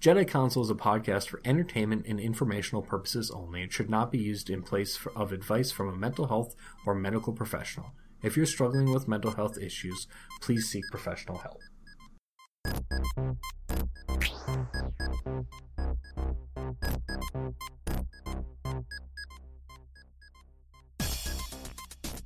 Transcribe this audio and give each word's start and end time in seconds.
Jedi 0.00 0.26
Counsel 0.26 0.62
is 0.62 0.70
a 0.70 0.74
podcast 0.74 1.28
for 1.28 1.42
entertainment 1.44 2.06
and 2.06 2.18
informational 2.18 2.80
purposes 2.80 3.30
only. 3.30 3.64
It 3.64 3.70
should 3.70 3.90
not 3.90 4.10
be 4.10 4.16
used 4.16 4.48
in 4.48 4.62
place 4.62 4.98
of 5.14 5.30
advice 5.30 5.70
from 5.72 5.90
a 5.90 5.94
mental 5.94 6.28
health 6.28 6.54
or 6.86 6.94
medical 6.94 7.34
professional. 7.34 7.92
If 8.22 8.34
you're 8.34 8.46
struggling 8.46 8.94
with 8.94 9.08
mental 9.08 9.32
health 9.32 9.58
issues, 9.58 10.06
please 10.40 10.70
seek 10.70 10.84
professional 10.90 11.36
help. 11.36 11.60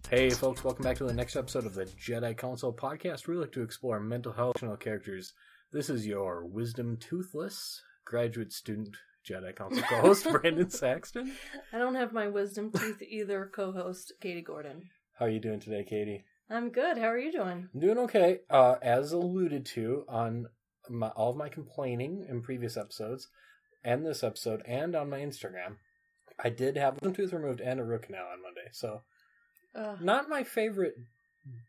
Hey, 0.09 0.31
folks, 0.31 0.63
welcome 0.63 0.85
back 0.85 0.99
to 0.99 1.05
the 1.07 1.13
next 1.13 1.35
episode 1.35 1.67
of 1.67 1.75
the 1.75 1.87
Jedi 1.87 2.37
Counsel 2.37 2.73
podcast. 2.73 3.27
We 3.27 3.35
like 3.35 3.51
to 3.51 3.63
explore 3.63 3.99
mental 3.99 4.33
health 4.33 4.63
characters. 4.79 5.33
This 5.75 5.91
is 5.91 6.07
your 6.07 6.45
Wisdom 6.45 6.99
Toothless 6.99 7.83
graduate 8.05 8.53
student 8.53 8.97
Jedi 9.29 9.57
Counsel 9.57 9.83
co 9.83 10.03
host, 10.03 10.25
Brandon 10.31 10.71
Saxton. 10.71 11.33
I 11.73 11.79
don't 11.79 11.97
have 11.97 12.13
my 12.13 12.29
wisdom 12.29 12.71
teeth 12.71 13.03
either, 13.03 13.51
co 13.53 13.73
host 13.73 14.13
Katie 14.21 14.41
Gordon. 14.41 14.89
How 15.19 15.25
are 15.25 15.31
you 15.31 15.41
doing 15.41 15.59
today, 15.59 15.83
Katie? 15.83 16.27
I'm 16.49 16.69
good. 16.69 16.97
How 16.97 17.09
are 17.09 17.19
you 17.19 17.33
doing? 17.33 17.69
I'm 17.75 17.81
doing 17.81 17.99
okay. 17.99 18.43
Uh, 18.49 18.77
as 18.83 19.11
alluded 19.11 19.67
to 19.75 20.05
on 20.09 20.47
my, 20.89 21.09
all 21.09 21.31
of 21.33 21.37
my 21.37 21.49
complaining 21.49 22.25
in 22.29 22.41
previous 22.41 22.77
episodes, 22.77 23.27
and 23.83 24.07
this 24.07 24.23
episode, 24.23 24.63
and 24.69 24.95
on 24.95 25.11
my 25.11 25.19
Instagram, 25.19 25.79
I 26.39 26.51
did 26.51 26.77
have 26.77 26.99
one 27.01 27.15
tooth 27.15 27.33
removed 27.33 27.61
and 27.61 27.81
a 27.81 27.85
root 27.85 28.03
canal 28.03 28.27
on 28.33 28.41
Monday. 28.41 28.69
So, 28.71 29.03
Uh, 29.75 29.97
not 30.01 30.29
my 30.29 30.45
favorite 30.45 30.95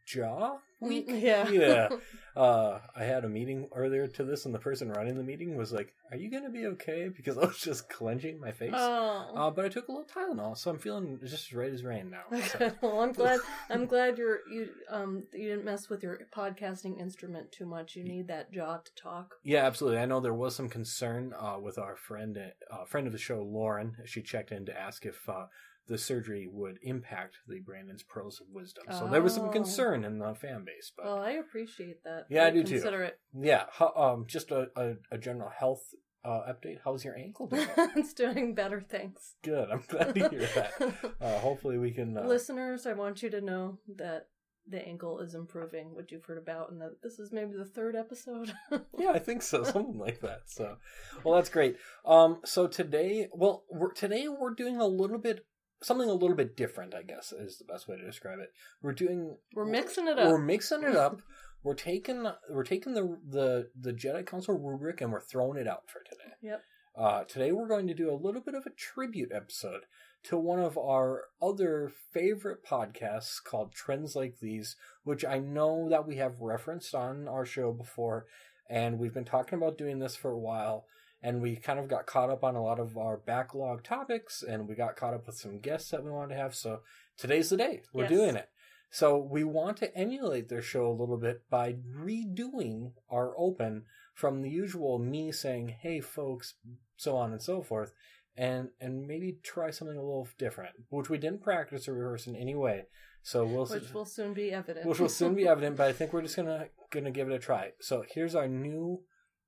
jaw 0.05 0.57
week. 0.85 1.05
yeah. 1.07 1.49
yeah. 1.49 1.89
Uh, 2.35 2.81
I 2.93 3.05
had 3.05 3.23
a 3.23 3.29
meeting 3.29 3.69
earlier 3.73 4.07
to 4.07 4.25
this, 4.25 4.45
and 4.45 4.53
the 4.53 4.59
person 4.59 4.91
running 4.91 5.15
the 5.15 5.23
meeting 5.23 5.55
was 5.55 5.71
like, 5.71 5.93
"Are 6.11 6.17
you 6.17 6.29
gonna 6.29 6.49
be 6.49 6.65
okay?" 6.65 7.07
Because 7.07 7.37
I 7.41 7.45
was 7.45 7.59
just 7.59 7.87
clenching 7.87 8.41
my 8.41 8.51
face. 8.51 8.73
Oh. 8.75 9.31
Uh, 9.33 9.49
but 9.51 9.63
I 9.63 9.69
took 9.69 9.87
a 9.87 9.91
little 9.93 10.05
Tylenol, 10.05 10.57
so 10.57 10.69
I'm 10.69 10.77
feeling 10.77 11.17
just 11.21 11.47
as 11.47 11.53
right 11.53 11.71
as 11.71 11.81
rain 11.81 12.11
now. 12.11 12.37
So. 12.41 12.73
Well, 12.81 12.99
I'm 12.99 13.13
glad. 13.13 13.39
I'm 13.69 13.85
glad 13.85 14.17
you're 14.17 14.39
you 14.51 14.67
um 14.89 15.23
you 15.31 15.47
didn't 15.47 15.63
mess 15.63 15.89
with 15.89 16.03
your 16.03 16.27
podcasting 16.35 16.99
instrument 16.99 17.53
too 17.53 17.65
much. 17.65 17.95
You 17.95 18.03
need 18.03 18.27
that 18.27 18.51
jaw 18.51 18.79
to 18.79 18.95
talk. 19.01 19.35
Yeah, 19.41 19.65
absolutely. 19.65 19.99
I 19.99 20.05
know 20.05 20.19
there 20.19 20.33
was 20.33 20.57
some 20.57 20.67
concern 20.67 21.33
uh, 21.39 21.57
with 21.61 21.77
our 21.77 21.95
friend, 21.95 22.37
uh, 22.69 22.83
friend 22.83 23.07
of 23.07 23.13
the 23.13 23.19
show, 23.19 23.41
Lauren. 23.41 23.95
She 24.03 24.21
checked 24.21 24.51
in 24.51 24.65
to 24.65 24.77
ask 24.77 25.05
if 25.05 25.29
uh, 25.29 25.45
the 25.87 25.97
surgery 25.97 26.47
would 26.51 26.79
impact 26.81 27.35
the 27.47 27.59
Brandon's 27.59 28.03
pearls 28.03 28.41
of 28.41 28.47
wisdom. 28.51 28.85
So 28.91 29.07
there 29.07 29.21
was 29.21 29.33
some 29.35 29.45
Oh. 29.49 29.51
concern 29.51 30.03
in 30.03 30.17
the 30.19 30.33
fan 30.33 30.63
base, 30.65 30.91
but 30.95 31.05
Well, 31.05 31.19
I 31.19 31.31
appreciate 31.31 32.03
that. 32.03 32.25
Yeah, 32.29 32.45
I 32.45 32.51
Very 32.51 32.63
do 32.63 32.69
too. 32.69 32.75
Considerate. 32.75 33.19
yeah. 33.39 33.65
Um, 33.95 34.25
just 34.27 34.51
a, 34.51 34.69
a, 34.75 34.93
a 35.11 35.17
general 35.17 35.49
health 35.49 35.83
uh, 36.23 36.51
update. 36.51 36.79
How's 36.83 37.05
your 37.05 37.15
ankle 37.15 37.45
doing? 37.47 37.67
it's 37.95 38.13
doing 38.13 38.55
better. 38.55 38.81
Thanks. 38.81 39.35
Good. 39.43 39.69
I'm 39.69 39.83
glad 39.87 40.15
to 40.15 40.29
hear 40.29 40.47
that. 40.55 40.71
Uh, 41.21 41.39
hopefully, 41.39 41.77
we 41.77 41.91
can. 41.91 42.17
Uh, 42.17 42.23
Listeners, 42.25 42.85
I 42.87 42.93
want 42.93 43.21
you 43.21 43.29
to 43.29 43.41
know 43.41 43.77
that 43.97 44.27
the 44.67 44.83
ankle 44.83 45.19
is 45.19 45.35
improving, 45.35 45.93
which 45.93 46.11
you've 46.11 46.25
heard 46.25 46.39
about, 46.39 46.71
and 46.71 46.81
that 46.81 47.01
this 47.03 47.19
is 47.19 47.31
maybe 47.31 47.53
the 47.55 47.65
third 47.65 47.95
episode. 47.95 48.51
Yeah, 48.97 49.11
I 49.11 49.19
think 49.19 49.43
so, 49.43 49.63
something 49.63 49.99
like 49.99 50.21
that. 50.21 50.41
So, 50.47 50.77
well, 51.23 51.35
that's 51.35 51.49
great. 51.49 51.75
Um, 52.05 52.39
so 52.43 52.65
today, 52.65 53.27
well, 53.31 53.65
we're, 53.69 53.91
today 53.93 54.27
we're 54.27 54.55
doing 54.55 54.77
a 54.77 54.87
little 54.87 55.19
bit 55.19 55.45
something 55.85 56.09
a 56.09 56.13
little 56.13 56.35
bit 56.35 56.57
different. 56.57 56.93
I 56.93 57.03
guess 57.03 57.31
is 57.31 57.57
the 57.57 57.65
best 57.65 57.87
way 57.87 57.97
to 57.97 58.05
describe 58.05 58.39
it. 58.39 58.51
We're 58.81 58.93
doing 58.93 59.37
We're 59.53 59.65
mixing 59.65 60.07
it 60.07 60.19
up. 60.19 60.27
We're 60.27 60.37
mixing 60.37 60.83
it 60.83 60.95
up. 60.95 61.21
We're 61.63 61.73
taking 61.73 62.27
we're 62.51 62.63
taking 62.63 62.93
the 62.93 63.17
the 63.27 63.69
the 63.75 63.91
Jedi 63.91 64.23
Counsel 64.23 64.53
rubric 64.53 65.01
and 65.01 65.11
we're 65.11 65.19
throwing 65.19 65.57
it 65.57 65.67
out 65.67 65.89
for 65.89 66.03
today. 66.03 66.33
Yep. 66.43 66.61
Uh, 66.95 67.23
today 67.23 67.51
we're 67.51 67.67
going 67.67 67.87
to 67.87 67.95
do 67.95 68.11
a 68.11 68.13
little 68.13 68.39
bit 68.39 68.53
of 68.53 68.67
a 68.67 68.69
tribute 68.69 69.31
episode 69.33 69.81
to 70.25 70.37
one 70.37 70.59
of 70.59 70.77
our 70.77 71.23
other 71.41 71.91
favorite 72.13 72.63
podcasts 72.63 73.43
called 73.43 73.73
Trends 73.73 74.15
Like 74.15 74.39
These, 74.39 74.75
which 75.03 75.25
I 75.25 75.39
know 75.39 75.89
that 75.89 76.07
we 76.07 76.17
have 76.17 76.39
referenced 76.39 76.93
on 76.93 77.27
our 77.27 77.45
show 77.45 77.71
before, 77.71 78.27
and 78.69 78.97
we've 78.97 79.13
been 79.13 79.25
talking 79.25 79.57
about 79.57 79.77
doing 79.77 79.99
this 79.99 80.15
for 80.15 80.31
a 80.31 80.39
while. 80.39 80.85
And 81.25 81.41
we 81.41 81.55
kind 81.55 81.79
of 81.79 81.87
got 81.87 82.05
caught 82.05 82.29
up 82.29 82.43
on 82.43 82.53
a 82.55 82.61
lot 82.61 82.79
of 82.79 82.99
our 82.99 83.17
backlog 83.17 83.83
topics, 83.83 84.43
and 84.43 84.67
we 84.69 84.75
got 84.75 84.95
caught 84.95 85.15
up 85.15 85.25
with 85.25 85.35
some 85.35 85.57
guests 85.59 85.89
that 85.89 86.03
we 86.03 86.11
wanted 86.11 86.35
to 86.35 86.39
have. 86.39 86.53
So 86.53 86.81
today's 87.17 87.49
the 87.49 87.57
day. 87.57 87.81
We're 87.91 88.03
Yes. 88.03 88.11
doing 88.11 88.35
it. 88.35 88.49
So 88.91 89.17
we 89.17 89.43
want 89.43 89.77
to 89.77 89.91
emulate 89.97 90.49
their 90.49 90.61
show 90.61 90.87
a 90.87 90.93
little 91.01 91.17
bit 91.17 91.49
by 91.49 91.73
redoing 91.73 92.93
our 93.09 93.33
open 93.39 93.85
from 94.13 94.43
the 94.43 94.51
usual 94.51 94.99
me 94.99 95.31
saying, 95.31 95.69
"Hey 95.69 95.99
folks," 95.99 96.59
so 96.95 97.17
on 97.17 97.31
and 97.31 97.41
so 97.41 97.63
forth, 97.63 97.91
and 98.37 98.69
and 98.79 99.07
maybe 99.07 99.39
try 99.41 99.71
something 99.71 99.97
a 99.97 100.03
little 100.03 100.27
different, 100.37 100.75
which 100.89 101.09
we 101.09 101.17
didn't 101.17 101.41
practice 101.41 101.87
or 101.87 101.95
rehearse 101.95 102.27
in 102.27 102.35
any 102.35 102.53
way. 102.53 102.85
So 103.23 103.47
we'll 103.47 103.65
which 103.65 103.91
will 103.95 104.05
soon 104.05 104.35
be 104.35 104.51
evident. 104.51 104.85
which 104.85 104.99
will 104.99 105.09
soon 105.09 105.33
be 105.33 105.47
evident, 105.53 105.75
but 105.75 105.87
I 105.87 105.93
think 105.93 106.13
we're 106.13 106.21
just 106.21 106.35
gonna 106.35 106.69
gonna 106.91 107.09
give 107.09 107.31
it 107.31 107.33
a 107.33 107.39
try. 107.39 107.71
So 107.81 108.05
here's 108.07 108.35
our 108.35 108.47
new 108.47 109.03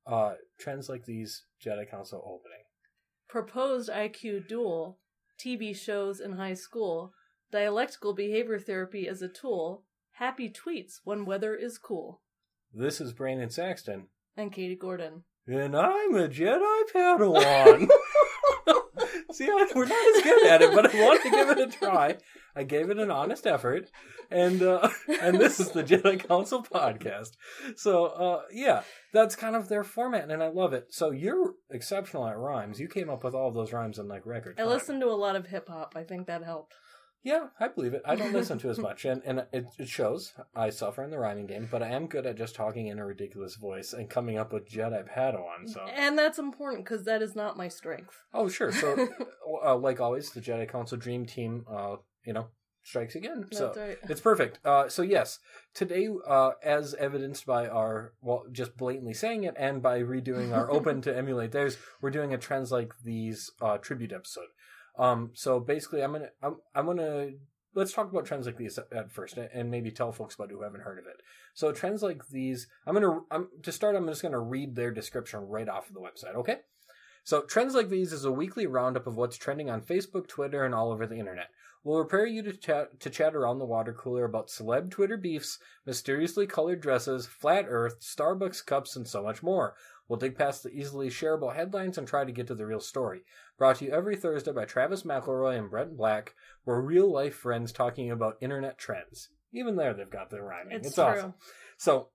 uh 0.07 0.33
trends 0.59 0.89
like 0.89 1.05
these 1.05 1.43
Jedi 1.63 1.89
Counsel 1.89 2.19
opening. 2.25 2.63
Proposed 3.27 3.89
IQ 3.89 4.47
duel, 4.47 4.99
TV 5.39 5.75
shows 5.75 6.19
in 6.19 6.33
high 6.33 6.53
school, 6.53 7.13
dialectical 7.51 8.13
behavior 8.13 8.59
therapy 8.59 9.07
as 9.07 9.21
a 9.21 9.27
tool, 9.27 9.83
happy 10.13 10.49
tweets 10.49 10.99
when 11.03 11.25
weather 11.25 11.53
is 11.55 11.77
cool. 11.77 12.21
This 12.73 12.99
is 13.01 13.13
Brandon 13.13 13.49
Saxton, 13.49 14.07
And 14.35 14.51
Katie 14.51 14.75
Gordon. 14.75 15.23
and 15.47 15.75
I'm 15.75 16.15
a 16.15 16.27
Jedi 16.27 16.81
Padawan. 16.93 17.89
See, 19.31 19.45
I, 19.45 19.67
we're 19.75 19.85
not 19.85 20.15
as 20.17 20.23
good 20.23 20.47
at 20.47 20.61
it, 20.61 20.73
but 20.73 20.93
I 20.95 21.01
want 21.03 21.21
to 21.23 21.29
give 21.29 21.49
it 21.49 21.59
a 21.59 21.67
try. 21.67 22.17
I 22.55 22.63
gave 22.63 22.89
it 22.89 22.97
an 22.97 23.11
honest 23.11 23.45
effort, 23.45 23.89
and 24.31 24.63
uh, 24.63 24.89
and 25.21 25.39
this 25.39 25.59
is 25.59 25.71
the 25.71 25.83
Jedi 25.83 26.25
Counsel 26.27 26.63
podcast. 26.63 27.31
So, 27.75 28.05
uh, 28.05 28.41
yeah, 28.51 28.81
that's 29.13 29.35
kind 29.35 29.55
of 29.55 29.69
their 29.69 29.83
format, 29.83 30.29
and 30.29 30.43
I 30.43 30.49
love 30.49 30.73
it. 30.73 30.87
So 30.89 31.11
you're 31.11 31.53
exceptional 31.69 32.27
at 32.27 32.37
rhymes. 32.37 32.79
You 32.79 32.87
came 32.87 33.09
up 33.09 33.23
with 33.23 33.33
all 33.33 33.47
of 33.49 33.53
those 33.53 33.73
rhymes 33.73 33.97
in 33.99 34.07
like 34.07 34.25
record. 34.25 34.55
I 34.57 34.63
time. 34.63 34.69
listened 34.69 35.01
to 35.01 35.07
a 35.07 35.11
lot 35.11 35.35
of 35.35 35.47
hip 35.47 35.67
hop. 35.69 35.93
I 35.95 36.03
think 36.03 36.27
that 36.27 36.43
helped. 36.43 36.73
Yeah, 37.23 37.47
I 37.59 37.67
believe 37.67 37.93
it. 37.93 38.03
I 38.05 38.15
don't 38.15 38.31
listen 38.31 38.57
to 38.59 38.69
as 38.69 38.77
much, 38.89 39.03
and 39.03 39.21
and 39.25 39.45
it, 39.51 39.65
it 39.77 39.87
shows. 39.89 40.33
I 40.55 40.69
suffer 40.69 41.03
in 41.03 41.09
the 41.09 41.19
rhyming 41.19 41.47
game, 41.47 41.67
but 41.69 41.83
I 41.83 41.87
am 41.89 42.07
good 42.07 42.25
at 42.25 42.37
just 42.37 42.55
talking 42.55 42.87
in 42.87 42.99
a 42.99 43.05
ridiculous 43.05 43.55
voice 43.55 43.91
and 43.91 44.09
coming 44.09 44.37
up 44.37 44.53
with 44.53 44.69
Jedi 44.69 45.03
Padawan. 45.09 45.67
So, 45.67 45.81
And 45.93 46.17
that's 46.17 46.39
important 46.39 46.85
because 46.85 47.03
that 47.05 47.21
is 47.21 47.35
not 47.35 47.57
my 47.57 47.67
strength. 47.67 48.15
oh 48.33 48.47
sure. 48.49 48.71
So, 48.71 49.07
uh, 49.65 49.75
like 49.75 49.99
always, 49.99 50.31
the 50.31 50.41
Jedi 50.41 50.69
Counsel 50.71 50.97
Dream 50.97 51.25
Team, 51.25 51.65
uh, 51.69 51.95
you 52.25 52.33
know, 52.33 52.47
strikes 52.87 53.15
again. 53.15 53.41
That's 53.41 53.57
so 53.57 53.73
right. 53.75 53.97
it's 54.03 54.21
perfect. 54.21 54.59
Uh, 54.65 54.87
so 54.87 55.01
yes, 55.01 55.39
today, 55.73 56.07
uh, 56.27 56.51
as 56.63 56.93
evidenced 56.95 57.45
by 57.45 57.67
our 57.67 58.13
well, 58.21 58.45
just 58.51 58.77
blatantly 58.77 59.13
saying 59.13 59.43
it, 59.43 59.55
and 59.57 59.81
by 59.81 59.99
redoing 59.99 60.55
our 60.55 60.71
open 60.77 61.01
to 61.01 61.15
emulate 61.15 61.51
theirs, 61.51 61.77
we're 62.01 62.11
doing 62.11 62.33
a 62.33 62.37
trends 62.37 62.71
like 62.71 62.93
these 63.03 63.51
uh, 63.61 63.77
tribute 63.77 64.13
episode. 64.13 64.47
Um, 64.97 65.31
so 65.33 65.59
basically, 65.59 66.01
I'm 66.01 66.13
gonna 66.13 66.29
I'm, 66.41 66.55
I'm 66.73 66.85
gonna 66.85 67.31
let's 67.75 67.93
talk 67.93 68.09
about 68.09 68.25
trends 68.25 68.45
like 68.45 68.57
these 68.57 68.79
at, 68.79 69.11
first, 69.11 69.37
and 69.37 69.69
maybe 69.69 69.91
tell 69.91 70.11
folks 70.11 70.35
about 70.35 70.49
who 70.49 70.63
haven't 70.63 70.81
heard 70.81 70.97
of 70.97 71.05
it. 71.05 71.21
So 71.53 71.71
trends 71.71 72.01
like 72.01 72.27
these, 72.29 72.67
I'm 72.85 72.93
gonna 72.93 73.19
I'm 73.29 73.49
to 73.63 73.71
start. 73.71 73.95
I'm 73.95 74.07
just 74.07 74.21
gonna 74.21 74.39
read 74.39 74.75
their 74.75 74.91
description 74.91 75.41
right 75.41 75.67
off 75.67 75.89
of 75.89 75.93
the 75.93 76.01
website. 76.01 76.35
Okay. 76.35 76.59
So, 77.27 77.41
Trends 77.41 77.75
Like 77.75 77.89
These 77.89 78.13
is 78.13 78.23
a 78.23 78.31
weekly 78.31 78.67
roundup 78.67 79.05
of 79.05 79.17
what's 79.17 79.35
trending 79.35 79.69
on 79.69 79.81
Facebook, 79.81 80.29
Twitter, 80.29 80.63
and 80.63 80.73
all 80.73 80.93
over 80.93 81.05
the 81.05 81.19
internet. 81.19 81.49
We'll 81.87 82.03
prepare 82.03 82.25
you 82.25 82.41
to 82.43 82.51
chat, 82.51 82.99
to 82.99 83.09
chat 83.09 83.33
around 83.33 83.59
the 83.59 83.65
water 83.65 83.93
cooler 83.93 84.25
about 84.25 84.49
celeb 84.49 84.91
Twitter 84.91 85.15
beefs, 85.15 85.57
mysteriously 85.85 86.45
colored 86.45 86.81
dresses, 86.81 87.25
flat 87.25 87.65
earth, 87.69 88.01
Starbucks 88.01 88.65
cups, 88.65 88.97
and 88.97 89.07
so 89.07 89.23
much 89.23 89.41
more. 89.41 89.73
We'll 90.09 90.19
dig 90.19 90.37
past 90.37 90.63
the 90.63 90.69
easily 90.69 91.07
shareable 91.07 91.55
headlines 91.55 91.97
and 91.97 92.05
try 92.05 92.25
to 92.25 92.31
get 92.33 92.47
to 92.47 92.55
the 92.55 92.65
real 92.65 92.81
story. 92.81 93.21
Brought 93.57 93.77
to 93.77 93.85
you 93.85 93.91
every 93.91 94.17
Thursday 94.17 94.51
by 94.51 94.65
Travis 94.65 95.03
McElroy 95.03 95.57
and 95.57 95.69
Brent 95.69 95.95
Black. 95.95 96.35
We're 96.65 96.81
real 96.81 97.09
life 97.09 97.35
friends 97.35 97.71
talking 97.71 98.11
about 98.11 98.35
internet 98.41 98.77
trends. 98.77 99.29
Even 99.53 99.77
there, 99.77 99.93
they've 99.93 100.09
got 100.09 100.29
their 100.29 100.43
rhyming. 100.43 100.75
It's, 100.75 100.87
It's, 100.87 100.95
true. 100.95 101.05
awesome. 101.05 101.35
So, 101.77 102.09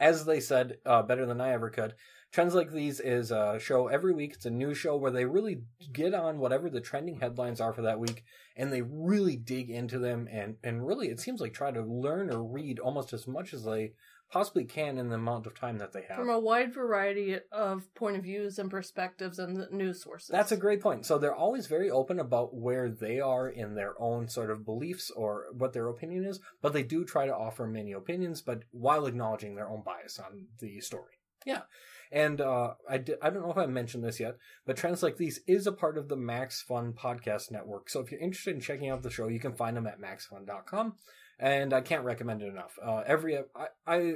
as 0.00 0.24
they 0.24 0.40
said, 0.40 0.78
uh, 0.86 1.02
better 1.02 1.26
than 1.26 1.42
I 1.42 1.52
ever 1.52 1.68
could. 1.68 1.92
Trends 2.32 2.54
like 2.54 2.70
these 2.70 3.00
is 3.00 3.30
a 3.30 3.58
show 3.58 3.88
every 3.88 4.12
week. 4.12 4.34
It's 4.34 4.46
a 4.46 4.50
new 4.50 4.74
show 4.74 4.96
where 4.96 5.10
they 5.10 5.24
really 5.24 5.62
get 5.92 6.12
on 6.12 6.38
whatever 6.38 6.68
the 6.68 6.80
trending 6.80 7.20
headlines 7.20 7.60
are 7.60 7.72
for 7.72 7.82
that 7.82 7.98
week, 7.98 8.24
and 8.56 8.72
they 8.72 8.82
really 8.82 9.36
dig 9.36 9.70
into 9.70 9.98
them 9.98 10.28
and 10.30 10.56
and 10.62 10.86
really 10.86 11.08
it 11.08 11.20
seems 11.20 11.40
like 11.40 11.54
try 11.54 11.70
to 11.70 11.82
learn 11.82 12.30
or 12.30 12.42
read 12.42 12.78
almost 12.78 13.12
as 13.12 13.26
much 13.26 13.54
as 13.54 13.64
they 13.64 13.92
possibly 14.30 14.64
can 14.64 14.98
in 14.98 15.08
the 15.08 15.14
amount 15.14 15.46
of 15.46 15.54
time 15.54 15.78
that 15.78 15.92
they 15.92 16.02
have. 16.08 16.18
From 16.18 16.30
a 16.30 16.38
wide 16.38 16.74
variety 16.74 17.38
of 17.52 17.94
point 17.94 18.16
of 18.16 18.24
views 18.24 18.58
and 18.58 18.70
perspectives 18.70 19.38
and 19.38 19.66
news 19.70 20.02
sources. 20.02 20.28
That's 20.28 20.52
a 20.52 20.56
great 20.56 20.80
point. 20.80 21.06
So 21.06 21.18
they're 21.18 21.34
always 21.34 21.68
very 21.68 21.90
open 21.90 22.18
about 22.18 22.54
where 22.54 22.90
they 22.90 23.20
are 23.20 23.48
in 23.48 23.74
their 23.74 23.94
own 24.00 24.28
sort 24.28 24.50
of 24.50 24.64
beliefs 24.64 25.10
or 25.10 25.44
what 25.52 25.72
their 25.72 25.88
opinion 25.88 26.24
is, 26.24 26.40
but 26.60 26.72
they 26.72 26.82
do 26.82 27.04
try 27.04 27.26
to 27.26 27.34
offer 27.34 27.66
many 27.66 27.92
opinions, 27.92 28.42
but 28.42 28.64
while 28.72 29.06
acknowledging 29.06 29.54
their 29.54 29.68
own 29.68 29.82
bias 29.84 30.18
on 30.18 30.46
the 30.58 30.80
story. 30.80 31.20
Yeah. 31.44 31.62
And 32.12 32.40
uh, 32.40 32.74
I 32.88 32.98
don't 32.98 33.42
know 33.42 33.50
if 33.50 33.56
I 33.56 33.66
mentioned 33.66 34.04
this 34.04 34.20
yet, 34.20 34.36
but 34.64 34.76
Trends 34.76 35.02
Like 35.02 35.16
These 35.16 35.40
is 35.46 35.66
a 35.66 35.72
part 35.72 35.98
of 35.98 36.08
the 36.08 36.16
Max 36.16 36.62
Fun 36.62 36.92
podcast 36.92 37.50
network. 37.50 37.90
So 37.90 38.00
if 38.00 38.10
you're 38.10 38.20
interested 38.20 38.54
in 38.54 38.60
checking 38.60 38.90
out 38.90 39.02
the 39.02 39.10
show, 39.10 39.28
you 39.28 39.40
can 39.40 39.54
find 39.54 39.76
them 39.76 39.86
at 39.86 40.00
maxfun.com. 40.00 40.94
And 41.38 41.72
I 41.72 41.80
can't 41.82 42.04
recommend 42.04 42.42
it 42.42 42.48
enough. 42.48 42.78
Uh, 42.82 43.02
every 43.06 43.38
I, 43.38 43.66
I 43.86 44.14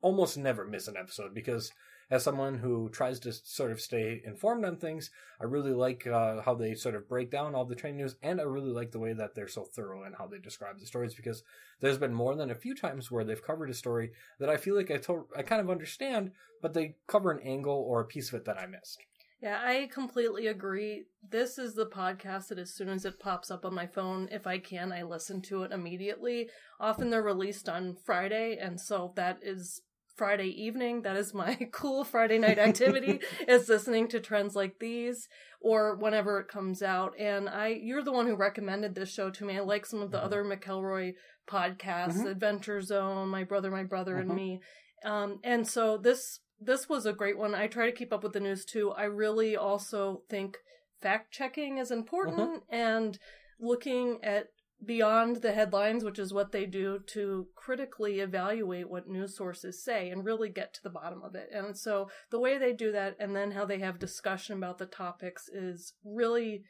almost 0.00 0.36
never 0.36 0.66
miss 0.66 0.88
an 0.88 0.96
episode 0.96 1.34
because 1.34 1.72
as 2.10 2.24
someone 2.24 2.58
who 2.58 2.88
tries 2.88 3.20
to 3.20 3.32
sort 3.32 3.70
of 3.70 3.80
stay 3.80 4.22
informed 4.24 4.64
on 4.64 4.76
things, 4.76 5.10
I 5.40 5.44
really 5.44 5.72
like 5.72 6.06
uh, 6.06 6.40
how 6.42 6.54
they 6.54 6.74
sort 6.74 6.94
of 6.94 7.08
break 7.08 7.30
down 7.30 7.54
all 7.54 7.64
the 7.64 7.74
training 7.74 7.98
news, 7.98 8.16
and 8.22 8.40
I 8.40 8.44
really 8.44 8.72
like 8.72 8.92
the 8.92 8.98
way 8.98 9.12
that 9.12 9.34
they're 9.34 9.48
so 9.48 9.64
thorough 9.64 10.04
in 10.04 10.14
how 10.14 10.26
they 10.26 10.38
describe 10.38 10.78
the 10.78 10.86
stories 10.86 11.14
because 11.14 11.42
there's 11.80 11.98
been 11.98 12.14
more 12.14 12.34
than 12.34 12.50
a 12.50 12.54
few 12.54 12.74
times 12.74 13.10
where 13.10 13.24
they've 13.24 13.42
covered 13.42 13.70
a 13.70 13.74
story 13.74 14.12
that 14.40 14.48
I 14.48 14.56
feel 14.56 14.74
like 14.74 14.90
I 14.90 14.96
to- 14.98 15.28
I 15.36 15.42
kind 15.42 15.60
of 15.60 15.70
understand, 15.70 16.32
but 16.62 16.74
they 16.74 16.96
cover 17.06 17.30
an 17.30 17.46
angle 17.46 17.84
or 17.86 18.00
a 18.00 18.06
piece 18.06 18.28
of 18.28 18.34
it 18.34 18.44
that 18.46 18.58
I 18.58 18.66
missed. 18.66 18.98
Yeah, 19.40 19.60
I 19.62 19.88
completely 19.92 20.48
agree. 20.48 21.04
This 21.22 21.58
is 21.58 21.74
the 21.74 21.86
podcast 21.86 22.48
that 22.48 22.58
as 22.58 22.74
soon 22.74 22.88
as 22.88 23.04
it 23.04 23.20
pops 23.20 23.52
up 23.52 23.64
on 23.64 23.72
my 23.72 23.86
phone, 23.86 24.28
if 24.32 24.48
I 24.48 24.58
can, 24.58 24.90
I 24.90 25.02
listen 25.02 25.40
to 25.42 25.62
it 25.62 25.70
immediately. 25.70 26.50
Often 26.80 27.10
they're 27.10 27.22
released 27.22 27.68
on 27.68 27.96
Friday, 28.04 28.58
and 28.60 28.80
so 28.80 29.12
that 29.14 29.38
is 29.40 29.82
Friday 30.18 30.48
evening. 30.62 31.02
That 31.02 31.16
is 31.16 31.32
my 31.32 31.54
cool 31.72 32.04
Friday 32.04 32.38
night 32.38 32.58
activity 32.58 33.20
is 33.48 33.68
listening 33.68 34.08
to 34.08 34.20
trends 34.20 34.54
like 34.56 34.78
these 34.80 35.28
or 35.60 35.94
whenever 35.96 36.40
it 36.40 36.48
comes 36.48 36.82
out. 36.82 37.14
And 37.18 37.48
I, 37.48 37.68
you're 37.68 38.02
the 38.02 38.12
one 38.12 38.26
who 38.26 38.34
recommended 38.34 38.94
this 38.94 39.12
show 39.12 39.30
to 39.30 39.44
me. 39.44 39.56
I 39.56 39.60
like 39.60 39.86
some 39.86 40.02
of 40.02 40.10
the 40.10 40.18
Mhm. 40.18 40.24
other 40.24 40.44
McElroy 40.44 41.14
podcasts, 41.48 42.18
Mhm. 42.18 42.30
Adventure 42.30 42.82
Zone, 42.82 43.28
My 43.28 43.44
Brother, 43.44 43.70
My 43.70 43.84
Brother, 43.84 44.16
Mhm. 44.16 44.20
and 44.20 44.34
Me. 44.34 44.60
Um, 45.04 45.38
and 45.44 45.66
so 45.66 45.96
this, 45.96 46.40
this 46.60 46.88
was 46.88 47.06
a 47.06 47.12
great 47.12 47.38
one. 47.38 47.54
I 47.54 47.68
try 47.68 47.86
to 47.86 47.96
keep 47.96 48.12
up 48.12 48.24
with 48.24 48.32
the 48.32 48.40
news 48.40 48.64
too. 48.64 48.90
I 48.90 49.04
really 49.04 49.56
also 49.56 50.22
think 50.28 50.58
fact 51.00 51.30
checking 51.32 51.78
is 51.78 51.92
important 51.92 52.64
and 52.68 53.16
looking 53.60 54.18
at 54.24 54.48
beyond 54.84 55.36
the 55.36 55.52
headlines, 55.52 56.04
which 56.04 56.18
is 56.18 56.32
what 56.32 56.52
they 56.52 56.64
do, 56.64 57.00
to 57.08 57.48
critically 57.54 58.20
evaluate 58.20 58.88
what 58.88 59.08
news 59.08 59.36
sources 59.36 59.82
say 59.82 60.10
and 60.10 60.24
really 60.24 60.48
get 60.48 60.72
to 60.74 60.82
the 60.82 60.90
bottom 60.90 61.22
of 61.22 61.34
it. 61.34 61.50
And 61.52 61.76
so 61.76 62.10
the 62.30 62.38
way 62.38 62.58
they 62.58 62.72
do 62.72 62.92
that 62.92 63.16
and 63.18 63.34
then 63.34 63.50
how 63.50 63.64
they 63.64 63.80
have 63.80 63.98
discussion 63.98 64.56
about 64.56 64.78
the 64.78 64.86
topics 64.86 65.48
is 65.48 65.94
really, 66.04 66.62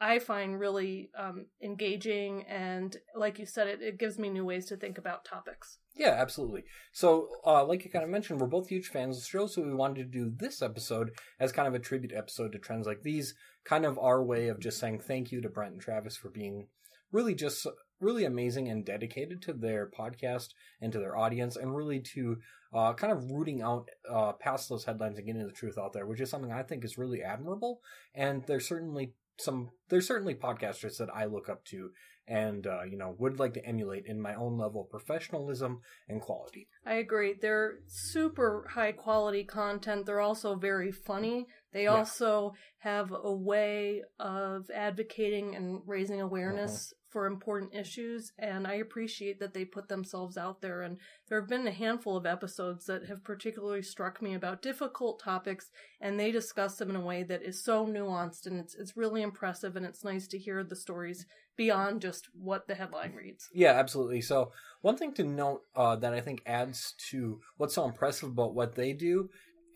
I 0.00 0.18
find 0.18 0.60
really 0.60 1.10
um, 1.18 1.46
engaging. 1.62 2.44
And 2.46 2.96
like 3.16 3.38
you 3.38 3.46
said, 3.46 3.66
it, 3.66 3.80
it 3.80 3.98
gives 3.98 4.18
me 4.18 4.28
new 4.28 4.44
ways 4.44 4.66
to 4.66 4.76
think 4.76 4.98
about 4.98 5.24
topics. 5.24 5.78
Yeah, 5.96 6.14
absolutely. 6.16 6.64
So, 6.92 7.28
uh, 7.44 7.64
like 7.64 7.84
you 7.84 7.90
kind 7.90 8.04
of 8.04 8.10
mentioned, 8.10 8.40
we're 8.40 8.46
both 8.46 8.68
huge 8.68 8.88
fans 8.88 9.16
of 9.16 9.22
the 9.22 9.28
show, 9.28 9.46
so 9.48 9.62
we 9.62 9.74
wanted 9.74 9.96
to 10.12 10.18
do 10.18 10.32
this 10.38 10.62
episode 10.62 11.10
as 11.40 11.50
kind 11.50 11.66
of 11.66 11.74
a 11.74 11.80
tribute 11.80 12.12
episode 12.14 12.52
to 12.52 12.58
trends 12.58 12.86
like 12.86 13.02
these, 13.02 13.34
kind 13.64 13.84
of 13.84 13.98
our 13.98 14.22
way 14.22 14.48
of 14.48 14.60
just 14.60 14.78
saying 14.78 15.00
thank 15.00 15.32
you 15.32 15.40
to 15.40 15.48
Brent 15.48 15.72
and 15.72 15.80
Travis 15.80 16.16
for 16.16 16.30
being 16.30 16.68
really 17.12 17.34
just 17.34 17.66
really 18.00 18.24
amazing 18.24 18.68
and 18.68 18.84
dedicated 18.84 19.42
to 19.42 19.52
their 19.52 19.90
podcast 19.90 20.48
and 20.80 20.92
to 20.92 20.98
their 20.98 21.16
audience, 21.16 21.56
and 21.56 21.74
really 21.74 22.00
to 22.00 22.36
uh, 22.72 22.92
kind 22.94 23.12
of 23.12 23.30
rooting 23.30 23.60
out 23.62 23.88
uh, 24.08 24.32
past 24.32 24.68
those 24.68 24.84
headlines 24.84 25.18
and 25.18 25.26
getting 25.26 25.44
the 25.46 25.52
truth 25.52 25.76
out 25.78 25.92
there, 25.92 26.06
which 26.06 26.20
is 26.20 26.30
something 26.30 26.52
I 26.52 26.62
think 26.62 26.84
is 26.84 26.98
really 26.98 27.22
admirable. 27.22 27.80
And 28.14 28.44
there's 28.46 28.68
certainly 28.68 29.14
some 29.38 29.70
there's 29.88 30.06
certainly 30.06 30.34
podcasters 30.34 30.98
that 30.98 31.08
I 31.14 31.24
look 31.26 31.48
up 31.48 31.64
to 31.66 31.90
and 32.26 32.66
uh, 32.66 32.82
you 32.82 32.98
know 32.98 33.14
would 33.18 33.38
like 33.38 33.54
to 33.54 33.64
emulate 33.64 34.04
in 34.06 34.20
my 34.20 34.34
own 34.34 34.58
level 34.58 34.82
of 34.82 34.90
professionalism 34.90 35.80
and 36.08 36.20
quality. 36.20 36.68
I 36.84 36.94
agree. 36.94 37.34
They're 37.40 37.78
super 37.86 38.66
high 38.70 38.92
quality 38.92 39.44
content. 39.44 40.06
They're 40.06 40.20
also 40.20 40.56
very 40.56 40.92
funny. 40.92 41.46
They 41.72 41.84
Yeah. 41.84 41.96
also 41.96 42.52
have 42.78 43.12
a 43.12 43.32
way 43.32 44.02
of 44.18 44.70
advocating 44.74 45.54
and 45.56 45.80
raising 45.86 46.20
awareness 46.20 46.92
for 47.10 47.26
important 47.26 47.74
issues. 47.74 48.32
And 48.38 48.66
I 48.66 48.74
appreciate 48.74 49.40
that 49.40 49.54
they 49.54 49.64
put 49.64 49.88
themselves 49.88 50.36
out 50.36 50.60
there. 50.60 50.82
And 50.82 50.98
there 51.28 51.40
have 51.40 51.48
been 51.48 51.66
a 51.66 51.72
handful 51.72 52.16
of 52.16 52.26
episodes 52.26 52.86
that 52.86 53.06
have 53.06 53.24
particularly 53.24 53.82
struck 53.82 54.20
me 54.22 54.34
about 54.34 54.62
difficult 54.62 55.20
topics, 55.22 55.70
and 56.00 56.18
they 56.18 56.30
discuss 56.30 56.76
them 56.76 56.90
in 56.90 56.96
a 56.96 57.00
way 57.00 57.22
that 57.24 57.42
is 57.42 57.64
so 57.64 57.86
nuanced 57.86 58.46
and 58.46 58.58
it's, 58.58 58.74
it's 58.74 58.96
really 58.96 59.22
impressive. 59.22 59.76
And 59.76 59.86
it's 59.86 60.04
nice 60.04 60.26
to 60.28 60.38
hear 60.38 60.62
the 60.62 60.76
stories 60.76 61.26
beyond 61.56 62.00
just 62.00 62.28
what 62.32 62.68
the 62.68 62.74
headline 62.74 63.12
reads. 63.14 63.48
Yeah, 63.52 63.72
absolutely. 63.72 64.20
So 64.20 64.52
one 64.80 64.96
thing 64.96 65.12
to 65.14 65.24
note 65.24 65.62
uh, 65.74 65.96
that 65.96 66.14
I 66.14 66.20
think 66.20 66.42
adds 66.46 66.94
to 67.10 67.40
what's 67.56 67.74
so 67.74 67.84
impressive 67.84 68.30
about 68.30 68.54
what 68.54 68.76
they 68.76 68.92
do 68.92 69.28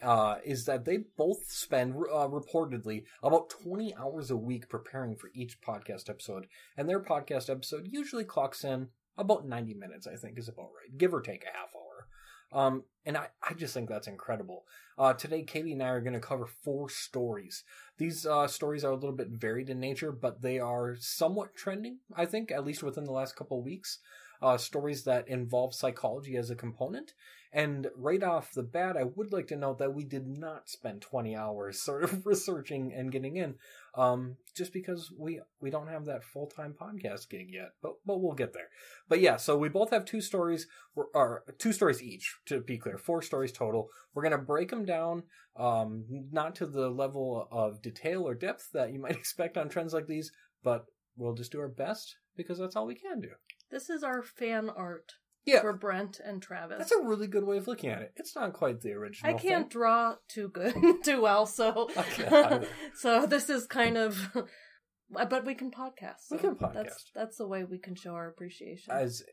uh, 0.02 0.36
is 0.44 0.64
that 0.64 0.84
they 0.84 0.98
both 1.16 1.50
spend 1.50 1.94
uh, 1.94 2.28
reportedly 2.28 3.04
about 3.22 3.50
20 3.50 3.94
hours 3.96 4.30
a 4.30 4.36
week 4.36 4.68
preparing 4.68 5.16
for 5.16 5.30
each 5.34 5.60
podcast 5.60 6.10
episode, 6.10 6.46
and 6.76 6.88
their 6.88 7.00
podcast 7.00 7.48
episode 7.48 7.88
usually 7.90 8.24
clocks 8.24 8.64
in 8.64 8.88
about 9.16 9.46
90 9.46 9.74
minutes. 9.74 10.06
I 10.06 10.16
think 10.16 10.38
is 10.38 10.48
about 10.48 10.70
right, 10.80 10.96
give 10.98 11.14
or 11.14 11.20
take 11.20 11.44
a 11.44 11.56
half 11.56 11.70
hour. 11.74 12.06
Um, 12.52 12.84
and 13.06 13.16
I, 13.16 13.28
I 13.42 13.54
just 13.54 13.74
think 13.74 13.88
that's 13.88 14.06
incredible. 14.06 14.64
Uh, 14.98 15.14
today, 15.14 15.42
Katie 15.42 15.72
and 15.72 15.82
I 15.82 15.88
are 15.88 16.00
going 16.00 16.12
to 16.12 16.20
cover 16.20 16.46
four 16.46 16.88
stories. 16.90 17.64
These 17.98 18.26
uh, 18.26 18.46
stories 18.46 18.84
are 18.84 18.92
a 18.92 18.94
little 18.94 19.16
bit 19.16 19.28
varied 19.30 19.70
in 19.70 19.80
nature, 19.80 20.12
but 20.12 20.42
they 20.42 20.58
are 20.58 20.96
somewhat 21.00 21.54
trending, 21.56 21.98
I 22.14 22.26
think, 22.26 22.50
at 22.50 22.64
least 22.64 22.82
within 22.82 23.04
the 23.04 23.12
last 23.12 23.36
couple 23.36 23.58
of 23.58 23.64
weeks. 23.64 23.98
Uh, 24.42 24.56
stories 24.58 25.04
that 25.04 25.28
involve 25.28 25.72
psychology 25.74 26.36
as 26.36 26.50
a 26.50 26.56
component. 26.56 27.14
And 27.54 27.88
right 27.94 28.22
off 28.22 28.52
the 28.52 28.62
bat, 28.62 28.96
I 28.96 29.04
would 29.04 29.30
like 29.30 29.48
to 29.48 29.56
note 29.56 29.78
that 29.78 29.92
we 29.92 30.04
did 30.04 30.26
not 30.26 30.70
spend 30.70 31.02
20 31.02 31.36
hours 31.36 31.82
sort 31.82 32.04
of 32.04 32.24
researching 32.24 32.94
and 32.94 33.12
getting 33.12 33.36
in, 33.36 33.56
um, 33.94 34.36
just 34.56 34.72
because 34.72 35.12
we 35.18 35.40
we 35.60 35.70
don't 35.70 35.88
have 35.88 36.06
that 36.06 36.24
full 36.24 36.46
time 36.46 36.74
podcast 36.80 37.28
gig 37.28 37.48
yet. 37.52 37.72
But 37.82 37.94
but 38.06 38.22
we'll 38.22 38.32
get 38.32 38.54
there. 38.54 38.68
But 39.08 39.20
yeah, 39.20 39.36
so 39.36 39.58
we 39.58 39.68
both 39.68 39.90
have 39.90 40.06
two 40.06 40.22
stories, 40.22 40.66
or, 40.94 41.44
two 41.58 41.72
stories 41.72 42.02
each. 42.02 42.34
To 42.46 42.60
be 42.60 42.78
clear, 42.78 42.96
four 42.96 43.20
stories 43.20 43.52
total. 43.52 43.88
We're 44.14 44.22
gonna 44.22 44.38
break 44.38 44.70
them 44.70 44.86
down, 44.86 45.24
um, 45.56 46.04
not 46.30 46.54
to 46.56 46.66
the 46.66 46.88
level 46.88 47.48
of 47.52 47.82
detail 47.82 48.26
or 48.26 48.34
depth 48.34 48.70
that 48.72 48.92
you 48.92 48.98
might 49.02 49.16
expect 49.16 49.58
on 49.58 49.68
trends 49.68 49.92
like 49.92 50.06
these, 50.06 50.32
but 50.62 50.86
we'll 51.16 51.34
just 51.34 51.52
do 51.52 51.60
our 51.60 51.68
best 51.68 52.16
because 52.34 52.58
that's 52.58 52.76
all 52.76 52.86
we 52.86 52.94
can 52.94 53.20
do. 53.20 53.28
This 53.70 53.90
is 53.90 54.02
our 54.02 54.22
fan 54.22 54.70
art 54.70 55.14
Yeah, 55.44 55.60
for 55.60 55.72
Brent 55.72 56.20
and 56.24 56.40
Travis. 56.40 56.78
that's 56.78 56.92
a 56.92 57.02
really 57.02 57.26
good 57.26 57.44
way 57.44 57.56
of 57.56 57.66
looking 57.66 57.90
at 57.90 58.02
it. 58.02 58.12
It's 58.16 58.36
not 58.36 58.52
quite 58.52 58.80
the 58.80 58.92
original. 58.92 59.34
I 59.34 59.38
can't 59.38 59.64
thing. 59.64 59.68
draw 59.70 60.14
too 60.28 60.48
good, 60.48 60.74
too 61.04 61.20
well, 61.20 61.46
so 61.46 61.88
I 61.96 62.66
so 62.94 63.26
this 63.26 63.50
is 63.50 63.66
kind 63.66 63.96
of, 63.96 64.30
but 65.10 65.44
we 65.44 65.54
can 65.54 65.70
podcast. 65.70 66.30
We 66.30 66.38
can 66.38 66.54
podcast. 66.54 66.74
That's 66.74 67.10
that's 67.14 67.36
the 67.38 67.48
way 67.48 67.64
we 67.64 67.78
can 67.78 67.96
show 67.96 68.12
our 68.14 68.28
appreciation. 68.28 68.92
As 68.92 69.24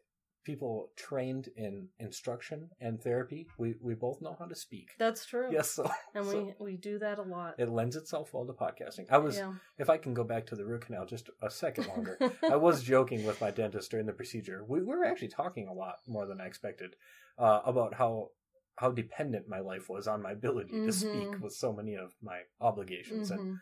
people 0.49 0.89
trained 0.95 1.47
in 1.55 1.87
instruction 1.99 2.69
and 2.81 2.99
therapy, 2.99 3.47
we, 3.59 3.75
we 3.81 3.93
both 3.93 4.19
know 4.19 4.35
how 4.39 4.45
to 4.45 4.55
speak. 4.55 4.87
that's 4.97 5.23
true. 5.25 5.49
Yes, 5.51 5.69
so, 5.69 5.87
and 6.15 6.25
so 6.25 6.55
we 6.59 6.71
we 6.71 6.77
do 6.77 6.97
that 6.99 7.19
a 7.19 7.21
lot. 7.21 7.53
it 7.59 7.69
lends 7.69 7.95
itself 7.95 8.33
well 8.33 8.45
to 8.47 8.53
podcasting. 8.53 9.05
I 9.11 9.19
was, 9.19 9.37
yeah. 9.37 9.53
if 9.77 9.89
I 9.91 9.97
can 9.97 10.13
go 10.15 10.23
back 10.23 10.47
to 10.47 10.55
the 10.55 10.65
root 10.65 10.85
canal 10.85 11.05
just 11.05 11.29
a 11.43 11.51
second 11.51 11.85
longer, 11.87 12.17
I 12.43 12.55
was 12.55 12.81
joking 12.81 13.25
with 13.27 13.39
my 13.39 13.51
dentist 13.51 13.91
during 13.91 14.07
the 14.07 14.13
procedure. 14.21 14.63
We, 14.67 14.79
we 14.79 14.95
were 14.97 15.05
actually 15.05 15.27
talking 15.29 15.67
a 15.67 15.73
lot 15.73 15.97
more 16.07 16.25
than 16.25 16.41
I 16.41 16.47
expected 16.47 16.95
uh, 17.37 17.61
about 17.65 17.93
how 17.93 18.29
how 18.77 18.89
dependent 18.91 19.45
my 19.47 19.59
life 19.59 19.87
was 19.89 20.07
on 20.07 20.21
my 20.23 20.31
ability 20.31 20.71
to 20.87 20.91
speak 20.91 21.27
Mhm. 21.31 21.41
with 21.41 21.53
so 21.53 21.69
many 21.79 21.93
of 21.95 22.09
my 22.23 22.39
obligations, 22.61 23.29
and 23.29 23.39
Mhm. 23.41 23.55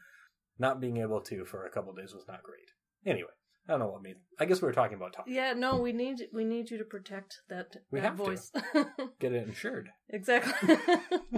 not 0.60 0.80
being 0.80 0.98
able 1.06 1.22
to 1.30 1.44
for 1.44 1.66
a 1.66 1.72
couple 1.72 1.92
of 1.92 1.98
days 1.98 2.14
was 2.14 2.28
not 2.28 2.44
great. 2.44 2.70
Anyway, 3.06 3.36
I 3.68 3.74
don't 3.74 3.80
know 3.82 3.88
what 3.88 4.00
I 4.00 4.02
mean. 4.02 4.16
I 4.40 4.46
guess 4.46 4.62
we 4.62 4.66
were 4.68 4.74
talking 4.74 4.96
about 4.96 5.14
talking. 5.14 5.34
Yeah, 5.34 5.54
no, 5.54 5.78
we 5.78 5.92
need 5.92 6.28
we 6.34 6.46
need 6.46 6.70
you 6.72 6.78
to 6.78 6.84
protect 6.86 7.42
that, 7.50 7.76
We 7.92 8.00
that 8.00 8.06
have 8.08 8.18
to. 8.18 8.24
voice. 8.24 8.52
Get 9.20 9.34
it 9.34 9.48
insured. 9.48 9.90
exactly. 10.10 10.78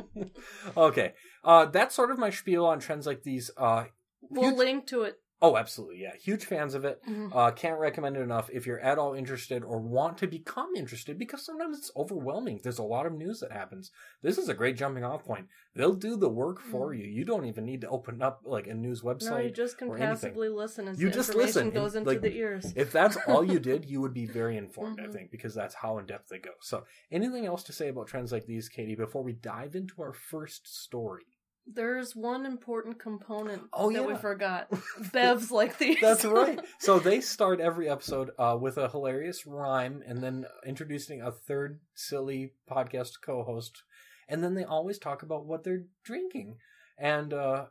okay, 0.77 1.13
uh, 1.43 1.65
that's 1.65 1.95
sort 1.95 2.12
of 2.12 2.17
my 2.19 2.29
spiel 2.29 2.65
on 2.65 2.79
trends 2.79 3.05
like 3.07 3.24
these. 3.24 3.50
Uh, 3.57 3.86
we'll 4.29 4.50
huge- 4.50 4.57
link 4.57 4.88
to 4.88 5.03
it. 5.03 5.15
Oh, 5.41 5.55
absolutely, 5.58 6.01
yeah, 6.01 6.15
huge 6.15 6.46
fans 6.46 6.74
of 6.74 6.84
it. 6.86 7.01
Mhm. 7.08 7.34
Uh, 7.34 7.51
can't 7.51 7.79
recommend 7.79 8.17
it 8.17 8.22
enough 8.22 8.50
if 8.51 8.65
you're 8.65 8.79
at 8.81 8.98
all 8.98 9.13
interested 9.13 9.63
or 9.63 9.79
want 9.79 10.17
to 10.17 10.27
become 10.27 10.75
interested 10.75 11.17
because 11.17 11.46
sometimes 11.46 11.77
it's 11.77 11.91
overwhelming. 11.96 12.60
There's 12.62 12.77
a 12.79 12.84
lot 12.84 13.05
of 13.05 13.13
news 13.13 13.39
that 13.39 13.51
happens. 13.51 13.91
This 14.22 14.38
is 14.38 14.50
a 14.50 14.53
great 14.53 14.75
jumping 14.75 15.03
off 15.05 15.24
point. 15.24 15.48
They'll 15.75 15.93
do 15.93 16.17
the 16.17 16.29
work 16.29 16.60
for 16.60 16.93
you. 16.93 17.05
You 17.05 17.24
don't 17.24 17.46
even 17.46 17.63
need 17.65 17.81
to 17.81 17.89
open 17.89 18.22
up 18.22 18.41
like 18.43 18.67
a 18.67 18.74
news 18.74 19.01
website. 19.01 19.29
No, 19.31 19.38
you 19.38 19.50
just 19.51 19.77
can 19.77 19.96
passively 19.96 20.50
listen 20.50 20.88
as 20.89 21.00
You 21.00 21.08
the 21.08 21.13
just 21.15 21.29
information 21.29 21.46
listen 21.48 21.63
and, 21.67 21.74
goes 21.74 21.96
into 21.96 22.10
like, 22.10 22.22
the 22.22 22.36
ears. 22.36 22.74
if 22.75 22.91
that's 22.91 23.17
all 23.27 23.43
you 23.43 23.60
did, 23.60 23.86
you 23.89 24.01
would 24.01 24.13
be 24.13 24.25
very 24.25 24.58
informed, 24.58 25.00
I 25.00 25.03
Mhm. 25.08 25.13
think, 25.13 25.31
because 25.31 25.55
that's 25.55 25.75
how 25.75 25.98
in 26.00 26.05
depth 26.05 26.27
they 26.29 26.39
go. 26.39 26.51
So, 26.62 26.86
anything 27.12 27.46
else 27.46 27.63
to 27.63 27.72
say 27.74 27.88
about 27.88 28.08
trends 28.08 28.31
like 28.34 28.46
these, 28.46 28.67
Katie, 28.67 28.96
before 28.96 29.24
we 29.24 29.31
dive 29.34 29.75
into 29.75 30.01
our 30.01 30.13
first 30.13 30.67
story? 30.67 31.24
There's 31.71 32.15
one 32.15 32.45
important 32.45 32.99
component 32.99 33.63
Oh, 33.73 33.91
that 33.91 34.07
we 34.07 34.15
forgot. 34.15 34.69
Bevs 35.13 35.51
like 35.51 35.77
these. 35.77 35.97
That's 36.01 36.25
right. 36.25 36.59
So 36.79 36.97
they 36.99 37.21
start 37.21 37.59
every 37.59 37.88
episode 37.89 38.31
uh, 38.39 38.57
with 38.59 38.77
a 38.77 38.89
hilarious 38.89 39.45
rhyme 39.45 40.01
and 40.07 40.23
then 40.23 40.45
introducing 40.65 41.21
a 41.21 41.31
third 41.31 41.79
silly 41.93 42.53
podcast 42.69 43.21
co 43.23 43.43
host. 43.43 43.83
and 44.27 44.43
then 44.43 44.55
they 44.55 44.63
always 44.63 44.97
talk 44.97 45.21
about 45.23 45.45
what 45.45 45.63
they're 45.63 45.83
drinking. 46.03 46.57
And 46.97 47.33
uh, 47.33 47.65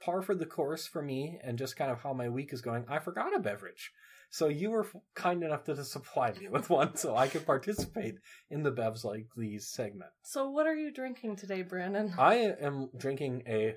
par 0.00 0.22
for 0.22 0.34
the 0.34 0.46
course 0.46 0.86
for 0.86 1.02
me, 1.02 1.38
and 1.44 1.58
just 1.58 1.76
kind 1.76 1.90
of 1.90 2.00
how 2.00 2.12
my 2.12 2.28
week 2.28 2.52
is 2.52 2.60
going, 2.62 2.84
I 2.88 2.98
forgot 2.98 3.34
a 3.36 3.38
beverage. 3.38 3.92
So 4.30 4.48
you 4.48 4.70
were 4.70 4.86
kind 5.14 5.42
enough 5.42 5.64
to 5.64 5.84
supply 5.84 6.32
me 6.32 6.48
with 6.50 6.70
one, 6.70 6.96
so 6.96 7.16
I 7.16 7.28
could 7.28 7.46
participate 7.46 8.16
in 8.50 8.62
the 8.62 8.72
Bevs 8.72 9.04
like 9.04 9.26
these 9.36 9.68
segment. 9.68 10.10
So 10.22 10.50
what 10.50 10.66
are 10.66 10.74
you 10.74 10.92
drinking 10.92 11.36
today, 11.36 11.62
Brandon? 11.62 12.12
I 12.18 12.52
am 12.60 12.90
drinking 12.96 13.42
a 13.46 13.76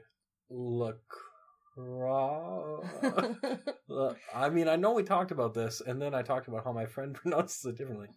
LaCroix. 0.49 0.97
I 4.35 4.49
mean, 4.49 4.67
I 4.67 4.75
know 4.75 4.93
we 4.93 5.03
talked 5.03 5.31
about 5.31 5.53
this, 5.53 5.81
and 5.85 6.01
then 6.01 6.13
I 6.13 6.21
talked 6.21 6.47
about 6.47 6.63
how 6.63 6.71
my 6.73 6.85
friend 6.85 7.13
pronounces 7.15 7.65
it 7.65 7.77
differently. 7.77 8.07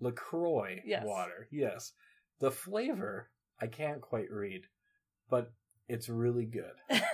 LaCroix 0.00 0.80
Yes. 0.84 1.04
water. 1.04 1.48
Yes. 1.50 1.92
The 2.40 2.50
flavor, 2.50 3.30
I 3.60 3.66
can't 3.68 4.00
quite 4.00 4.30
read, 4.30 4.62
but 5.30 5.52
it's 5.88 6.08
really 6.08 6.46
good. 6.46 7.12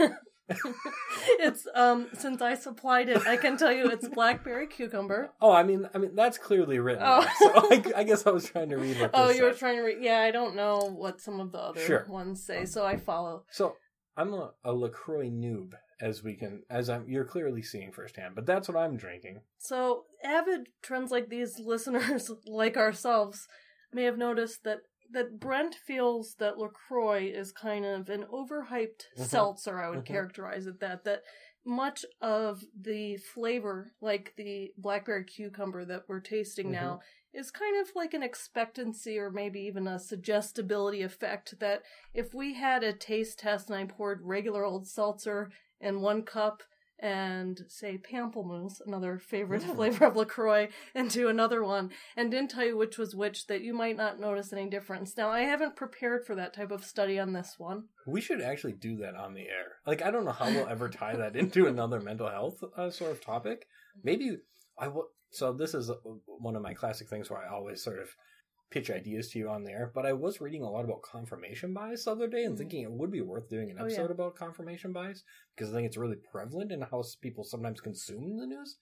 It's 1.40 1.67
um 1.75 2.09
since 2.14 2.40
I 2.43 2.55
supplied 2.55 3.09
it, 3.09 3.26
I 3.26 3.37
can 3.37 3.57
tell 3.57 3.73
you 3.73 3.88
it's 3.90 4.09
blackberry 4.09 4.67
cucumber. 4.67 5.31
Oh, 5.40 5.52
I 5.52 5.62
mean, 5.62 5.88
I 5.95 5.99
mean 5.99 6.14
that's 6.14 6.38
clearly 6.38 6.78
written. 6.78 7.02
Oh. 7.07 7.23
so 7.38 7.50
I, 7.71 7.83
I 7.97 8.05
guess 8.05 8.26
I 8.26 8.31
was 8.31 8.49
trying 8.49 8.71
to 8.71 8.76
read 8.76 9.00
what. 9.00 9.11
Oh, 9.14 9.31
you 9.31 9.45
were 9.45 9.52
said. 9.52 9.59
trying 9.59 9.76
to 9.76 9.83
read. 9.83 9.99
Yeah, 10.00 10.21
I 10.21 10.31
don't 10.31 10.57
know 10.57 10.78
what 10.97 11.21
some 11.21 11.40
of 11.40 11.52
the 11.52 11.59
other 11.59 11.81
Sure. 11.81 12.07
ones 12.09 12.45
say, 12.45 12.64
so 12.64 12.85
I 12.85 12.97
follow. 12.97 13.45
So 13.50 13.76
I'm 14.17 14.33
a, 14.35 14.52
a 14.64 14.73
Lacroix 14.73 15.28
noob, 15.31 15.73
as 16.00 16.23
we 16.25 16.35
can, 16.35 16.62
as 16.71 16.88
I'm. 16.90 17.09
You're 17.09 17.25
clearly 17.25 17.62
seeing 17.62 17.93
firsthand, 17.93 18.35
but 18.35 18.47
that's 18.47 18.69
what 18.69 18.76
I'm 18.76 18.97
drinking. 18.97 19.40
So, 19.59 20.05
avid 20.25 20.69
trends 20.83 21.11
like 21.11 21.28
these 21.28 21.59
listeners, 21.59 22.31
like 22.47 22.76
ourselves, 22.76 23.47
may 23.93 24.05
have 24.05 24.19
noticed 24.19 24.64
that 24.64 24.78
that 25.12 25.41
Brent 25.41 25.75
feels 25.75 26.35
that 26.37 26.59
Lacroix 26.59 27.25
is 27.33 27.53
kind 27.53 27.85
of 27.85 28.09
an 28.11 28.25
overhyped 28.25 29.05
Mhm. 29.17 29.27
seltzer. 29.27 29.79
I 29.81 29.91
would 29.91 30.00
Mhm. 30.00 30.07
characterize 30.07 30.67
it 30.67 30.81
that 30.81 31.05
that 31.05 31.23
much 31.65 32.05
of 32.21 32.65
the 32.75 33.17
flavor, 33.19 33.93
like 34.00 34.35
the 34.37 34.73
blackberry 34.79 35.25
cucumber 35.25 35.85
that 35.85 36.09
we're 36.09 36.21
tasting 36.21 36.71
now, 36.71 37.00
is 37.35 37.50
kind 37.50 37.77
of 37.81 37.95
like 37.95 38.15
an 38.15 38.23
expectancy 38.23 39.19
or 39.19 39.31
maybe 39.31 39.61
even 39.61 39.87
a 39.87 39.99
suggestibility 39.99 41.03
effect. 41.03 41.59
That 41.59 41.83
if 42.15 42.33
we 42.33 42.55
had 42.55 42.83
a 42.83 42.93
taste 42.93 43.41
test 43.41 43.69
and 43.69 43.79
I 43.79 43.85
poured 43.85 44.23
regular 44.23 44.65
old 44.65 44.87
seltzer 44.87 45.50
in 45.81 46.00
one 46.00 46.23
cup 46.25 46.62
and 47.00 47.64
say 47.69 47.99
pamplemousse, 47.99 48.81
another 48.87 49.19
favorite 49.19 49.62
Mm. 49.62 49.75
flavor 49.76 50.07
of 50.07 50.17
LaCroix, 50.17 50.69
into 50.95 51.28
another 51.28 51.62
one, 51.62 51.90
and 52.17 52.31
didn't 52.31 52.50
tell 52.50 52.64
you 52.67 52.76
which 52.76 52.99
was 52.99 53.14
which, 53.14 53.47
that 53.47 53.61
you 53.62 53.73
might 53.73 53.97
not 53.97 54.19
notice 54.19 54.52
any 54.52 54.69
difference. 54.69 55.17
Now, 55.17 55.31
I 55.31 55.40
haven't 55.43 55.76
prepared 55.76 56.26
for 56.26 56.35
that 56.35 56.55
type 56.55 56.71
of 56.71 56.85
study 56.85 57.19
on 57.19 57.33
this 57.33 57.55
one. 57.59 57.85
We 58.07 58.21
should 58.21 58.40
actually 58.40 58.73
do 58.73 58.97
that 58.99 59.14
on 59.14 59.35
the 59.35 59.43
air. 59.43 59.76
Like, 59.87 60.02
I 60.02 60.11
don't 60.11 60.25
know 60.25 60.33
how 60.33 60.47
we'll 60.47 60.69
ever 60.69 60.88
tie 60.88 61.17
that 61.17 61.37
into 61.37 61.67
another 61.67 62.00
mental 62.00 62.28
health 62.28 62.62
uh, 62.76 62.90
sort 62.90 63.12
of 63.12 63.21
topic. 63.21 63.67
Maybe 64.02 64.38
I 64.78 64.88
will. 64.88 65.09
So 65.31 65.52
this 65.52 65.75
is 65.75 65.90
uh, 65.90 65.95
one 66.26 66.57
of 66.57 66.62
my 66.62 66.73
classic 66.75 67.09
things 67.09 67.28
where 67.31 67.38
I 67.40 67.49
always 67.55 67.83
sort 67.83 67.99
of 67.99 68.09
pitch 68.71 68.91
ideas 68.91 69.31
to 69.31 69.39
you 69.39 69.49
on 69.49 69.65
there. 69.65 69.91
But 69.95 70.05
I 70.07 70.13
was 70.13 70.41
reading 70.41 70.63
a 70.63 70.71
lot 70.71 70.85
about 70.85 71.03
confirmation 71.03 71.73
bias 71.73 72.05
the 72.05 72.13
other 72.13 72.29
day 72.29 72.45
and 72.45 72.55
Mhm. 72.55 72.59
thinking 72.59 72.83
it 72.83 72.91
would 72.93 73.11
be 73.11 73.21
worth 73.23 73.49
doing 73.49 73.71
an 73.71 73.79
Oh, 73.81 73.85
episode 73.85 74.07
yeah. 74.07 74.11
about 74.13 74.37
confirmation 74.37 74.93
bias 74.93 75.25
because 75.55 75.71
I 75.71 75.77
think 75.77 75.87
it's 75.87 75.97
really 75.97 76.17
prevalent 76.17 76.71
in 76.73 76.83
how 76.83 77.03
people 77.21 77.45
sometimes 77.45 77.81
consume 77.81 78.37
the 78.37 78.47
news. 78.47 78.77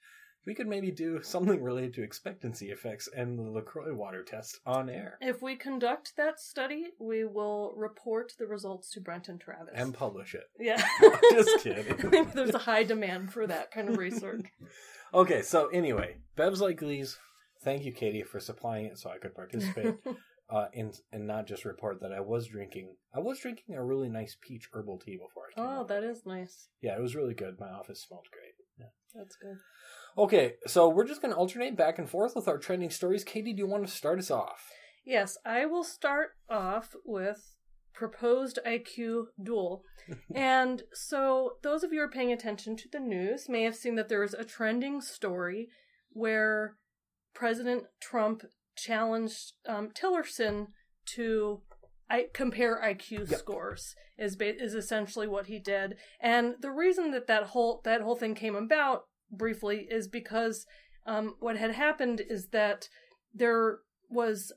We 0.44 0.54
could 0.54 0.68
maybe 0.68 0.92
do 0.92 1.20
something 1.22 1.62
related 1.62 1.94
to 1.94 2.02
expectancy 2.02 2.70
effects 2.70 3.08
and 3.14 3.36
the 3.38 3.50
LaCroix 3.50 3.94
water 3.94 4.22
test 4.22 4.60
on 4.66 4.88
air 4.88 5.18
If 5.20 5.42
we 5.42 5.56
conduct 5.56 6.14
that 6.16 6.38
study, 6.40 6.92
we 7.00 7.24
will 7.24 7.72
report 7.76 8.32
the 8.38 8.46
results 8.46 8.90
to 8.92 9.00
Brent 9.00 9.28
and 9.28 9.40
Travis. 9.40 9.74
and 9.74 9.92
publish 9.94 10.34
it. 10.34 10.48
yeah. 10.58 10.84
Just 11.32 11.60
kidding. 11.64 11.96
There's 12.34 12.54
a 12.54 12.58
high 12.58 12.84
demand 12.84 13.32
for 13.32 13.46
that 13.46 13.70
kind 13.72 13.88
of 13.88 13.98
research. 13.98 14.46
Okay, 15.14 15.42
so 15.42 15.68
anyway, 15.68 16.16
Bevs 16.36 16.60
like 16.60 16.80
these. 16.80 17.18
Thank 17.66 17.84
you, 17.84 17.90
Katie, 17.90 18.22
for 18.22 18.38
supplying 18.38 18.86
it 18.86 18.96
so 18.96 19.10
I 19.10 19.18
could 19.18 19.34
participate 19.34 19.96
uh, 20.50 20.66
and 20.72 20.96
and 21.10 21.26
not 21.26 21.48
just 21.48 21.64
report 21.64 22.00
that 22.00 22.12
I 22.12 22.20
was 22.20 22.46
drinking. 22.46 22.94
I 23.12 23.18
was 23.18 23.40
drinking 23.40 23.74
a 23.74 23.82
really 23.82 24.08
nice 24.08 24.36
peach 24.40 24.68
herbal 24.72 25.00
tea 25.00 25.16
before 25.16 25.42
I 25.50 25.54
came. 25.56 25.66
oh, 25.68 25.80
over. 25.80 25.88
that 25.88 26.04
is 26.04 26.24
nice. 26.24 26.68
yeah, 26.80 26.96
it 26.96 27.02
was 27.02 27.16
really 27.16 27.34
good. 27.34 27.58
My 27.58 27.70
office 27.70 28.04
smelled 28.06 28.28
great. 28.30 28.54
Yeah. 28.78 28.92
That's 29.16 29.34
good. 29.34 29.56
Okay, 30.16 30.52
so 30.68 30.88
we're 30.88 31.08
just 31.08 31.20
going 31.20 31.34
to 31.34 31.36
alternate 31.36 31.76
back 31.76 31.98
and 31.98 32.08
forth 32.08 32.36
with 32.36 32.46
our 32.46 32.56
trending 32.56 32.90
stories. 32.90 33.24
Katie, 33.24 33.52
do 33.52 33.58
you 33.58 33.66
want 33.66 33.84
to 33.84 33.92
start 33.92 34.20
us 34.20 34.30
off? 34.30 34.70
Yes, 35.04 35.36
I 35.44 35.66
will 35.66 35.82
start 35.82 36.36
off 36.48 36.94
with 37.04 37.56
proposed 37.92 38.60
IQ 38.64 39.24
duel. 39.42 39.82
and 40.36 40.84
so, 40.92 41.54
those 41.64 41.82
of 41.82 41.92
you 41.92 41.98
who 41.98 42.04
are 42.04 42.10
paying 42.10 42.30
attention 42.30 42.76
to 42.76 42.88
the 42.92 43.00
news 43.00 43.48
may 43.48 43.64
have 43.64 43.74
seen 43.74 43.96
that 43.96 44.08
there 44.08 44.20
was 44.20 44.34
a 44.34 44.44
trending 44.44 45.00
story 45.00 45.66
where 46.10 46.76
President 47.36 47.84
Trump 48.00 48.44
challenged 48.76 49.52
um, 49.68 49.90
Tillerson 49.90 50.68
to 51.14 51.60
I 52.08 52.26
compare 52.32 52.80
IQ 52.82 53.30
Yep. 53.30 53.38
scores 53.38 53.94
is 54.18 54.36
ba- 54.36 54.58
is 54.58 54.74
essentially 54.74 55.26
what 55.26 55.46
he 55.46 55.58
did. 55.58 55.96
And 56.18 56.54
the 56.60 56.70
reason 56.70 57.10
that 57.10 57.26
that 57.26 57.44
whole 57.48 57.82
that 57.84 58.00
whole 58.00 58.16
thing 58.16 58.34
came 58.34 58.56
about 58.56 59.02
briefly 59.30 59.86
is 59.90 60.08
because 60.08 60.64
um, 61.04 61.34
what 61.38 61.58
had 61.58 61.72
happened 61.72 62.22
is 62.26 62.48
that 62.48 62.88
there 63.34 63.80
was 64.08 64.52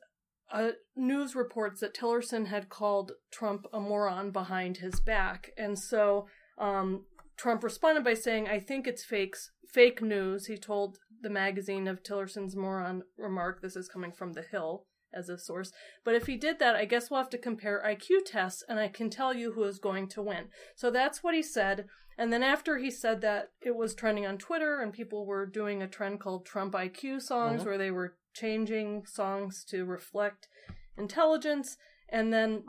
uh, 0.51 0.69
news 0.95 1.35
reports 1.35 1.81
that 1.81 1.93
Tillerson 1.93 2.47
had 2.47 2.69
called 2.69 3.11
Trump 3.29 3.67
a 3.73 3.79
moron 3.81 4.31
behind 4.31 4.77
his 4.77 5.01
back, 5.01 5.51
and 5.57 5.77
so 5.77 6.27
um, 6.57 7.05
Trump 7.39 7.63
responded 7.63 8.03
by 8.03 8.15
saying, 8.15 8.49
"I 8.49 8.59
think 8.59 8.85
it's 8.85 9.05
fakes, 9.05 9.51
fake 9.65 10.01
news." 10.01 10.47
He 10.47 10.57
told 10.57 10.99
the 11.21 11.29
magazine 11.29 11.87
of 11.87 12.03
Tillerson's 12.03 12.53
moron 12.53 13.03
remark. 13.17 13.61
This 13.61 13.77
is 13.77 13.87
coming 13.87 14.11
from 14.11 14.33
The 14.33 14.41
Hill 14.41 14.85
as 15.13 15.29
a 15.29 15.37
source. 15.37 15.71
But 16.03 16.15
if 16.15 16.27
he 16.27 16.35
did 16.35 16.59
that, 16.59 16.75
I 16.75 16.83
guess 16.83 17.09
we'll 17.09 17.21
have 17.21 17.29
to 17.29 17.37
compare 17.37 17.81
IQ 17.81 18.25
tests, 18.25 18.61
and 18.67 18.77
I 18.77 18.89
can 18.89 19.09
tell 19.09 19.33
you 19.33 19.53
who 19.53 19.63
is 19.63 19.79
going 19.79 20.09
to 20.09 20.21
win. 20.21 20.49
So 20.75 20.91
that's 20.91 21.23
what 21.23 21.33
he 21.33 21.41
said. 21.41 21.87
And 22.17 22.33
then 22.33 22.43
after 22.43 22.77
he 22.77 22.91
said 22.91 23.21
that, 23.21 23.53
it 23.61 23.77
was 23.77 23.95
trending 23.95 24.25
on 24.25 24.37
Twitter, 24.37 24.81
and 24.81 24.91
people 24.91 25.25
were 25.25 25.45
doing 25.45 25.81
a 25.81 25.87
trend 25.87 26.19
called 26.19 26.45
Trump 26.45 26.75
IQ 26.75 27.21
songs, 27.21 27.61
Mhm. 27.61 27.65
where 27.65 27.77
they 27.77 27.91
were 27.91 28.17
changing 28.33 29.05
songs 29.05 29.63
to 29.69 29.85
reflect 29.85 30.49
intelligence. 30.97 31.77
And 32.09 32.33
then 32.33 32.65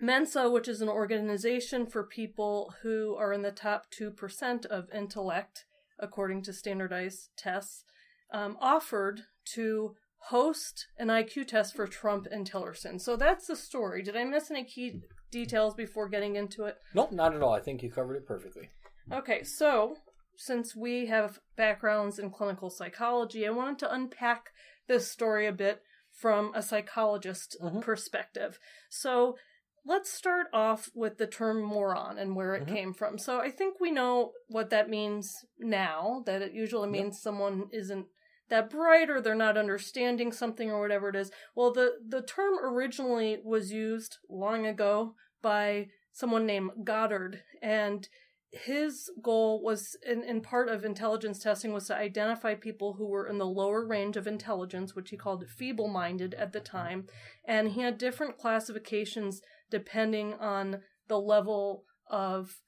Mensa, 0.00 0.48
which 0.50 0.66
is 0.66 0.80
an 0.80 0.88
organization 0.88 1.86
for 1.86 2.02
people 2.02 2.74
who 2.82 3.14
are 3.16 3.32
in 3.32 3.42
the 3.42 3.52
top 3.52 3.86
2% 3.90 4.66
of 4.66 4.88
intellect, 4.94 5.66
according 5.98 6.42
to 6.42 6.52
standardized 6.52 7.28
tests, 7.36 7.84
um, 8.32 8.56
offered 8.60 9.22
to 9.52 9.94
host 10.28 10.86
an 10.98 11.08
IQ 11.08 11.46
test 11.46 11.74
for 11.74 11.86
Trump 11.86 12.26
and 12.30 12.50
Tillerson. 12.50 13.00
So 13.00 13.16
that's 13.16 13.46
the 13.46 13.56
story. 13.56 14.02
Did 14.02 14.16
I 14.16 14.24
miss 14.24 14.50
any 14.50 14.64
key 14.64 15.02
details 15.30 15.74
before 15.74 16.08
getting 16.08 16.36
into 16.36 16.64
it? 16.64 16.76
Nope, 16.94 17.12
not 17.12 17.34
at 17.34 17.42
all. 17.42 17.52
I 17.52 17.60
think 17.60 17.82
you 17.82 17.90
covered 17.90 18.16
it 18.16 18.26
perfectly. 18.26 18.70
Okay, 19.12 19.42
so 19.42 19.96
since 20.36 20.74
we 20.74 21.06
have 21.06 21.40
backgrounds 21.56 22.18
in 22.18 22.30
clinical 22.30 22.70
psychology, 22.70 23.46
I 23.46 23.50
wanted 23.50 23.78
to 23.80 23.92
unpack 23.92 24.50
this 24.88 25.10
story 25.10 25.46
a 25.46 25.52
bit 25.52 25.82
from 26.12 26.52
a 26.54 26.62
psychologist 26.62 27.56
Mhm. 27.62 27.82
perspective. 27.82 28.58
So 28.88 29.36
let's 29.84 30.12
start 30.12 30.46
off 30.52 30.90
with 30.94 31.18
the 31.18 31.26
term 31.26 31.62
moron 31.62 32.18
and 32.18 32.36
where 32.36 32.54
it 32.54 32.66
Mhm. 32.66 32.74
came 32.74 32.92
from. 32.92 33.18
So 33.18 33.40
I 33.40 33.50
think 33.50 33.80
we 33.80 33.90
know 33.90 34.32
what 34.48 34.70
that 34.70 34.88
means 34.88 35.44
now, 35.58 36.22
that 36.26 36.42
it 36.42 36.52
usually 36.52 36.88
Yep. 36.88 36.92
means 36.92 37.22
someone 37.22 37.68
isn't 37.72 38.06
that 38.48 38.68
bright 38.68 39.08
or 39.08 39.20
they're 39.20 39.34
not 39.34 39.56
understanding 39.56 40.32
something 40.32 40.70
or 40.70 40.80
whatever 40.80 41.08
it 41.08 41.16
is. 41.16 41.30
Well, 41.54 41.72
the, 41.72 41.98
the 42.06 42.22
term 42.22 42.58
originally 42.60 43.40
was 43.44 43.72
used 43.72 44.18
long 44.28 44.66
ago 44.66 45.14
by 45.40 45.90
someone 46.12 46.46
named 46.46 46.84
Goddard, 46.84 47.42
and 47.62 48.08
his 48.52 49.08
goal 49.22 49.62
was 49.62 49.96
in, 50.04 50.24
in 50.24 50.40
part 50.40 50.68
of 50.68 50.84
intelligence 50.84 51.38
testing 51.38 51.72
was 51.72 51.86
to 51.86 51.94
identify 51.94 52.54
people 52.54 52.94
who 52.94 53.06
were 53.06 53.28
in 53.28 53.38
the 53.38 53.46
lower 53.46 53.86
range 53.86 54.16
of 54.16 54.26
intelligence 54.26 54.94
which 54.96 55.10
he 55.10 55.16
called 55.16 55.48
feeble-minded 55.48 56.34
at 56.34 56.52
the 56.52 56.58
time 56.58 57.06
and 57.44 57.68
he 57.68 57.80
had 57.80 57.96
different 57.96 58.36
classifications 58.38 59.40
depending 59.70 60.34
on 60.34 60.82
the 61.08 61.18
level 61.20 61.84
of 62.08 62.60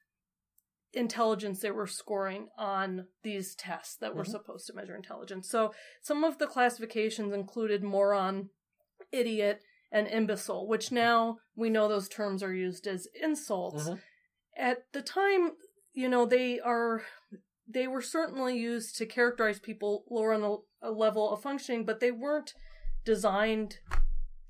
intelligence 0.94 1.60
they 1.60 1.70
were 1.70 1.86
scoring 1.86 2.48
on 2.58 3.06
these 3.22 3.54
tests 3.54 3.96
that 3.96 4.14
were 4.14 4.24
Mhm. 4.24 4.30
supposed 4.30 4.66
to 4.66 4.74
measure 4.74 4.94
intelligence 4.94 5.48
so 5.48 5.72
some 6.02 6.22
of 6.22 6.36
the 6.38 6.46
classifications 6.46 7.32
included 7.32 7.82
moron 7.82 8.50
idiot 9.10 9.62
and 9.90 10.06
imbecile 10.08 10.66
which 10.66 10.92
now 10.92 11.38
we 11.56 11.70
know 11.70 11.88
those 11.88 12.08
terms 12.10 12.42
are 12.42 12.52
used 12.52 12.86
as 12.86 13.06
insults 13.14 13.88
Mhm. 13.88 14.00
at 14.54 14.92
the 14.92 15.00
time, 15.02 15.56
you 15.94 16.08
know, 16.08 16.26
they 16.26 16.60
are 16.60 17.04
they 17.66 17.86
were 17.88 18.02
certainly 18.02 18.58
used 18.58 18.96
to 18.96 19.06
characterize 19.06 19.58
people 19.60 20.04
lower 20.10 20.32
on 20.34 20.40
the 20.42 20.58
a 20.82 20.90
level 20.90 21.30
of 21.30 21.40
functioning, 21.40 21.84
but 21.86 22.00
they 22.00 22.10
weren't 22.10 22.52
designed 23.04 23.78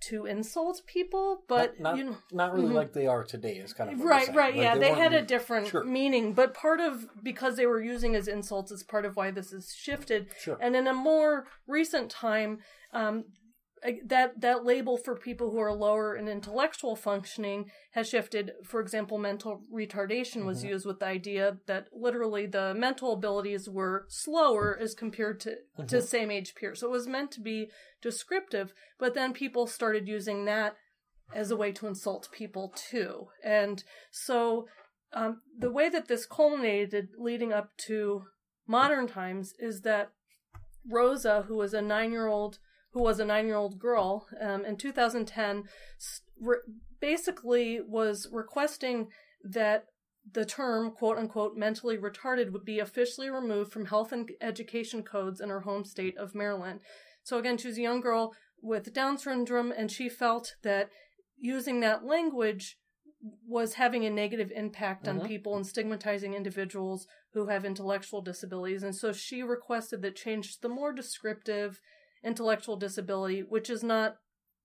to 0.09 0.27
insult 0.27 0.83
people, 0.87 1.43
but 1.49 1.79
not, 1.81 1.93
not, 1.93 1.99
you 1.99 2.05
know, 2.05 2.17
not 2.33 2.53
really 2.53 2.69
mhm. 2.69 2.75
like 2.75 2.93
they 2.93 3.07
are 3.07 3.25
today. 3.25 3.57
Is 3.57 3.73
kind 3.73 3.91
of 3.91 4.01
right, 4.01 4.29
right, 4.35 4.55
Like, 4.55 4.63
yeah. 4.63 4.75
They, 4.77 4.93
had 4.93 5.13
a 5.13 5.23
different 5.23 5.69
Sure. 5.69 5.85
meaning, 5.85 6.33
but 6.33 6.55
part 6.55 6.81
of 6.81 7.07
because 7.23 7.57
they 7.57 7.67
were 7.67 7.81
using 7.81 8.15
as 8.15 8.29
insults 8.29 8.71
is 8.71 8.83
part 8.83 9.05
of 9.05 9.17
why 9.17 9.31
this 9.31 9.53
is 9.53 9.75
shifted. 9.75 10.29
Sure. 10.39 10.59
And 10.61 10.75
in 10.77 10.87
a 10.87 10.93
more 10.93 11.47
recent 11.67 12.11
time, 12.11 12.59
um, 12.93 13.25
that 14.05 14.41
that 14.41 14.65
label 14.65 14.97
for 14.97 15.17
people 15.17 15.51
who 15.51 15.59
are 15.59 15.73
lower 15.73 16.15
in 16.15 16.29
intellectual 16.29 16.95
functioning 16.95 17.71
has 17.93 18.09
shifted. 18.09 18.53
For 18.65 18.81
example, 18.81 19.19
mental 19.19 19.63
retardation 19.73 20.47
was 20.47 20.63
Mhm. 20.63 20.69
used 20.69 20.87
with 20.87 21.01
the 21.01 21.07
idea 21.07 21.59
that 21.67 21.89
literally 21.93 22.47
the 22.47 22.75
mental 22.75 23.13
abilities 23.13 23.69
were 23.69 24.07
slower 24.09 24.79
as 24.79 24.95
compared 24.95 25.41
to 25.41 25.59
to 25.89 25.97
Mhm. 25.97 26.03
same 26.03 26.31
age 26.31 26.55
peers. 26.55 26.81
So 26.81 26.87
it 26.87 26.91
was 26.93 27.09
meant 27.09 27.33
to 27.33 27.41
be 27.41 27.71
descriptive, 28.01 28.73
but 28.99 29.15
then 29.15 29.33
people 29.33 29.67
started 29.67 30.07
using 30.07 30.45
that 30.45 30.77
as 31.33 31.51
a 31.51 31.57
way 31.57 31.73
to 31.73 31.87
insult 31.87 32.31
people 32.31 32.69
too. 32.77 33.29
And 33.43 33.83
so 34.11 34.69
um, 35.15 35.43
the 35.59 35.71
way 35.71 35.91
that 35.91 36.09
this 36.09 36.25
culminated 36.25 37.11
leading 37.19 37.53
up 37.53 37.77
to 37.77 38.27
modern 38.67 39.07
times 39.07 39.55
is 39.59 39.83
that 39.83 40.13
Rosa, 40.89 41.43
who 41.43 41.57
was 41.57 41.75
a 41.75 41.83
nine 41.83 42.13
year 42.13 42.27
old, 42.29 42.59
who 42.93 43.03
was 43.03 43.19
a 43.19 43.25
nine 43.25 43.47
year 43.47 43.57
old 43.57 43.79
girl 43.79 44.27
um, 44.41 44.65
in 44.65 44.77
2010, 44.77 45.65
re- 46.41 46.57
basically 47.01 47.81
was 47.81 48.29
requesting 48.31 49.09
that 49.43 49.85
the 50.31 50.45
term 50.45 50.91
quote 50.93 51.19
unquote 51.19 51.57
mentally 51.57 51.97
retarded 51.97 52.53
would 52.53 52.65
be 52.65 52.79
officially 52.79 53.29
removed 53.29 53.73
from 53.73 53.87
health 53.87 54.13
and 54.13 54.31
education 54.41 55.03
codes 55.03 55.41
in 55.41 55.49
her 55.49 55.61
home 55.61 55.85
state 55.85 56.17
of 56.17 56.35
Maryland. 56.35 56.81
So 57.25 57.39
again, 57.39 57.59
she 57.59 57.69
was 57.69 57.79
a 57.79 57.83
young 57.83 58.01
girl 58.01 58.33
with 58.61 58.93
Down 58.93 59.19
syndrome, 59.19 59.73
and 59.77 59.91
she 59.91 60.09
felt 60.09 60.55
that 60.63 60.91
using 61.37 61.81
that 61.81 62.05
language 62.05 62.77
was 63.47 63.75
having 63.75 64.05
a 64.05 64.11
negative 64.11 64.53
impact 64.55 65.07
on 65.07 65.21
Mhm. 65.21 65.27
people 65.27 65.57
and 65.57 65.67
stigmatizing 65.67 66.35
individuals 66.35 67.07
who 67.33 67.47
have 67.47 67.65
intellectual 67.65 68.21
disabilities. 68.21 68.83
And 68.83 68.95
so 68.95 69.13
she 69.13 69.43
requested 69.43 70.03
that 70.03 70.17
change 70.17 70.55
to 70.55 70.63
the 70.63 70.69
more 70.69 70.93
descriptive 70.93 71.81
intellectual 72.25 72.77
disability, 72.77 73.41
which 73.41 73.69
is 73.71 73.83
not 73.83 74.17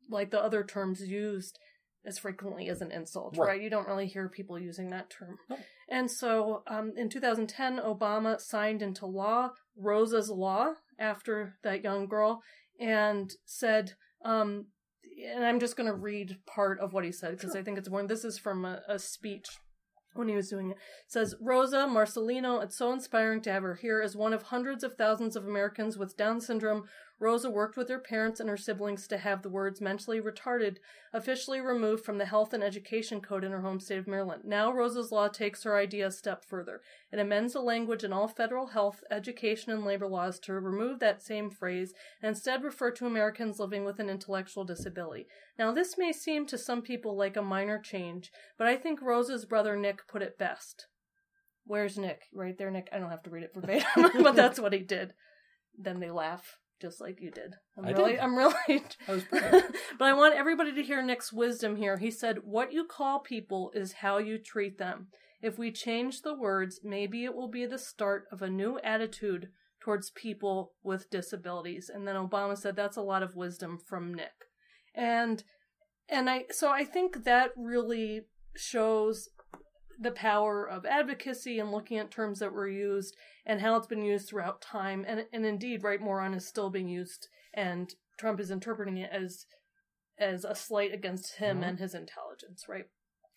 like 0.10 0.32
the 0.32 0.42
other 0.42 0.64
terms 0.64 1.02
used 1.02 1.58
as 2.06 2.18
frequently 2.18 2.70
as 2.70 2.82
an 2.82 2.92
insult, 2.92 3.36
Right. 3.38 3.48
right? 3.50 3.62
You 3.62 3.70
don't 3.70 3.88
really 3.88 4.08
hear 4.08 4.30
people 4.30 4.58
using 4.58 4.90
that 4.92 5.10
term. 5.10 5.38
No. 5.50 5.58
And 5.90 6.10
so 6.10 6.64
um, 6.68 6.94
in 6.96 7.10
2010, 7.10 7.80
Obama 7.80 8.40
signed 8.40 8.82
into 8.82 9.06
law 9.06 9.52
Rosa's 9.76 10.30
Law 10.30 10.74
after 10.98 11.58
that 11.64 11.84
young 11.84 12.08
girl 12.08 12.42
and 12.80 13.32
said, 13.46 13.94
um, 14.24 14.68
and 15.34 15.46
I'm 15.46 15.60
just 15.60 15.76
going 15.76 15.88
to 15.88 15.96
read 15.96 16.38
part 16.46 16.80
of 16.80 16.94
what 16.94 17.04
he 17.04 17.12
said 17.12 17.32
because 17.38 17.56
I 17.56 17.62
think 17.64 17.78
it's 17.78 17.88
important. 17.88 18.10
This 18.10 18.24
is 18.26 18.38
from 18.40 18.66
a, 18.66 18.82
a 18.88 19.00
speech 19.00 19.48
when 20.14 20.28
he 20.30 20.36
was 20.36 20.50
doing 20.50 20.72
it. 20.72 20.78
It 20.78 21.12
says 21.12 21.36
Rosa 21.42 21.88
Marcellino, 21.90 22.64
it's 22.64 22.78
so 22.78 22.92
inspiring 22.92 23.42
to 23.42 23.52
have 23.52 23.64
her 23.64 23.76
here. 23.76 24.02
As 24.02 24.16
one 24.16 24.34
of 24.34 24.44
hundreds 24.44 24.84
of 24.84 24.96
thousands 24.96 25.36
of 25.36 25.46
Americans 25.46 25.98
with 25.98 26.18
Down 26.18 26.40
syndrome, 26.42 26.84
Rosa 27.20 27.50
worked 27.50 27.78
with 27.78 27.90
her 27.90 28.00
parents 28.00 28.40
and 28.40 28.50
her 28.50 28.58
siblings 28.58 29.08
to 29.08 29.18
have 29.18 29.42
the 29.42 29.50
words 29.50 29.82
mentally 29.82 30.22
retarded 30.22 30.78
officially 31.12 31.60
removed 31.60 32.06
from 32.06 32.20
the 32.20 32.26
health 32.26 32.54
and 32.54 32.64
education 32.64 33.22
code 33.22 33.44
in 33.44 33.52
her 33.52 33.62
home 33.62 33.80
state 33.80 33.98
of 33.98 34.08
Maryland. 34.08 34.44
Now 34.46 34.72
Rosa's 34.72 35.12
law 35.12 35.28
takes 35.28 35.64
her 35.64 35.76
idea 35.76 36.08
a 36.08 36.12
step 36.12 36.46
further. 36.46 36.82
It 37.12 37.20
amends 37.20 37.54
the 37.54 37.62
language 37.62 38.04
in 38.04 38.14
all 38.14 38.28
federal 38.28 38.68
health, 38.68 39.04
education, 39.10 39.72
and 39.72 39.84
labor 39.84 40.08
laws 40.08 40.40
to 40.42 40.54
remove 40.54 41.00
that 41.00 41.24
same 41.24 41.50
phrase 41.50 41.94
and 42.22 42.30
instead 42.30 42.64
refer 42.64 42.92
to 42.92 43.08
Americans 43.08 43.60
living 43.60 43.84
with 43.84 44.00
an 44.00 44.10
intellectual 44.10 44.64
disability. 44.64 45.28
Now, 45.58 45.72
this 45.72 45.98
may 45.98 46.12
seem 46.12 46.46
to 46.48 46.58
some 46.58 46.82
people 46.82 47.18
like 47.18 47.36
a 47.36 47.42
minor 47.42 47.80
change, 47.80 48.32
but 48.58 48.68
I 48.68 48.76
think 48.76 49.02
Rosa's 49.02 49.46
brother 49.46 49.76
Nick 49.76 50.08
put 50.08 50.22
it 50.22 50.38
best. 50.38 50.86
Where's 51.66 51.98
Nick? 51.98 52.24
Right 52.34 52.58
there, 52.58 52.72
Nick. 52.72 52.90
I 52.94 53.00
don't 53.00 53.10
have 53.10 53.24
to 53.24 53.30
read 53.30 53.44
it 53.44 53.54
verbatim, 53.54 54.12
but 54.24 54.36
that's 54.36 54.60
what 54.60 54.74
he 54.74 54.80
did. 54.80 55.14
Then 55.78 56.00
they 56.00 56.10
laugh, 56.10 56.58
just 56.82 57.02
like 57.02 57.22
you 57.22 57.32
did. 57.32 57.56
I'm 57.78 57.86
I 57.86 57.92
really, 57.92 58.12
did. 58.14 58.20
I'm 58.20 58.38
really. 58.38 58.54
That 59.08 59.16
was 59.16 59.24
but 60.00 60.06
I 60.08 60.14
want 60.14 60.36
everybody 60.36 60.74
to 60.74 60.84
hear 60.84 61.02
Nick's 61.02 61.34
wisdom 61.34 61.76
here. 61.76 61.98
He 61.98 62.12
said, 62.12 62.40
What 62.44 62.74
you 62.74 62.86
call 62.86 63.20
people 63.20 63.72
is 63.74 63.94
how 63.94 64.18
you 64.18 64.38
treat 64.38 64.78
them. 64.78 65.08
If 65.42 65.58
we 65.58 65.72
change 65.72 66.22
the 66.22 66.34
words, 66.34 66.80
maybe 66.84 67.24
it 67.24 67.36
will 67.36 67.50
be 67.50 67.66
the 67.66 67.78
start 67.78 68.26
of 68.32 68.42
a 68.42 68.50
new 68.50 68.80
attitude 68.80 69.50
towards 69.80 70.10
people 70.12 70.74
with 70.84 71.10
disabilities. 71.10 71.90
And 71.94 72.08
then 72.08 72.16
Obama 72.16 72.58
said, 72.58 72.76
That's 72.76 72.98
a 72.98 73.02
lot 73.02 73.24
of 73.24 73.36
wisdom 73.36 73.78
from 73.78 74.14
Nick. 74.14 74.46
And 74.96 75.44
and 76.10 76.30
I 76.30 76.46
so 76.52 76.70
I 76.70 76.84
think 76.84 77.24
that 77.24 77.52
really 77.56 78.22
shows 78.56 79.30
the 80.00 80.12
power 80.12 80.68
of 80.68 80.86
advocacy 80.86 81.60
and 81.60 81.72
looking 81.72 81.98
at 81.98 82.12
terms 82.12 82.40
that 82.40 82.54
were 82.54 82.68
used 82.68 83.16
and 83.46 83.62
how 83.62 83.76
it's 83.76 83.88
been 83.88 84.04
used 84.04 84.28
throughout 84.28 84.62
time 84.62 85.04
and 85.08 85.26
and 85.34 85.46
indeed 85.46 85.84
right 85.84 86.02
moron 86.02 86.34
is 86.34 86.46
still 86.48 86.70
being 86.70 86.88
used 86.88 87.28
and 87.54 87.96
Trump 88.18 88.40
is 88.40 88.52
interpreting 88.52 88.98
it 88.98 89.10
as 89.12 89.46
as 90.20 90.44
a 90.46 90.56
slight 90.56 90.94
against 90.94 91.36
him 91.36 91.62
Mhm. 91.62 91.68
and 91.70 91.80
his 91.80 91.94
intelligence, 91.94 92.68
right? 92.68 92.88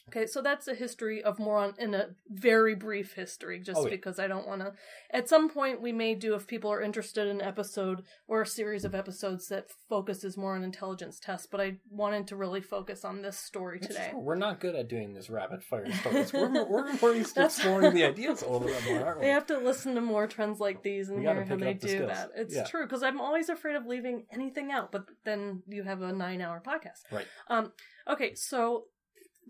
Okay, 0.09 0.27
so 0.27 0.43
that's 0.43 0.67
a 0.67 0.75
history 0.75 1.23
of 1.23 1.39
moron 1.39 1.75
in 1.79 1.95
a 1.95 2.09
very 2.29 2.75
brief 2.75 3.13
history, 3.13 3.61
just 3.61 3.79
Oh, 3.79 3.85
yeah. 3.85 3.91
because 3.91 4.19
I 4.19 4.27
don't 4.27 4.47
want 4.49 4.61
to. 4.61 4.73
At 5.13 5.29
some 5.29 5.49
point, 5.49 5.81
we 5.81 5.93
may 5.93 6.17
do, 6.17 6.35
if 6.35 6.49
people 6.49 6.73
are 6.73 6.83
interested, 6.83 7.29
an 7.29 7.41
episode 7.41 8.03
or 8.27 8.43
a 8.43 8.47
series 8.47 8.85
of 8.85 8.95
episodes 8.95 9.47
that 9.49 9.67
focuses 9.89 10.37
more 10.37 10.57
on 10.57 10.65
intelligence 10.65 11.21
tests. 11.21 11.47
But 11.47 11.61
I 11.61 11.77
wanted 11.91 12.27
to 12.29 12.37
really 12.37 12.61
focus 12.61 13.05
on 13.05 13.23
this 13.23 13.37
story 13.39 13.79
It's 13.79 13.89
today. 13.89 14.09
true. 14.11 14.19
We're 14.21 14.35
not 14.35 14.59
good 14.59 14.75
at 14.75 14.89
doing 14.89 15.15
this 15.15 15.31
rapid 15.31 15.63
fire 15.63 15.93
stories. 16.01 16.33
We're, 16.33 16.65
we're 16.65 16.93
to 17.23 17.45
exploring 17.45 17.95
the 17.95 18.05
ideas 18.13 18.43
a 18.43 18.51
little 18.51 18.67
bit 18.67 18.85
more, 18.87 19.05
aren't 19.07 19.21
we? 19.21 19.27
They 19.27 19.33
have 19.33 19.47
to 19.47 19.59
listen 19.59 19.95
to 19.95 20.01
more 20.01 20.27
trends 20.27 20.59
like 20.59 20.83
these 20.83 21.09
and 21.11 21.21
hear 21.21 21.45
how 21.45 21.55
they 21.57 21.75
the 21.75 21.87
do 21.87 21.89
skills. 21.89 22.09
that. 22.11 22.31
It's 22.35 22.55
Yeah. 22.57 22.65
true 22.65 22.85
because 22.85 23.03
I'm 23.05 23.21
always 23.21 23.49
afraid 23.49 23.77
of 23.77 23.87
leaving 23.87 24.25
anything 24.33 24.73
out, 24.73 24.91
but 24.91 25.05
then 25.25 25.63
you 25.69 25.85
have 25.85 26.03
a 26.03 26.13
nine-hour 26.13 26.63
podcast. 26.67 27.03
Right. 27.13 27.27
Um. 27.49 27.73
Okay, 28.09 28.35
so 28.35 28.87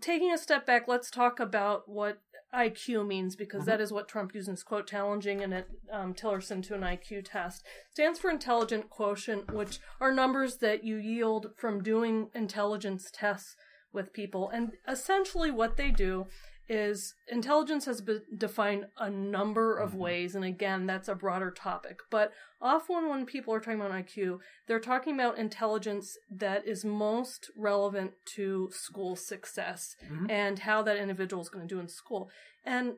taking 0.01 0.33
a 0.33 0.37
step 0.37 0.65
back, 0.65 0.87
let's 0.87 1.09
talk 1.11 1.39
about 1.39 1.87
what 1.87 2.19
IQ 2.53 3.07
means 3.07 3.37
because 3.37 3.63
Mhm. 3.63 3.67
that 3.67 3.81
is 3.81 3.93
what 3.93 4.09
Trump 4.09 4.35
uses 4.35 4.61
quote 4.61 4.85
challenging 4.85 5.41
and 5.41 5.53
it 5.53 5.69
um, 5.89 6.13
Tillerson 6.13 6.61
to 6.63 6.75
an 6.75 6.83
IQ 6.83 7.21
test 7.23 7.63
stands 7.91 8.19
for 8.19 8.29
intelligent 8.29 8.89
quotient, 8.89 9.51
which 9.53 9.79
are 10.01 10.11
numbers 10.11 10.57
that 10.57 10.83
you 10.83 10.97
yield 10.97 11.53
from 11.55 11.81
doing 11.81 12.29
intelligence 12.33 13.09
tests 13.11 13.55
with 13.93 14.11
people. 14.11 14.49
And 14.49 14.73
essentially, 14.87 15.51
what 15.51 15.77
they 15.77 15.91
do 15.91 16.27
is 16.71 17.13
intelligence 17.27 17.83
has 17.83 17.99
been 17.99 18.21
defined 18.37 18.85
a 18.97 19.09
number 19.09 19.77
of 19.77 19.91
Mhm. 19.91 19.97
ways, 19.97 20.35
and 20.35 20.45
again, 20.45 20.85
that's 20.85 21.09
a 21.09 21.15
broader 21.15 21.51
topic. 21.51 21.99
But 22.09 22.33
often, 22.61 23.09
when 23.09 23.25
people 23.25 23.53
are 23.53 23.59
talking 23.59 23.81
about 23.81 23.91
IQ, 23.91 24.39
they're 24.67 24.79
talking 24.79 25.13
about 25.15 25.37
intelligence 25.37 26.17
that 26.29 26.65
is 26.65 26.85
most 26.85 27.51
relevant 27.57 28.13
to 28.37 28.69
school 28.71 29.17
success 29.17 29.97
Mhm. 30.01 30.31
and 30.31 30.59
how 30.59 30.81
that 30.83 30.95
individual 30.97 31.41
is 31.41 31.49
going 31.49 31.67
to 31.67 31.75
do 31.75 31.81
in 31.81 31.89
school. 31.89 32.31
And 32.63 32.97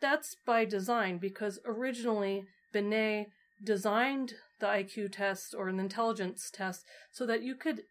that's 0.00 0.34
by 0.34 0.64
design 0.64 1.18
because 1.18 1.60
originally 1.64 2.48
Binet 2.72 3.30
designed 3.62 4.34
the 4.58 4.66
IQ 4.66 5.08
test 5.08 5.54
or 5.54 5.68
an 5.68 5.78
intelligence 5.78 6.50
test 6.50 6.84
so 7.12 7.24
that 7.26 7.42
you 7.42 7.54
could 7.54 7.84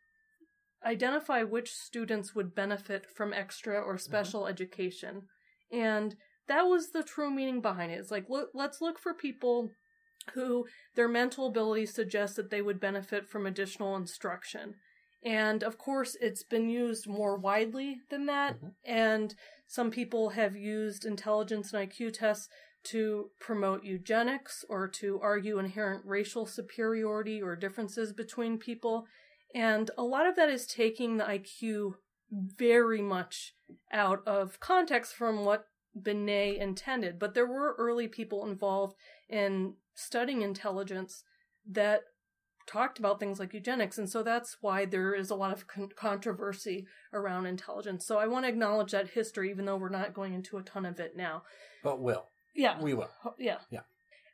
identify 0.85 1.43
which 1.43 1.71
students 1.71 2.33
would 2.33 2.55
benefit 2.55 3.05
from 3.05 3.33
extra 3.33 3.79
or 3.79 3.97
special 3.97 4.47
education. 4.47 5.23
And 5.71 6.15
that 6.47 6.63
was 6.63 6.89
the 6.91 7.03
true 7.03 7.31
meaning 7.31 7.61
behind 7.61 7.91
it. 7.91 7.99
It's 7.99 8.11
like, 8.11 8.29
look, 8.29 8.49
let's 8.53 8.81
look 8.81 8.99
for 8.99 9.13
people 9.13 9.69
who 10.33 10.65
their 10.95 11.07
mental 11.07 11.47
abilities 11.47 11.93
suggest 11.93 12.35
that 12.35 12.49
they 12.49 12.61
would 12.61 12.79
benefit 12.79 13.27
from 13.29 13.45
additional 13.45 13.95
instruction. 13.95 14.75
And 15.23 15.63
of 15.63 15.77
course, 15.77 16.17
it's 16.19 16.43
been 16.43 16.69
used 16.69 17.07
more 17.07 17.37
widely 17.37 17.97
than 18.09 18.25
that. 18.25 18.59
Mhm. 18.59 18.73
And 18.83 19.35
some 19.67 19.91
people 19.91 20.29
have 20.29 20.55
used 20.55 21.05
intelligence 21.05 21.73
and 21.73 21.79
IQ 21.79 22.11
tests 22.11 22.49
to 22.83 23.29
promote 23.39 23.83
eugenics 23.83 24.65
or 24.67 24.87
to 24.87 25.19
argue 25.21 25.59
inherent 25.59 26.03
racial 26.05 26.47
superiority 26.47 27.41
or 27.41 27.55
differences 27.55 28.11
between 28.11 28.57
people. 28.57 29.05
And 29.53 29.91
a 29.97 30.03
lot 30.03 30.27
of 30.27 30.35
that 30.35 30.49
is 30.49 30.65
taking 30.65 31.17
the 31.17 31.25
IQ 31.25 31.95
very 32.31 33.01
much 33.01 33.55
out 33.91 34.25
of 34.25 34.59
context 34.59 35.13
from 35.13 35.43
what 35.43 35.65
Binet 35.99 36.57
intended. 36.57 37.19
But 37.19 37.33
there 37.33 37.45
were 37.45 37.75
early 37.77 38.07
people 38.07 38.45
involved 38.45 38.95
in 39.29 39.75
studying 39.93 40.41
intelligence 40.41 41.23
that 41.69 42.01
talked 42.65 42.99
about 42.99 43.19
things 43.19 43.39
like 43.39 43.53
eugenics. 43.53 43.97
And 43.97 44.09
so 44.09 44.23
that's 44.23 44.57
why 44.61 44.85
there 44.85 45.13
is 45.13 45.29
a 45.29 45.35
lot 45.35 45.51
of 45.51 45.67
con- 45.67 45.89
controversy 45.95 46.87
around 47.11 47.45
intelligence. 47.45 48.05
So 48.05 48.17
I 48.17 48.27
want 48.27 48.45
to 48.45 48.49
acknowledge 48.49 48.91
that 48.91 49.09
history, 49.09 49.49
even 49.49 49.65
though 49.65 49.77
we're 49.77 49.89
not 49.89 50.13
going 50.13 50.33
into 50.33 50.57
a 50.57 50.63
ton 50.63 50.85
of 50.85 50.99
it 50.99 51.17
now. 51.17 51.43
But 51.83 51.99
will. 51.99 52.29
Yeah. 52.55 52.81
We 52.81 52.93
will. 52.93 53.09
Yeah. 53.37 53.57
Yeah. 53.69 53.81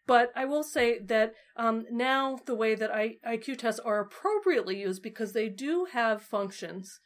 But 0.07 0.31
I 0.35 0.45
will 0.45 0.63
say 0.63 0.99
that 0.99 1.33
um, 1.57 1.85
now 1.91 2.39
the 2.45 2.55
way 2.55 2.75
that 2.75 2.91
I, 2.91 3.17
IQ 3.27 3.57
tests 3.57 3.81
are 3.81 3.99
appropriately 3.99 4.79
used 4.79 5.03
because 5.03 5.33
they 5.33 5.49
do 5.49 5.87
have 5.91 6.21
functions 6.23 6.99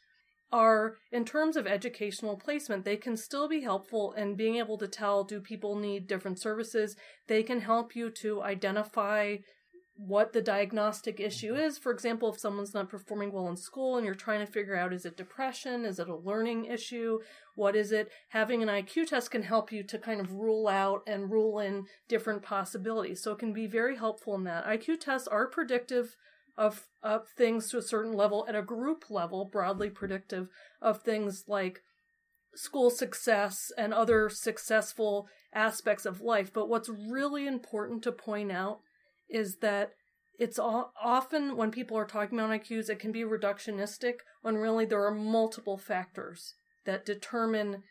are 0.52 0.96
in 1.10 1.24
terms 1.24 1.56
of 1.56 1.66
educational 1.66 2.36
placement 2.36 2.84
they 2.84 2.96
can 2.96 3.16
still 3.16 3.48
be 3.48 3.62
helpful 3.62 4.12
in 4.12 4.36
being 4.36 4.56
able 4.56 4.76
to 4.76 4.86
tell 4.86 5.24
do 5.24 5.40
people 5.40 5.76
need 5.76 6.06
different 6.06 6.40
services? 6.40 6.94
They 7.26 7.42
can 7.42 7.60
help 7.60 7.96
you 7.96 8.10
to 8.20 8.42
identify 8.42 9.36
what 10.06 10.32
the 10.32 10.42
diagnostic 10.42 11.20
issue 11.20 11.52
mm-hmm. 11.52 11.62
is. 11.62 11.78
For 11.78 11.92
example 11.92 12.32
if 12.32 12.40
someone's 12.40 12.74
not 12.74 12.88
performing 12.88 13.32
well 13.32 13.48
in 13.48 13.56
school 13.56 13.96
and 13.96 14.04
you're 14.04 14.14
trying 14.14 14.44
to 14.44 14.50
figure 14.50 14.76
out 14.76 14.92
is 14.92 15.04
it 15.04 15.16
depression? 15.16 15.84
Is 15.84 15.98
it 15.98 16.08
a 16.08 16.16
learning 16.16 16.66
issue? 16.66 17.20
What 17.54 17.76
is 17.76 17.92
it? 17.92 18.10
Having 18.30 18.62
an 18.62 18.68
iq 18.68 19.06
test 19.06 19.30
can 19.30 19.42
help 19.42 19.70
you 19.70 19.82
to 19.84 19.98
kind 19.98 20.20
of 20.20 20.32
rule 20.32 20.66
out 20.66 21.02
and 21.06 21.30
rule 21.30 21.58
in 21.58 21.84
different 22.08 22.42
possibilities. 22.42 23.22
So 23.22 23.32
it 23.32 23.38
can 23.38 23.52
be 23.52 23.66
very 23.66 23.96
helpful 23.96 24.34
in 24.34 24.44
that. 24.44 24.66
Iq 24.66 24.98
tests 25.00 25.28
are 25.28 25.46
predictive 25.46 26.16
of 26.56 26.86
of 27.02 27.28
things 27.36 27.70
to 27.70 27.78
a 27.78 27.82
certain 27.82 28.12
level 28.12 28.44
at 28.48 28.56
a 28.56 28.62
group 28.62 29.04
level, 29.08 29.44
broadly 29.44 29.88
predictive 29.88 30.48
of 30.80 31.02
things 31.02 31.44
like 31.46 31.80
school 32.54 32.90
success 32.90 33.72
and 33.78 33.94
other 33.94 34.28
successful 34.28 35.28
aspects 35.54 36.04
of 36.04 36.20
life. 36.20 36.52
But 36.52 36.68
what's 36.68 36.88
really 36.88 37.46
important 37.46 38.02
to 38.02 38.12
point 38.12 38.52
out 38.52 38.80
is 39.32 39.56
that 39.56 39.92
it's 40.38 40.58
all, 40.58 40.92
often 41.02 41.56
when 41.56 41.70
people 41.70 41.96
are 41.96 42.04
talking 42.04 42.38
about 42.38 42.50
IQs, 42.50 42.88
it 42.88 42.98
can 42.98 43.12
be 43.12 43.22
reductionistic 43.22 44.14
when 44.42 44.56
really 44.56 44.84
there 44.84 45.04
are 45.04 45.14
multiple 45.14 45.78
factors 45.78 46.54
that 46.84 47.06
determine 47.06 47.82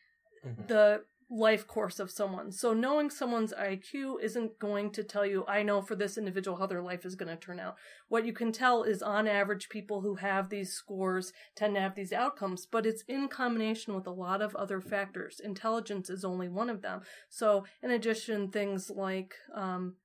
mm-hmm. 0.45 0.67
the 0.67 1.01
life 1.33 1.65
course 1.65 1.97
of 1.97 2.11
someone. 2.11 2.51
So 2.51 2.73
knowing 2.73 3.09
someone's 3.09 3.53
IQ 3.53 4.21
isn't 4.21 4.59
going 4.59 4.91
to 4.91 5.03
tell 5.03 5.25
you, 5.25 5.45
I 5.47 5.63
know 5.63 5.81
for 5.81 5.95
this 5.95 6.17
individual 6.17 6.57
how 6.57 6.67
their 6.67 6.81
life 6.81 7.05
is 7.05 7.15
going 7.15 7.29
to 7.29 7.37
turn 7.37 7.57
out. 7.57 7.77
What 8.09 8.25
you 8.25 8.33
can 8.33 8.51
tell 8.51 8.83
is 8.83 9.01
on 9.01 9.29
average 9.29 9.69
people 9.69 10.01
who 10.01 10.15
have 10.15 10.49
these 10.49 10.73
scores 10.73 11.31
tend 11.55 11.75
to 11.75 11.81
have 11.81 11.95
these 11.95 12.11
outcomes, 12.11 12.67
but 12.69 12.85
it's 12.85 13.05
in 13.07 13.29
combination 13.29 13.95
with 13.95 14.05
a 14.07 14.11
lot 14.11 14.41
of 14.41 14.53
other 14.55 14.81
factors. 14.81 15.39
Intelligence 15.41 16.09
is 16.09 16.25
only 16.25 16.49
one 16.49 16.69
of 16.69 16.81
them. 16.81 16.99
So 17.29 17.63
in 17.81 17.91
addition, 17.91 18.49
things 18.49 18.89
like, 18.89 19.33
um, 19.55 19.95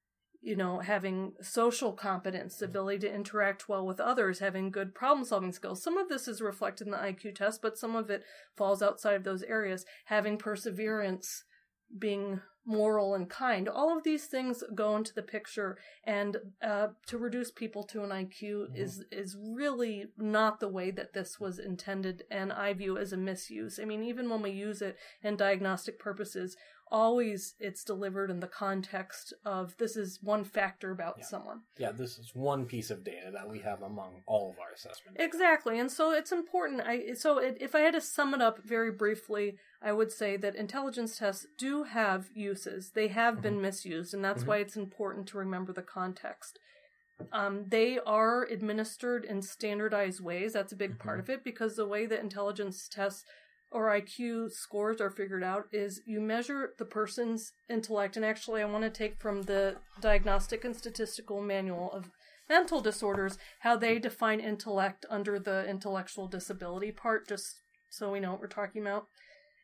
you 0.47 0.55
know, 0.55 0.79
having 0.79 1.33
social 1.43 1.93
competence, 1.93 2.59
the 2.59 2.67
ability 2.67 3.01
to 3.01 3.13
interact 3.13 3.69
well 3.69 3.85
with 3.85 3.99
others, 3.99 4.39
having 4.39 4.71
good 4.71 4.95
problem 4.95 5.25
solving 5.25 5.51
skills. 5.51 5.83
Some 5.83 5.99
of 5.99 6.09
this 6.09 6.29
is 6.29 6.41
reflected 6.41 6.87
in 6.87 6.93
the 6.93 6.99
IQ 6.99 7.35
test, 7.35 7.61
but 7.61 7.77
some 7.77 7.97
of 7.97 8.11
it 8.11 8.23
falls 8.57 8.81
outside 8.81 9.15
of 9.15 9.25
those 9.25 9.43
areas. 9.43 9.85
Having 10.05 10.39
perseverance, 10.39 11.43
being 11.99 12.43
moral 12.65 13.15
and 13.15 13.29
kind. 13.29 13.69
All 13.69 13.97
of 13.97 14.05
these 14.05 14.27
things 14.27 14.63
go 14.73 14.97
into 14.97 15.15
the 15.15 15.23
picture, 15.23 15.79
and 16.05 16.37
uh, 16.63 16.89
to 17.07 17.19
reduce 17.19 17.51
people 17.51 17.83
to 17.85 18.05
an 18.05 18.11
IQ 18.11 18.43
mm-hmm. 18.43 18.77
is 18.77 19.05
is 19.11 19.37
really 19.41 20.07
not 20.17 20.61
the 20.61 20.69
way 20.69 20.93
that 20.93 21.13
this 21.13 21.41
was 21.41 21.59
intended, 21.59 22.23
and 22.31 22.53
I 22.53 22.73
view 22.73 22.99
as 22.99 23.13
a 23.13 23.17
misuse. 23.17 23.81
I 23.81 23.85
mean, 23.85 24.05
even 24.05 24.31
when 24.31 24.43
we 24.43 24.51
use 24.51 24.81
it 24.81 24.97
in 25.23 25.37
diagnostic 25.37 25.99
purposes, 25.99 26.57
always 26.91 27.55
it's 27.59 27.85
delivered 27.85 28.31
in 28.31 28.41
the 28.41 28.47
context 28.47 29.33
of 29.45 29.77
this 29.77 29.97
is 29.97 30.21
one 30.23 30.45
factor 30.45 30.91
about 30.91 31.17
yeah. 31.19 31.25
someone. 31.25 31.61
Yeah, 31.79 31.93
this 31.93 32.19
is 32.19 32.35
one 32.35 32.65
piece 32.65 32.91
of 32.91 33.05
data 33.05 33.31
that 33.33 33.49
we 33.49 33.59
have 33.61 33.83
among 33.83 34.23
all 34.27 34.51
of 34.51 34.59
our 34.59 34.73
assessments. 34.75 35.21
Exactly, 35.21 35.79
and 35.79 35.91
so 35.91 36.13
it's 36.13 36.33
important. 36.33 36.83
I 36.83 37.15
so 37.15 37.39
it, 37.39 37.59
if 37.61 37.75
I 37.75 37.81
had 37.81 37.95
to 37.95 38.01
sum 38.01 38.35
it 38.35 38.43
up 38.43 38.63
very 38.65 38.91
briefly, 38.91 39.57
I 39.83 39.93
would 39.93 40.13
say 40.13 40.37
that 40.37 40.55
intelligence 40.55 41.19
tests 41.19 41.47
do 41.59 41.85
have 41.85 42.31
uses. 42.35 42.91
They 42.91 43.09
have 43.09 43.35
mm-hmm. 43.35 43.43
been 43.43 43.63
misused, 43.63 44.15
and 44.15 44.25
that's 44.25 44.41
mm-hmm. 44.41 44.51
why 44.51 44.57
it's 44.59 44.77
important 44.77 45.27
to 45.29 45.39
remember 45.39 45.73
the 45.73 45.83
context. 45.83 46.59
Um, 47.33 47.65
they 47.69 47.99
are 48.07 48.45
administered 48.45 49.25
in 49.25 49.41
standardized 49.41 50.21
ways. 50.21 50.53
That's 50.53 50.73
a 50.73 50.77
big 50.77 50.93
mm-hmm. 50.93 51.09
part 51.09 51.21
of 51.21 51.31
it 51.31 51.43
because 51.43 51.77
the 51.77 51.87
way 51.87 52.07
that 52.07 52.21
intelligence 52.21 52.89
tests 52.89 53.25
or 53.73 53.89
IQ 53.91 54.53
scores 54.53 55.01
are 55.01 55.11
figured 55.11 55.45
out 55.45 55.65
is 55.73 56.01
you 56.07 56.21
measure 56.21 56.73
the 56.79 56.85
person's 56.85 57.53
intellect. 57.69 58.17
And 58.17 58.25
actually, 58.25 58.63
I 58.63 58.67
want 58.67 58.85
to 58.85 58.91
take 58.91 59.21
from 59.21 59.43
the 59.43 59.77
Diagnostic 60.01 60.65
and 60.65 60.75
Statistical 60.75 61.43
Manual 61.43 61.93
of 61.93 62.11
Mental 62.49 62.81
Disorders 62.81 63.39
how 63.61 63.77
they 63.77 63.99
define 63.99 64.41
intellect 64.41 65.05
under 65.11 65.39
the 65.39 65.69
intellectual 65.69 66.29
disability 66.29 66.93
part, 66.93 67.29
just 67.29 67.57
so 67.91 68.13
we 68.13 68.21
know 68.21 68.33
what 68.33 68.41
we're 68.41 68.47
talking 68.47 68.83
about. 68.83 69.07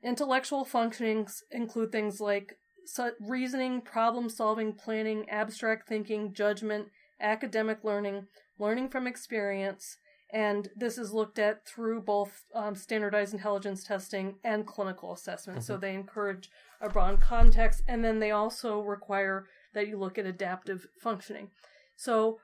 Intellectual 0.03 0.65
functionings 0.65 1.43
include 1.53 1.93
things 1.93 2.21
like 2.21 2.57
reasoning, 3.21 3.81
problem 3.81 4.29
solving, 4.29 4.73
planning, 4.73 5.29
abstract 5.31 5.89
thinking, 5.89 6.35
judgment, 6.35 6.89
academic 7.21 7.85
learning, 7.85 8.27
learning 8.59 8.89
from 8.89 9.07
experience, 9.07 9.97
and 10.33 10.69
this 10.75 10.97
is 10.97 11.13
looked 11.13 11.39
at 11.39 11.67
through 11.67 12.01
both 12.01 12.45
um, 12.55 12.75
standardized 12.75 13.35
intelligence 13.35 13.85
testing 13.85 14.37
and 14.43 14.67
clinical 14.67 15.13
assessment. 15.13 15.59
Mm-hmm. 15.59 15.67
So 15.67 15.77
they 15.77 15.95
encourage 15.95 16.51
a 16.81 16.89
broad 16.89 17.21
context, 17.21 17.83
and 17.87 18.03
then 18.03 18.19
they 18.19 18.31
also 18.31 18.81
require 18.81 19.47
that 19.75 19.89
you 19.89 19.99
look 19.99 20.19
at 20.19 20.27
adaptive 20.27 20.87
functioning. 21.01 21.51
So 21.97 22.39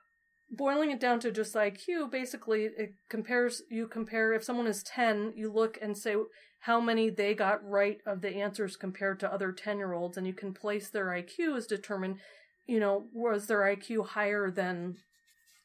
boiling 0.50 0.90
it 0.90 1.00
down 1.00 1.20
to 1.20 1.30
just 1.30 1.54
IQ, 1.54 2.10
basically 2.10 2.64
it 2.64 2.94
compares 3.08 3.62
you 3.70 3.86
compare 3.86 4.32
if 4.32 4.44
someone 4.44 4.66
is 4.66 4.82
10, 4.82 5.32
you 5.34 5.52
look 5.52 5.78
and 5.80 5.96
say 5.96 6.16
how 6.60 6.80
many 6.80 7.08
they 7.08 7.34
got 7.34 7.66
right 7.66 7.98
of 8.06 8.20
the 8.20 8.36
answers 8.36 8.76
compared 8.76 9.20
to 9.20 9.32
other 9.32 9.52
10-year-olds 9.52 10.16
and 10.16 10.26
you 10.26 10.32
can 10.32 10.52
place 10.52 10.88
their 10.88 11.06
IQ 11.06 11.56
as 11.56 11.66
determine, 11.66 12.18
you 12.66 12.80
know, 12.80 13.04
was 13.12 13.46
their 13.46 13.60
IQ 13.60 14.08
higher 14.08 14.50
than 14.50 14.96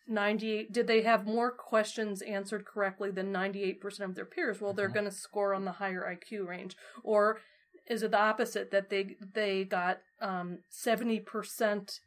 98 0.07 0.71
did 0.71 0.87
they 0.87 1.01
have 1.01 1.25
more 1.25 1.51
questions 1.51 2.21
answered 2.21 2.65
correctly 2.65 3.09
than 3.11 3.31
98% 3.33 4.01
of 4.01 4.15
their 4.15 4.25
peers 4.25 4.59
well 4.59 4.73
they're 4.73 4.87
mm-hmm. 4.87 4.95
going 4.95 5.09
to 5.09 5.11
score 5.11 5.53
on 5.53 5.65
the 5.65 5.73
higher 5.73 6.17
iq 6.17 6.45
range 6.45 6.75
or 7.03 7.39
is 7.87 8.03
it 8.03 8.11
the 8.11 8.19
opposite 8.19 8.71
that 8.71 8.89
they 8.89 9.15
they 9.33 9.63
got 9.63 9.99
um, 10.21 10.59
70% 10.71 11.99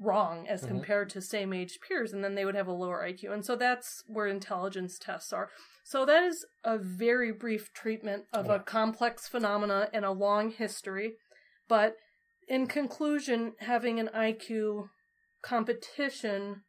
wrong 0.00 0.46
as 0.48 0.60
mm-hmm. 0.60 0.68
compared 0.68 1.10
to 1.10 1.20
same 1.20 1.52
age 1.52 1.78
peers 1.86 2.12
and 2.12 2.24
then 2.24 2.34
they 2.34 2.44
would 2.44 2.54
have 2.54 2.66
a 2.66 2.72
lower 2.72 3.06
iq 3.08 3.32
and 3.32 3.44
so 3.44 3.54
that's 3.54 4.02
where 4.06 4.26
intelligence 4.26 4.98
tests 4.98 5.32
are 5.32 5.50
so 5.84 6.04
that 6.04 6.22
is 6.22 6.44
a 6.64 6.76
very 6.76 7.30
brief 7.30 7.72
treatment 7.72 8.24
of 8.32 8.46
yeah. 8.46 8.56
a 8.56 8.58
complex 8.58 9.28
phenomena 9.28 9.88
and 9.92 10.04
a 10.04 10.10
long 10.10 10.50
history 10.50 11.14
but 11.68 11.96
in 12.48 12.66
conclusion 12.66 13.52
having 13.60 14.00
an 14.00 14.10
iq 14.14 14.88
competition 15.42 16.62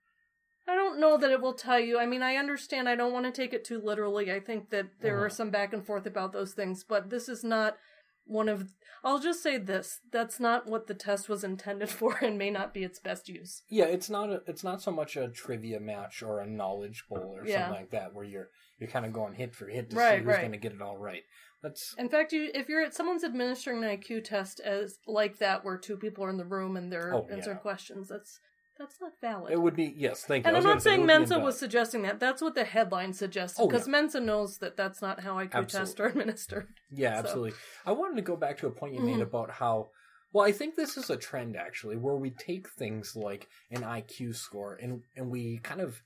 I 0.68 0.76
don't 0.76 1.00
know 1.00 1.18
that 1.18 1.32
it 1.32 1.42
will 1.42 1.54
tell 1.54 1.80
you. 1.80 2.00
I 2.00 2.06
mean, 2.06 2.24
I 2.24 2.36
understand. 2.36 2.90
I 2.90 2.96
don't 2.96 3.14
want 3.14 3.26
to 3.26 3.32
take 3.32 3.54
it 3.54 3.64
too 3.64 3.80
literally. 3.84 4.32
I 4.32 4.40
think 4.40 4.70
that 4.72 4.88
there 5.02 5.18
uh-huh. 5.18 5.26
are 5.26 5.30
some 5.30 5.52
back 5.52 5.74
and 5.74 5.86
forth 5.86 6.06
about 6.06 6.34
those 6.34 6.54
things, 6.54 6.84
but 6.84 7.10
this 7.10 7.30
is 7.30 7.44
not 7.44 7.78
one 8.26 8.50
of. 8.50 8.74
I'll 9.04 9.20
just 9.20 9.44
say 9.44 9.58
this: 9.58 10.00
that's 10.12 10.40
not 10.40 10.68
what 10.68 10.88
the 10.88 10.96
test 10.96 11.30
was 11.30 11.44
intended 11.44 11.90
for, 11.90 12.18
and 12.18 12.38
may 12.38 12.50
not 12.50 12.74
be 12.74 12.84
its 12.84 13.00
best 13.00 13.30
use. 13.30 13.62
Yeah, 13.70 13.86
it's 13.86 14.10
not. 14.10 14.30
A, 14.30 14.42
it's 14.48 14.64
not 14.64 14.82
so 14.82 14.92
much 14.92 15.16
a 15.16 15.28
trivia 15.28 15.80
match 15.80 16.24
or 16.24 16.40
a 16.40 16.48
knowledge 16.48 17.06
bowl 17.10 17.36
or 17.38 17.46
yeah. 17.46 17.66
something 17.66 17.82
like 17.82 17.92
that, 17.92 18.16
where 18.16 18.26
you're 18.26 18.50
you're 18.80 18.90
kind 18.90 19.06
of 19.06 19.14
going 19.14 19.36
hit 19.36 19.54
for 19.54 19.68
hit 19.68 19.92
to 19.92 19.96
right, 19.96 20.20
see 20.20 20.24
who's 20.24 20.28
right. 20.28 20.42
going 20.42 20.52
to 20.52 20.58
get 20.58 20.74
it 20.74 20.82
all 20.82 20.98
right. 20.98 21.22
That's 21.62 21.96
in 21.98 22.10
fact, 22.10 22.32
you 22.32 22.50
if 22.54 22.70
you're 22.70 22.84
at 22.84 22.94
someone's 22.94 23.24
administering 23.24 23.84
an 23.84 23.98
IQ 23.98 24.24
test 24.24 24.60
as 24.60 24.98
like 25.08 25.38
that, 25.40 25.64
where 25.64 25.78
two 25.78 25.98
people 25.98 26.24
are 26.24 26.30
in 26.30 26.38
the 26.38 26.46
room 26.46 26.76
and 26.76 26.92
they're 26.92 27.14
oh, 27.14 27.28
answering 27.32 27.58
yeah. 27.58 27.62
questions, 27.62 28.08
that's 28.08 28.40
that's 28.78 29.00
not 29.00 29.14
valid. 29.22 29.54
It 29.54 29.62
would 29.62 29.76
be 29.76 29.94
yes, 29.96 30.24
thank 30.26 30.46
you. 30.46 30.50
And 30.50 30.58
I'm 30.58 30.64
not 30.64 30.82
saying 30.82 31.06
Mensa 31.06 31.40
was 31.40 31.58
suggesting 31.58 32.02
that. 32.04 32.20
That's 32.20 32.42
what 32.42 32.56
the 32.56 32.64
headline 32.64 33.14
suggested 33.14 33.66
because 33.66 33.84
oh, 33.84 33.86
yeah. 33.86 33.92
Mensa 33.92 34.20
knows 34.20 34.58
that 34.60 34.76
that's 34.76 35.02
not 35.02 35.22
how 35.22 35.36
IQ 35.36 35.54
absolutely. 35.54 35.80
tests 35.80 36.00
are 36.00 36.06
administered. 36.08 36.68
Yeah, 36.92 37.14
so. 37.14 37.20
absolutely. 37.20 37.54
I 37.86 37.94
wanted 37.94 38.16
to 38.18 38.22
go 38.22 38.36
back 38.36 38.58
to 38.60 38.68
a 38.68 38.72
point 38.72 38.94
you 38.94 39.00
mm-hmm. 39.00 39.12
made 39.12 39.22
about 39.22 39.52
how. 39.52 39.90
Well, 40.34 40.46
I 40.46 40.52
think 40.52 40.76
this 40.76 40.98
is 40.98 41.10
a 41.10 41.16
trend 41.16 41.56
actually, 41.56 41.96
where 41.96 42.16
we 42.16 42.32
take 42.32 42.70
things 42.70 43.16
like 43.16 43.48
an 43.72 43.82
IQ 43.82 44.36
score 44.36 44.76
and 44.82 45.02
and 45.16 45.30
we 45.30 45.60
kind 45.64 45.82
of. 45.82 46.02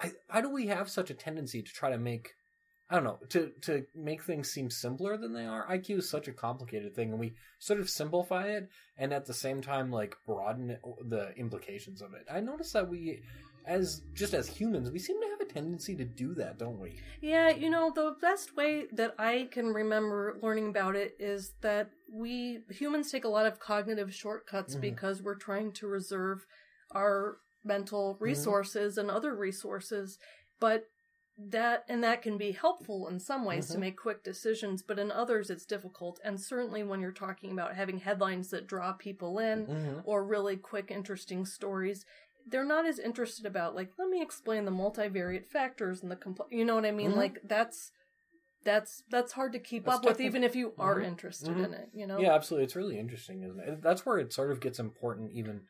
I, 0.00 0.12
why 0.30 0.40
do 0.40 0.50
we 0.50 0.68
have 0.68 0.88
such 0.88 1.10
a 1.10 1.14
tendency 1.14 1.62
to 1.62 1.72
try 1.72 1.90
to 1.90 1.98
make 1.98 2.30
I 2.92 2.96
don't 2.96 3.04
know 3.04 3.18
to 3.30 3.50
to 3.62 3.86
make 3.94 4.22
things 4.22 4.50
seem 4.50 4.68
simpler 4.68 5.16
than 5.16 5.32
they 5.32 5.46
are. 5.46 5.66
IQ 5.66 6.00
is 6.00 6.10
such 6.10 6.28
a 6.28 6.32
complicated 6.32 6.94
thing, 6.94 7.10
and 7.10 7.18
we 7.18 7.32
sort 7.58 7.80
of 7.80 7.88
simplify 7.88 8.48
it, 8.48 8.68
and 8.98 9.14
at 9.14 9.24
the 9.24 9.32
same 9.32 9.62
time, 9.62 9.90
like 9.90 10.14
broaden 10.26 10.68
it, 10.68 10.82
the 11.08 11.32
implications 11.38 12.02
of 12.02 12.12
it. 12.12 12.26
I 12.30 12.40
notice 12.40 12.70
that 12.72 12.86
we, 12.86 13.22
as 13.64 14.02
just 14.12 14.34
as 14.34 14.46
humans, 14.46 14.90
we 14.90 14.98
seem 14.98 15.18
to 15.22 15.28
have 15.30 15.40
a 15.40 15.50
tendency 15.50 15.96
to 15.96 16.04
do 16.04 16.34
that, 16.34 16.58
don't 16.58 16.78
we? 16.78 17.00
Yeah, 17.22 17.48
you 17.48 17.70
know, 17.70 17.90
the 17.94 18.14
best 18.20 18.58
way 18.58 18.84
that 18.92 19.14
I 19.18 19.48
can 19.50 19.68
remember 19.68 20.36
learning 20.42 20.68
about 20.68 20.94
it 20.94 21.16
is 21.18 21.54
that 21.62 21.88
we 22.12 22.58
humans 22.68 23.10
take 23.10 23.24
a 23.24 23.30
lot 23.30 23.46
of 23.46 23.58
cognitive 23.58 24.14
shortcuts 24.14 24.74
mm-hmm. 24.74 24.82
because 24.82 25.22
we're 25.22 25.36
trying 25.36 25.72
to 25.72 25.86
reserve 25.86 26.44
our 26.90 27.38
mental 27.64 28.16
mm-hmm. 28.16 28.24
resources 28.24 28.92
mm-hmm. 28.98 29.08
and 29.08 29.10
other 29.10 29.34
resources, 29.34 30.18
but 30.60 30.84
that 31.38 31.84
and 31.88 32.04
that 32.04 32.22
can 32.22 32.36
be 32.36 32.52
helpful 32.52 33.08
in 33.08 33.18
some 33.18 33.44
ways 33.44 33.66
Mhm. 33.66 33.72
to 33.72 33.78
make 33.78 33.96
quick 33.96 34.22
decisions 34.22 34.82
but 34.82 34.98
in 34.98 35.10
others 35.10 35.50
it's 35.50 35.64
difficult 35.64 36.20
and 36.24 36.40
certainly 36.40 36.82
when 36.82 37.00
you're 37.00 37.10
talking 37.10 37.50
about 37.52 37.74
having 37.74 37.98
headlines 37.98 38.50
that 38.50 38.66
draw 38.66 38.92
people 38.92 39.38
in 39.38 39.64
hmm 39.66 39.98
or 40.04 40.24
really 40.24 40.56
quick 40.56 40.90
interesting 40.90 41.44
stories 41.46 42.04
they're 42.48 42.64
not 42.64 42.84
as 42.86 42.98
interested 42.98 43.46
about 43.46 43.74
like 43.74 43.90
let 43.98 44.08
me 44.08 44.20
explain 44.20 44.64
the 44.64 44.70
multivariate 44.70 45.46
factors 45.46 46.02
and 46.02 46.10
the 46.10 46.16
compl- 46.16 46.50
you 46.50 46.64
know 46.64 46.74
what 46.74 46.84
i 46.84 46.90
mean 46.90 47.12
Mhm. 47.12 47.16
like 47.16 47.40
that's 47.44 47.92
that's 48.64 49.02
that's 49.10 49.32
hard 49.32 49.52
to 49.52 49.58
keep 49.58 49.84
That's 49.84 49.96
up 49.98 50.04
with 50.04 50.20
even 50.20 50.44
if 50.44 50.54
you 50.54 50.74
are 50.78 51.00
Mhm. 51.00 51.06
interested 51.06 51.48
Mhm. 51.48 51.64
in 51.64 51.74
it 51.74 51.88
you 51.94 52.06
know 52.06 52.20
Yeah, 52.20 52.34
absolutely. 52.34 52.64
It's 52.64 52.76
really 52.76 52.98
interesting, 52.98 53.42
isn't 53.42 53.60
it? 53.60 53.82
That's 53.82 54.04
where 54.06 54.18
it 54.18 54.32
sort 54.32 54.50
of 54.50 54.60
gets 54.60 54.78
important, 54.78 55.32
even, 55.32 55.62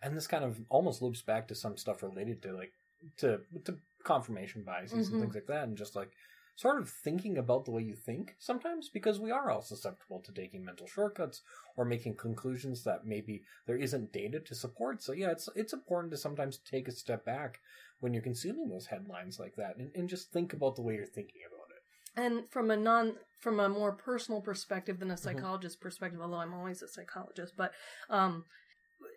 and 0.00 0.16
this 0.16 0.26
kind 0.26 0.44
of 0.44 0.58
almost 0.68 1.02
loops 1.02 1.22
back 1.22 1.48
to 1.48 1.54
some 1.54 1.76
stuff 1.76 2.02
related 2.02 2.40
to 2.42 2.52
like 2.52 2.72
to 3.18 3.40
to 3.64 3.76
confirmation 4.04 4.62
biases 4.62 5.08
Mhm. 5.08 5.10
and 5.10 5.20
things 5.20 5.34
like 5.34 5.46
that, 5.46 5.64
and 5.68 5.76
just 5.76 5.96
like 5.96 6.12
sort 6.56 6.78
of 6.80 6.90
thinking 6.90 7.38
about 7.38 7.64
the 7.64 7.70
way 7.70 7.82
you 7.82 7.94
think 7.94 8.34
sometimes, 8.38 8.88
because 8.88 9.20
we 9.20 9.30
are 9.30 9.50
all 9.50 9.62
susceptible 9.62 10.20
to 10.20 10.32
taking 10.32 10.64
mental 10.64 10.86
shortcuts 10.88 11.42
or 11.76 11.84
making 11.84 12.16
conclusions 12.16 12.82
that 12.84 13.06
maybe 13.06 13.42
there 13.66 13.76
isn't 13.76 14.12
data 14.12 14.40
to 14.40 14.54
support. 14.54 15.02
So 15.02 15.12
yeah, 15.12 15.30
it's 15.30 15.48
it's 15.54 15.72
important 15.72 16.10
to 16.12 16.16
sometimes 16.16 16.58
take 16.58 16.88
a 16.88 16.92
step 16.92 17.24
back 17.24 17.60
when 18.00 18.12
you're 18.12 18.22
consuming 18.22 18.68
those 18.68 18.86
headlines 18.86 19.38
like 19.38 19.56
that, 19.56 19.76
and, 19.76 19.90
and 19.94 20.08
just 20.08 20.32
think 20.32 20.52
about 20.52 20.76
the 20.76 20.82
way 20.82 20.94
you're 20.94 21.06
thinking 21.06 21.42
about 21.46 21.70
it. 21.70 21.82
and 22.16 22.50
from 22.50 22.70
a 22.70 22.76
non 22.76 23.14
from 23.38 23.60
a 23.60 23.68
more 23.68 23.92
personal 23.92 24.40
perspective 24.40 24.98
than 24.98 25.10
a 25.10 25.16
Mm-hmm. 25.16 25.38
psychologist 25.38 25.80
perspective 25.80 26.20
although 26.20 26.36
i'm 26.38 26.54
always 26.54 26.82
a 26.82 26.88
psychologist 26.88 27.54
but 27.56 27.72
um 28.10 28.44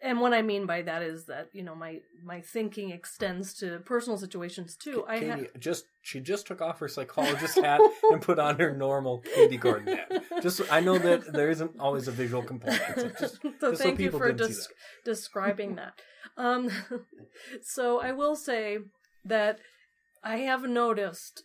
and 0.04 0.20
what 0.20 0.34
i 0.34 0.41
mean 0.41 0.65
by 0.65 0.82
that 0.82 1.02
is 1.02 1.26
that 1.26 1.50
you 1.54 1.63
know 1.63 1.76
my 1.76 2.00
my 2.24 2.41
thinking 2.41 2.91
extends 2.91 3.54
to 3.54 3.80
personal 3.80 4.17
situations 4.17 4.76
too 4.76 5.04
i 5.08 5.20
Katie 5.20 5.30
ha- 5.30 5.60
just 5.60 5.86
she 6.02 6.20
just 6.20 6.48
took 6.48 6.62
off 6.62 6.80
her 6.80 6.88
psychologist 6.88 7.60
hat 7.63 7.80
and 8.12 8.22
put 8.22 8.39
on 8.39 8.60
her 8.60 8.76
normal 8.76 9.20
Katie 9.20 9.58
Gordon 9.58 9.98
hat. 9.98 10.24
Just 10.41 10.62
I 10.72 10.80
know 10.80 10.98
that 10.98 11.32
there 11.32 11.50
isn't 11.50 11.80
always 11.80 12.08
a 12.08 12.12
visual 12.12 12.44
component. 12.44 12.82
So 12.96 13.10
just 13.10 13.41
so 13.41 13.50
just 13.52 13.62
so 13.62 13.76
thank 13.76 14.00
you 14.00 14.12
for 14.12 14.32
des- 14.32 14.67
describing 15.06 15.76
that. 15.76 15.94
Um, 16.38 16.70
so 17.62 18.02
I 18.02 18.13
will 18.13 18.36
say 18.36 18.80
that 19.26 19.60
I 20.24 20.38
have 20.38 20.63
noticed, 20.63 21.44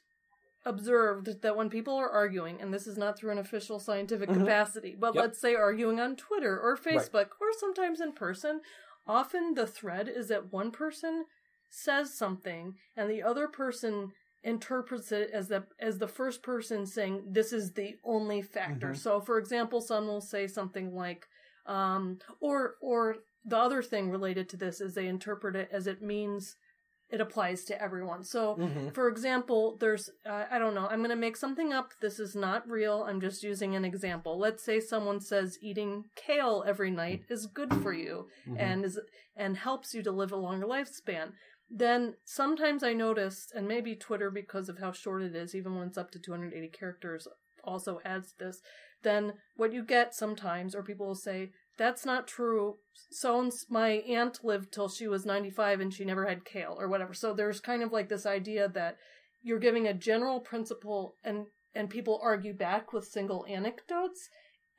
observed 0.67 1.41
that 1.43 1.57
when 1.57 1.71
people 1.71 1.95
are 1.95 2.11
arguing, 2.11 2.61
and 2.61 2.75
this 2.75 2.87
is 2.87 2.99
not 2.99 3.17
through 3.17 3.31
an 3.31 3.39
official 3.39 3.79
scientific 3.79 4.29
Mhm. 4.29 4.41
capacity, 4.41 4.95
but 4.99 5.15
Yep. 5.15 5.23
let's 5.23 5.39
say 5.39 5.55
arguing 5.55 6.01
on 6.01 6.17
Twitter 6.17 6.59
or 6.61 6.73
Right. 6.73 6.81
Facebook 6.85 7.31
or 7.41 7.53
sometimes 7.53 8.01
in 8.01 8.13
person, 8.13 8.61
often 9.07 9.55
the 9.55 9.67
thread 9.67 10.09
is 10.09 10.29
that 10.29 10.53
one 10.53 10.71
person 10.73 11.25
says 11.71 12.13
something 12.13 12.77
and 12.97 13.09
the 13.09 13.23
other 13.23 13.47
person 13.49 14.13
interprets 14.43 15.11
it 15.13 15.31
as 15.31 15.49
the 15.49 15.65
as 15.81 15.99
the 15.99 16.07
first 16.09 16.43
person 16.43 16.87
saying 16.87 17.25
this 17.33 17.53
is 17.53 17.73
the 17.73 17.99
only 18.05 18.43
factor. 18.43 18.89
Mhm. 18.91 18.97
So 18.97 19.21
for 19.21 19.39
example, 19.39 19.81
someone 19.81 20.13
will 20.15 20.21
say 20.21 20.47
something 20.47 20.95
like 20.95 21.29
um 21.67 22.19
or 22.41 22.77
or 22.81 23.19
the 23.45 23.57
other 23.57 23.83
thing 23.83 24.11
related 24.11 24.49
to 24.49 24.57
this 24.57 24.81
is 24.81 24.95
they 24.95 25.07
interpret 25.09 25.55
it 25.57 25.69
as 25.73 25.87
it 25.87 26.03
means 26.03 26.57
it 27.09 27.21
applies 27.21 27.65
to 27.65 27.81
everyone. 27.81 28.25
So 28.25 28.57
Mhm. 28.57 28.93
for 28.95 29.09
example, 29.09 29.77
there's, 29.77 30.11
uh, 30.25 30.47
I 30.51 30.59
don't 30.59 30.75
know, 30.75 30.87
I'm 30.89 30.99
going 30.99 31.11
to 31.11 31.17
make 31.17 31.37
something 31.37 31.73
up. 31.73 31.93
This 32.01 32.19
is 32.19 32.35
not 32.35 32.69
real. 32.69 33.05
I'm 33.05 33.21
just 33.21 33.43
using 33.43 33.75
an 33.77 33.85
example. 33.85 34.39
Let's 34.39 34.63
say 34.65 34.81
someone 34.81 35.21
says 35.21 35.59
eating 35.61 36.11
kale 36.17 36.65
every 36.67 36.91
night 36.91 37.25
is 37.29 37.47
good 37.47 37.73
for 37.83 37.93
you 37.93 38.29
Mhm. 38.47 38.57
and 38.61 38.85
is, 38.85 38.99
and 39.37 39.57
helps 39.57 39.95
you 39.95 40.03
to 40.03 40.11
live 40.11 40.33
a 40.33 40.37
longer 40.37 40.67
lifespan. 40.67 41.33
Then 41.71 42.17
sometimes 42.25 42.83
I 42.83 42.93
notice, 42.93 43.51
and 43.53 43.67
maybe 43.69 43.95
Twitter, 43.97 44.31
because 44.31 44.69
of 44.69 44.79
how 44.79 44.93
short 44.93 45.23
it 45.23 45.35
is, 45.35 45.55
even 45.55 45.77
when 45.77 45.89
it's 45.89 45.99
up 45.99 46.11
to 46.13 46.19
280 46.19 46.69
characters, 46.69 47.27
also 47.65 48.01
adds 48.05 48.33
this. 48.35 48.63
Then 49.03 49.35
what 49.57 49.73
you 49.73 49.83
get 49.85 50.15
sometimes, 50.15 50.75
or 50.75 50.83
people 50.83 51.07
will 51.07 51.15
say, 51.17 51.53
that's 51.77 52.05
not 52.07 52.27
true. 52.27 52.77
So 53.11 53.51
my 53.69 53.91
aunt 53.91 54.45
lived 54.45 54.73
till 54.73 54.89
she 54.89 55.07
was 55.09 55.27
95 55.27 55.81
and 55.81 55.93
she 55.93 56.05
never 56.05 56.27
had 56.27 56.45
kale 56.45 56.77
or 56.79 56.89
whatever. 56.89 57.15
So 57.15 57.33
there's 57.33 57.61
kind 57.61 57.83
of 57.83 57.93
like 57.93 58.09
this 58.09 58.27
idea 58.27 58.69
that 58.69 58.97
you're 59.43 59.59
giving 59.59 59.87
a 59.87 59.95
general 59.95 60.41
principle 60.41 61.15
and 61.25 61.47
and 61.75 61.91
people 61.91 62.19
argue 62.23 62.55
back 62.55 62.93
with 62.93 63.05
single 63.05 63.45
anecdotes 63.49 64.29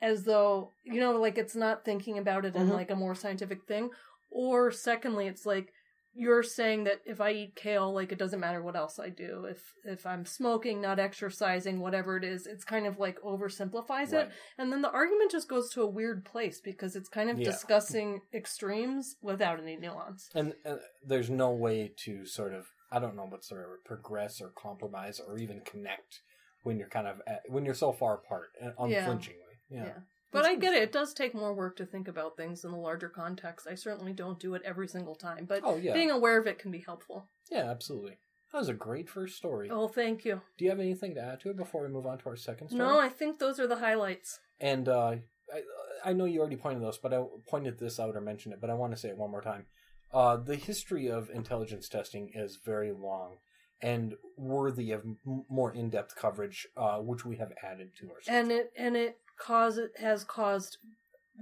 as 0.01 0.23
though, 0.23 0.71
you 0.83 0.99
know, 0.99 1.19
like 1.19 1.37
it's 1.37 1.55
not 1.55 1.85
thinking 1.85 2.17
about 2.17 2.45
it 2.45 2.55
in 2.55 2.67
Mhm. 2.67 2.73
like 2.73 2.89
a 2.91 2.95
more 2.95 3.15
scientific 3.15 3.63
thing. 3.67 3.91
Or 4.29 4.71
secondly, 4.71 5.27
it's 5.27 5.45
like 5.45 5.71
you're 6.17 6.41
saying 6.41 6.85
that 6.85 7.01
if 7.05 7.21
I 7.21 7.31
eat 7.31 7.55
kale, 7.55 7.93
like 7.93 8.11
it 8.11 8.17
doesn't 8.17 8.39
matter 8.39 8.63
what 8.63 8.75
else 8.75 8.97
I 8.97 9.09
do. 9.09 9.45
If 9.45 9.61
if 9.85 10.05
I'm 10.05 10.25
smoking, 10.25 10.81
not 10.81 10.97
exercising, 10.99 11.79
whatever 11.79 12.17
it 12.17 12.23
is, 12.23 12.47
it's 12.47 12.63
kind 12.63 12.87
of 12.87 12.97
like 12.97 13.21
oversimplifies 13.21 14.13
it. 14.13 14.29
And 14.57 14.71
then 14.71 14.81
the 14.81 14.89
argument 14.89 15.31
just 15.31 15.47
goes 15.47 15.69
to 15.73 15.83
a 15.83 15.87
weird 15.87 16.25
place 16.25 16.59
because 16.59 16.95
it's 16.95 17.07
kind 17.09 17.29
of 17.29 17.37
Yeah. 17.39 17.45
discussing 17.51 18.21
extremes 18.33 19.15
without 19.21 19.59
any 19.59 19.77
nuance. 19.77 20.29
And 20.33 20.55
uh, 20.65 20.77
there's 21.05 21.29
no 21.29 21.51
way 21.51 21.93
to 22.05 22.25
sort 22.25 22.53
of 22.53 22.65
I 22.91 22.99
don't 22.99 23.15
know 23.15 23.27
what's 23.29 23.49
the 23.49 23.57
right 23.57 23.67
word, 23.67 23.83
progress 23.85 24.41
or 24.41 24.49
compromise 24.49 25.19
or 25.19 25.37
even 25.37 25.61
connect 25.61 26.21
when 26.63 26.79
you're 26.79 26.89
kind 26.89 27.07
of 27.07 27.21
at, 27.27 27.41
when 27.47 27.63
you're 27.63 27.73
so 27.75 27.91
far 27.91 28.15
apart 28.15 28.47
uh, 28.63 28.71
unflinchingly. 28.79 29.59
Yeah. 29.69 29.85
Yeah. 29.85 29.99
But 30.31 30.45
I 30.45 30.55
get 30.55 30.73
it. 30.73 30.83
It 30.83 30.91
does 30.91 31.13
take 31.13 31.33
more 31.33 31.53
work 31.53 31.77
to 31.77 31.85
think 31.85 32.07
about 32.07 32.35
things 32.37 32.63
in 32.65 32.71
the 32.71 32.77
larger 32.77 33.09
context. 33.09 33.67
I 33.69 33.75
certainly 33.75 34.13
don't 34.13 34.39
do 34.39 34.53
it 34.55 34.61
every 34.65 34.87
single 34.87 35.15
time, 35.15 35.45
but 35.45 35.61
Oh 35.63 35.77
yeah. 35.77 35.93
being 35.93 36.11
aware 36.11 36.37
of 36.39 36.47
it 36.47 36.59
can 36.59 36.71
be 36.71 36.79
helpful. 36.79 37.29
yeah, 37.51 37.69
absolutely. 37.69 38.17
That 38.51 38.59
was 38.59 38.69
a 38.69 38.73
great 38.73 39.09
first 39.09 39.35
story. 39.35 39.69
Oh, 39.71 39.87
thank 39.87 40.23
you. 40.25 40.41
Do 40.57 40.63
you 40.65 40.71
have 40.71 40.79
anything 40.79 41.15
to 41.15 41.21
add 41.21 41.39
to 41.41 41.49
it 41.49 41.57
before 41.57 41.83
we 41.83 41.89
move 41.89 42.05
on 42.05 42.17
to 42.19 42.29
our 42.29 42.35
second 42.37 42.69
story? 42.69 42.79
No, 42.79 42.99
I 42.99 43.09
think 43.09 43.39
those 43.39 43.59
are 43.59 43.67
the 43.67 43.75
highlights. 43.77 44.39
And 44.59 44.87
uh, 44.87 45.15
I, 45.53 45.61
I 46.05 46.13
know 46.13 46.25
you 46.25 46.39
already 46.39 46.55
pointed 46.55 46.81
those, 46.81 46.97
but 46.97 47.13
I 47.13 47.23
pointed 47.49 47.77
this 47.79 47.99
out 47.99 48.15
or 48.15 48.21
mentioned 48.21 48.53
it, 48.53 48.61
but 48.61 48.69
I 48.69 48.73
want 48.73 48.93
to 48.93 48.97
say 48.97 49.09
it 49.09 49.17
one 49.17 49.31
more 49.31 49.41
time. 49.41 49.65
Uh, 50.13 50.37
the 50.37 50.55
history 50.55 51.09
of 51.09 51.29
intelligence 51.29 51.89
testing 51.89 52.31
is 52.33 52.57
very 52.65 52.93
long 52.93 53.37
and 53.81 54.15
worthy 54.37 54.91
of 54.91 55.01
m- 55.01 55.43
more 55.49 55.73
in-depth 55.73 56.15
coverage, 56.15 56.67
uh, 56.77 56.97
which 56.99 57.25
we 57.25 57.35
have 57.35 57.51
added 57.61 57.89
to 57.99 58.09
our. 58.09 58.17
And 58.27 58.49
it 58.51 58.71
and 58.77 58.95
it 58.95 59.17
cause 59.37 59.77
it 59.77 59.91
has 59.97 60.23
caused 60.23 60.77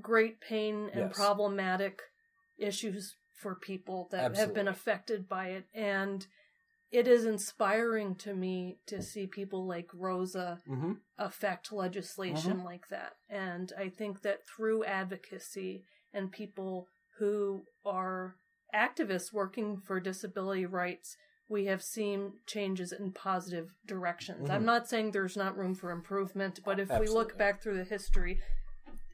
great 0.02 0.42
pain 0.42 0.90
and 0.92 1.02
Yes. 1.10 1.16
problematic 1.16 2.02
issues 2.58 3.16
for 3.34 3.56
people 3.56 4.08
that 4.12 4.36
have 4.36 4.54
been 4.54 4.68
affected 4.68 5.28
by 5.28 5.50
it 5.50 5.66
and 5.74 6.28
it 6.92 7.08
is 7.08 7.26
inspiring 7.26 8.16
to 8.16 8.34
me 8.34 8.78
to 8.88 9.02
see 9.02 9.28
people 9.28 9.66
like 9.66 9.90
Rosa 9.94 10.62
hmm 10.66 10.94
affect 11.18 11.72
legislation 11.72 12.64
like 12.64 12.90
that. 12.90 13.14
And 13.30 13.72
I 13.78 13.88
think 13.88 14.22
that 14.24 14.46
through 14.46 14.84
advocacy 14.84 15.86
and 16.14 16.30
people 16.32 16.90
who 17.18 17.64
are 17.86 18.36
activists 18.74 19.32
working 19.32 19.78
for 19.78 20.00
disability 20.02 20.66
rights, 20.66 21.16
we 21.48 21.66
have 21.66 21.84
seen 21.84 22.34
changes 22.48 22.92
in 22.92 23.12
positive 23.12 23.74
directions. 23.86 24.50
Mhm. 24.50 24.54
I'm 24.54 24.66
not 24.66 24.88
saying 24.88 25.12
there's 25.12 25.38
not 25.38 25.58
room 25.58 25.76
for 25.76 25.92
improvement, 25.92 26.60
but 26.66 26.80
if 26.80 26.90
we 27.00 27.08
look 27.08 27.38
back 27.38 27.62
through 27.62 27.78
the 27.78 27.84
history, 27.84 28.42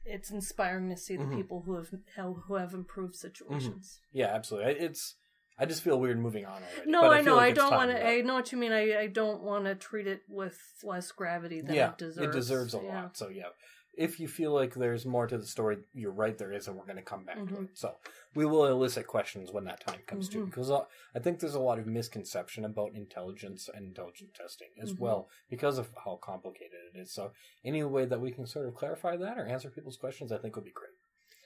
it's 0.04 0.30
inspiring 0.30 0.88
to 0.90 0.96
see 0.96 1.16
the 1.16 1.24
Mhm. 1.24 1.36
people 1.36 1.62
who 1.62 1.74
have 1.74 1.90
who 2.16 2.54
have 2.54 2.74
improved 2.74 3.14
situations. 3.16 4.00
Yeah, 4.12 4.26
absolutely. 4.28 4.72
It's. 4.80 5.16
I 5.58 5.66
just 5.66 5.82
feel 5.82 6.00
weird 6.00 6.18
moving 6.18 6.46
on 6.46 6.62
already. 6.62 6.90
No, 6.90 7.02
but 7.02 7.12
I, 7.12 7.20
know. 7.20 7.36
like 7.36 7.50
I 7.52 7.54
don't 7.54 7.70
want 7.72 7.90
to. 7.90 7.98
to- 7.98 8.06
I 8.06 8.20
know 8.22 8.34
what 8.34 8.50
you 8.50 8.58
mean. 8.58 8.72
I, 8.72 9.00
I 9.00 9.06
don't 9.06 9.42
want 9.42 9.66
to 9.66 9.74
treat 9.74 10.06
it 10.06 10.22
with 10.28 10.58
less 10.82 11.12
gravity 11.12 11.60
than 11.60 11.74
yeah, 11.74 11.90
it 11.90 11.98
deserves. 11.98 12.26
It 12.26 12.32
deserves 12.32 12.74
a 12.74 12.78
Yeah. 12.82 13.02
lot. 13.02 13.16
So 13.16 13.28
yeah, 13.28 13.50
if 13.94 14.18
you 14.18 14.26
feel 14.26 14.52
like 14.52 14.74
there's 14.74 15.04
more 15.04 15.26
to 15.26 15.36
the 15.36 15.46
story, 15.46 15.78
you're 15.92 16.10
right. 16.12 16.36
There 16.38 16.52
is, 16.52 16.66
and 16.68 16.76
we're 16.76 16.86
going 16.86 16.96
to 16.96 17.02
come 17.02 17.24
back 17.24 17.36
to 17.36 17.42
Mhm. 17.42 17.64
it. 17.64 17.70
So 17.76 17.94
we 18.34 18.46
will 18.46 18.66
elicit 18.66 19.06
questions 19.06 19.52
when 19.52 19.64
that 19.64 19.80
time 19.80 20.00
comes 20.06 20.28
to 20.30 20.38
Mhm. 20.38 20.46
because 20.46 20.70
uh, 20.70 20.84
I 21.14 21.18
think 21.18 21.40
there's 21.40 21.54
a 21.54 21.60
lot 21.60 21.78
of 21.78 21.86
misconception 21.86 22.64
about 22.64 22.94
intelligence 22.94 23.68
and 23.68 23.86
intelligent 23.86 24.34
testing 24.34 24.70
as 24.80 24.92
Mhm. 24.94 24.98
well 24.98 25.28
because 25.50 25.78
of 25.78 25.92
how 26.04 26.16
complicated 26.16 26.78
it 26.94 26.98
is. 26.98 27.12
So 27.12 27.32
any 27.64 27.84
way 27.84 28.06
that 28.06 28.20
we 28.20 28.30
can 28.32 28.46
sort 28.46 28.66
of 28.66 28.74
clarify 28.74 29.16
that 29.18 29.38
or 29.38 29.44
answer 29.44 29.70
people's 29.70 29.96
questions, 29.98 30.32
I 30.32 30.38
think 30.38 30.56
would 30.56 30.64
be 30.64 30.70
great. 30.72 30.94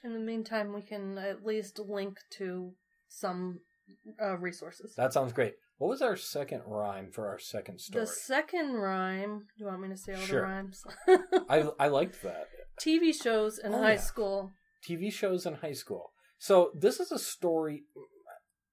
In 0.04 0.12
the 0.12 0.20
meantime, 0.20 0.72
we 0.72 0.82
can 0.82 1.18
at 1.18 1.44
least 1.44 1.78
link 1.80 2.20
to 2.30 2.74
some 3.08 3.60
uh, 4.20 4.36
resources. 4.38 4.94
That 4.96 5.12
sounds 5.12 5.32
great. 5.32 5.56
What 5.78 5.88
was 5.88 6.00
our 6.02 6.16
second 6.16 6.62
rhyme 6.66 7.10
for 7.10 7.28
our 7.28 7.38
second 7.38 7.80
story? 7.80 8.04
The 8.04 8.10
second 8.10 8.74
rhyme. 8.74 9.40
Do 9.40 9.64
you 9.64 9.66
want 9.66 9.80
me 9.82 9.88
to 9.88 9.96
say 9.96 10.14
all 10.14 10.20
Sure. 10.20 10.40
the 10.40 10.46
rhymes? 10.46 10.84
I 11.50 11.68
I 11.78 11.88
liked 11.98 12.22
that. 12.22 12.48
TV 12.80 13.12
shows 13.14 13.58
in 13.58 13.74
Oh, 13.74 13.82
high 13.82 13.92
yeah. 13.92 14.00
school. 14.00 14.52
TV 14.88 15.12
shows 15.12 15.44
in 15.46 15.54
high 15.54 15.72
school. 15.74 16.12
So 16.38 16.70
this 16.74 17.00
is 17.00 17.12
a 17.12 17.18
story 17.18 17.84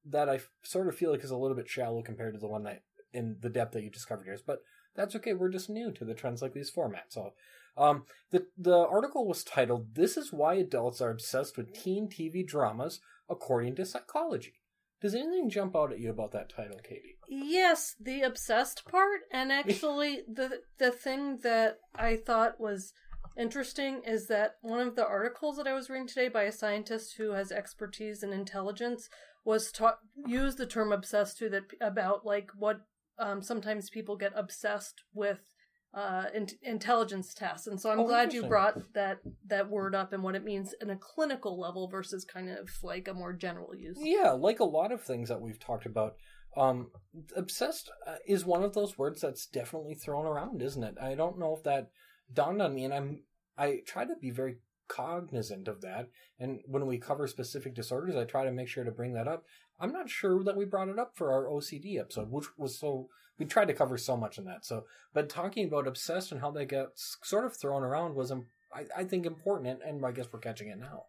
that 0.06 0.30
I 0.30 0.40
sort 0.64 0.88
of 0.88 0.96
feel 0.96 1.12
like 1.12 1.24
is 1.24 1.32
a 1.32 1.38
little 1.38 1.56
bit 1.58 1.70
shallow 1.70 2.02
compared 2.04 2.34
to 2.34 2.40
the 2.40 2.48
one 2.48 2.64
that 2.64 2.84
in 3.14 3.38
the 3.42 3.50
depth 3.50 3.74
that 3.74 3.84
you 3.84 3.90
discovered 3.90 4.26
yours, 4.26 4.42
but 4.46 4.60
that's 4.96 5.16
okay. 5.16 5.34
We're 5.34 5.50
just 5.50 5.70
new 5.70 5.92
to 5.92 6.06
the 6.06 6.14
trends 6.14 6.42
like 6.42 6.54
these 6.54 6.72
formats. 6.72 7.12
So, 7.14 7.34
um, 7.78 8.06
the 8.32 8.48
the 8.58 8.78
article 8.78 9.28
was 9.28 9.44
titled 9.44 9.96
"This 9.96 10.18
is 10.18 10.32
why 10.32 10.56
adults 10.56 11.02
are 11.02 11.10
obsessed 11.12 11.58
with 11.58 11.74
teen 11.74 12.08
TV 12.10 12.46
dramas, 12.46 13.00
according 13.30 13.76
to 13.76 13.86
psychology." 13.86 14.56
Does 15.04 15.16
anything 15.16 15.50
jump 15.50 15.76
out 15.76 15.92
at 15.92 16.00
you 16.00 16.10
about 16.10 16.32
that 16.32 16.48
title, 16.48 16.80
Katie? 16.82 17.18
Yes, 17.28 17.94
the 18.00 18.22
obsessed 18.22 18.86
part, 18.86 19.20
and 19.34 19.52
actually 19.52 20.22
the 20.34 20.62
the 20.78 20.92
thing 20.92 21.40
that 21.44 21.80
I 21.94 22.16
thought 22.16 22.58
was 22.58 22.94
interesting 23.38 24.02
is 24.08 24.28
that 24.28 24.56
one 24.62 24.80
of 24.80 24.96
the 24.96 25.06
articles 25.06 25.58
that 25.58 25.68
I 25.68 25.74
was 25.74 25.90
reading 25.90 26.08
today 26.08 26.30
by 26.30 26.44
a 26.44 26.54
scientist 26.54 27.16
who 27.18 27.32
has 27.32 27.52
expertise 27.52 28.24
in 28.24 28.32
intelligence 28.32 29.10
was 29.44 29.74
ta- 29.74 29.98
used 30.26 30.58
the 30.58 30.66
term 30.66 30.94
obsessed 30.94 31.38
to 31.40 31.50
that 31.50 31.64
about 31.82 32.26
like 32.26 32.52
what 32.58 32.80
um, 33.20 33.42
sometimes 33.42 33.90
people 33.90 34.16
get 34.16 34.32
obsessed 34.38 35.04
with 35.14 35.53
uh, 35.94 36.26
in- 36.34 36.48
intelligence 36.64 37.34
tests, 37.34 37.68
and 37.68 37.80
so 37.80 37.92
I'm 37.92 38.00
Oh, 38.00 38.08
glad 38.08 38.34
you 38.34 38.44
brought 38.44 38.94
that 38.94 39.20
that 39.48 39.70
word 39.70 39.94
up 39.94 40.12
and 40.14 40.24
what 40.24 40.36
it 40.36 40.44
means 40.44 40.74
in 40.82 40.90
a 40.90 40.96
clinical 40.96 41.60
level 41.60 41.88
versus 41.88 42.26
kind 42.26 42.50
of 42.50 42.70
like 42.82 43.08
a 43.08 43.14
more 43.14 43.34
general 43.34 43.76
use. 43.76 43.98
Yeah, 44.02 44.32
like 44.32 44.60
a 44.60 44.64
lot 44.66 44.92
of 44.92 45.02
things 45.04 45.30
that 45.30 45.42
we've 45.42 45.60
talked 45.60 45.86
about, 45.86 46.16
um, 46.58 46.90
obsessed 47.36 47.92
uh, 48.08 48.16
is 48.26 48.44
one 48.46 48.64
of 48.64 48.74
those 48.74 48.98
words 48.98 49.22
that's 49.22 49.46
definitely 49.46 49.94
thrown 49.96 50.26
around, 50.26 50.62
isn't 50.62 50.84
it? 50.84 50.96
I 51.00 51.14
don't 51.16 51.38
know 51.38 51.56
if 51.56 51.64
that 51.64 51.90
dawned 52.34 52.62
on 52.62 52.74
me, 52.74 52.86
and 52.86 52.94
I'm 52.94 53.22
I 53.58 53.82
try 53.86 54.06
to 54.06 54.16
be 54.20 54.32
very 54.32 54.58
cognizant 54.88 55.68
of 55.68 55.82
that. 55.82 56.10
And 56.40 56.60
when 56.66 56.86
we 56.88 56.98
cover 56.98 57.28
specific 57.28 57.76
disorders, 57.76 58.16
I 58.16 58.26
try 58.26 58.46
to 58.46 58.52
make 58.52 58.68
sure 58.68 58.84
to 58.84 58.92
bring 58.92 59.14
that 59.14 59.28
up. 59.28 59.44
I'm 59.80 59.92
not 59.92 60.10
sure 60.10 60.44
that 60.44 60.58
we 60.58 60.66
brought 60.66 60.90
it 60.90 61.00
up 61.00 61.12
for 61.16 61.32
our 61.32 61.46
OCD 61.46 62.00
episode, 62.00 62.32
which 62.32 62.46
was 62.58 62.80
so 62.80 63.10
we 63.40 63.46
tried 63.46 63.68
to 63.68 63.74
cover 63.74 63.98
so 63.98 64.16
much 64.16 64.38
in 64.38 64.46
that. 64.46 64.66
So, 64.66 64.84
but 65.14 65.30
talking 65.30 65.68
about 65.68 65.88
obsessed 65.88 66.32
and 66.32 66.42
how 66.42 66.52
they 66.52 66.66
gets 66.66 67.18
sort 67.24 67.46
of 67.46 67.56
thrown 67.56 67.84
around 67.84 68.16
was, 68.16 68.32
um, 68.32 68.48
I, 68.74 69.02
I 69.02 69.04
think, 69.04 69.26
important, 69.26 69.70
and, 69.70 69.82
and 69.82 70.06
I 70.06 70.12
guess 70.12 70.28
we're 70.32 70.40
catching 70.40 70.70
it 70.70 70.80
now. 70.80 71.06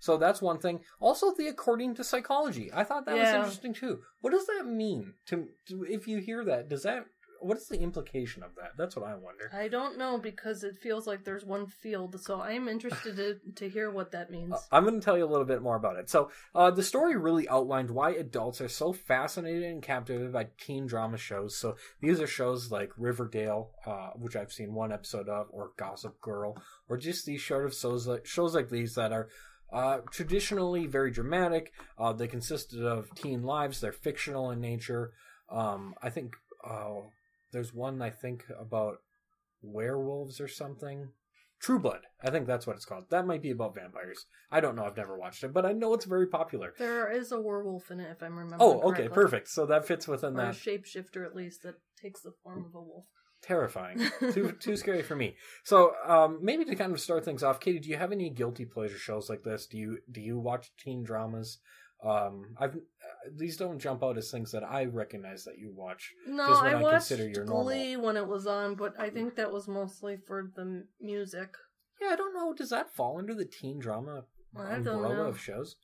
So 0.00 0.16
that's 0.16 0.40
one 0.40 0.58
thing. 0.58 0.80
Also, 1.00 1.34
the 1.34 1.48
according 1.48 1.96
to 1.96 2.04
psychology, 2.04 2.70
I 2.72 2.84
thought 2.84 3.04
that 3.06 3.16
was 3.16 3.28
interesting 3.28 3.74
too. 3.74 4.00
What 4.20 4.30
does 4.30 4.46
that 4.46 4.66
mean? 4.66 5.14
To, 5.26 5.48
to 5.68 5.84
if 5.84 6.06
you 6.06 6.18
hear 6.18 6.44
that, 6.44 6.68
does 6.68 6.84
that 6.84 7.06
what 7.40 7.56
is 7.56 7.68
the 7.68 7.80
implication 7.80 8.42
of 8.42 8.54
that? 8.56 8.72
That's 8.76 8.96
what 8.96 9.06
I 9.06 9.14
wonder. 9.14 9.50
I 9.52 9.68
don't 9.68 9.98
know 9.98 10.18
because 10.18 10.64
it 10.64 10.76
feels 10.76 11.06
like 11.06 11.24
there's 11.24 11.44
one 11.44 11.66
field, 11.66 12.20
so 12.20 12.40
I 12.40 12.52
am 12.52 12.68
interested 12.68 13.16
to, 13.16 13.38
to 13.56 13.68
hear 13.68 13.90
what 13.90 14.12
that 14.12 14.30
means. 14.30 14.52
Uh, 14.52 14.58
I'm 14.72 14.84
going 14.84 14.98
to 14.98 15.04
tell 15.04 15.16
you 15.16 15.24
a 15.24 15.26
little 15.26 15.46
bit 15.46 15.62
more 15.62 15.76
about 15.76 15.96
it. 15.96 16.10
So, 16.10 16.30
uh, 16.54 16.70
the 16.70 16.82
story 16.82 17.16
really 17.16 17.48
outlined 17.48 17.90
why 17.90 18.10
adults 18.10 18.60
are 18.60 18.68
so 18.68 18.92
fascinated 18.92 19.64
and 19.64 19.82
captivated 19.82 20.32
by 20.32 20.48
teen 20.58 20.86
drama 20.86 21.16
shows. 21.16 21.56
So, 21.56 21.76
these 22.00 22.20
are 22.20 22.26
shows 22.26 22.70
like 22.70 22.90
Riverdale, 22.96 23.70
uh, 23.86 24.10
which 24.16 24.36
I've 24.36 24.52
seen 24.52 24.74
one 24.74 24.92
episode 24.92 25.28
of, 25.28 25.46
or 25.50 25.72
Gossip 25.76 26.20
Girl, 26.20 26.56
or 26.88 26.96
just 26.96 27.26
these 27.26 27.44
sort 27.44 27.66
of 27.66 27.74
shows 27.74 28.06
like, 28.06 28.26
shows 28.26 28.54
like 28.54 28.70
these 28.70 28.94
that 28.94 29.12
are 29.12 29.28
uh, 29.72 29.98
traditionally 30.10 30.86
very 30.86 31.10
dramatic. 31.10 31.72
Uh, 31.98 32.12
they 32.12 32.26
consisted 32.26 32.84
of 32.84 33.14
teen 33.14 33.42
lives. 33.42 33.80
They're 33.80 33.92
fictional 33.92 34.50
in 34.50 34.60
nature. 34.60 35.12
Um, 35.50 35.94
I 36.02 36.10
think 36.10 36.36
uh, 36.64 37.00
there's 37.52 37.72
one 37.74 38.00
I 38.02 38.10
think 38.10 38.44
about 38.58 38.98
werewolves 39.62 40.40
or 40.40 40.48
something. 40.48 41.08
True 41.60 41.80
Blood. 41.80 42.02
I 42.22 42.30
think 42.30 42.46
that's 42.46 42.68
what 42.68 42.76
it's 42.76 42.84
called. 42.84 43.06
That 43.10 43.26
might 43.26 43.42
be 43.42 43.50
about 43.50 43.74
vampires. 43.74 44.26
I 44.50 44.60
don't 44.60 44.76
know. 44.76 44.84
I've 44.84 44.96
never 44.96 45.18
watched 45.18 45.42
it, 45.42 45.52
but 45.52 45.66
I 45.66 45.72
know 45.72 45.92
it's 45.92 46.04
very 46.04 46.28
popular. 46.28 46.72
There 46.78 47.10
is 47.10 47.32
a 47.32 47.40
werewolf 47.40 47.90
in 47.90 47.98
it, 47.98 48.10
if 48.12 48.22
I'm 48.22 48.36
remembering. 48.38 48.60
Oh, 48.60 48.78
okay, 48.90 49.08
correctly. 49.08 49.08
perfect. 49.08 49.48
So 49.48 49.66
that 49.66 49.84
fits 49.84 50.06
within 50.06 50.36
Or 50.38 50.42
a 50.42 50.46
that. 50.46 50.54
shapeshifter, 50.54 51.26
at 51.26 51.34
least, 51.34 51.64
that 51.64 51.74
takes 52.00 52.20
the 52.20 52.30
form 52.44 52.64
of 52.64 52.74
a 52.76 52.80
wolf. 52.80 53.06
Terrifying. 53.42 54.00
too 54.32 54.52
too 54.60 54.76
scary 54.76 55.02
for 55.02 55.14
me. 55.16 55.36
So 55.64 55.92
um, 56.06 56.38
maybe 56.42 56.64
to 56.64 56.74
kind 56.76 56.92
of 56.92 57.00
start 57.00 57.24
things 57.24 57.42
off, 57.42 57.58
Katie, 57.60 57.78
do 57.80 57.88
you 57.88 57.96
have 57.96 58.10
any 58.12 58.30
guilty 58.30 58.64
pleasure 58.64 58.98
shows 58.98 59.28
like 59.28 59.42
this? 59.42 59.66
Do 59.66 59.78
you 59.78 59.98
do 60.10 60.20
you 60.20 60.38
watch 60.38 60.72
teen 60.78 61.02
dramas? 61.04 61.58
Um, 62.04 62.54
I've 62.60 62.76
these 63.36 63.56
don't 63.56 63.78
jump 63.78 64.02
out 64.02 64.18
as 64.18 64.30
things 64.30 64.52
that 64.52 64.64
I 64.64 64.84
recognize 64.84 65.44
that 65.44 65.58
you 65.58 65.72
watch. 65.74 66.12
No, 66.26 66.44
I 66.44 66.70
I 66.70 66.74
watched 66.82 67.08
consider 67.08 67.28
your 67.28 67.44
normal. 67.44 67.64
Glee 67.64 67.96
when 67.96 68.16
it 68.16 68.26
was 68.26 68.46
on, 68.46 68.74
but 68.74 68.94
I 68.98 69.10
think 69.10 69.36
that 69.36 69.52
was 69.52 69.68
mostly 69.68 70.16
for 70.26 70.50
the 70.54 70.84
music. 71.00 71.54
Yeah, 72.00 72.08
I 72.08 72.16
don't 72.16 72.34
know. 72.34 72.54
Does 72.54 72.70
that 72.70 72.94
fall 72.94 73.18
under 73.18 73.34
the 73.34 73.44
teen 73.44 73.78
drama 73.78 74.24
don't 74.54 74.86
umbrella 74.86 75.28
of 75.28 75.40
shows? 75.40 75.76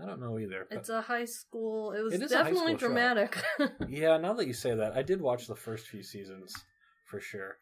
I 0.00 0.06
don't 0.06 0.20
know 0.20 0.38
either. 0.38 0.66
It's 0.70 0.88
a 0.88 1.02
high 1.02 1.26
school. 1.26 1.92
It 1.92 2.02
was 2.02 2.14
It 2.14 2.28
definitely 2.28 2.74
dramatic. 2.74 3.36
Yeah, 3.88 4.16
now 4.16 4.32
that 4.34 4.46
you 4.46 4.54
say 4.54 4.74
that, 4.74 4.96
I 4.96 5.02
did 5.02 5.20
watch 5.20 5.46
the 5.46 5.56
first 5.56 5.88
few 5.88 6.02
seasons 6.02 6.54
for 7.06 7.20
sure. 7.20 7.58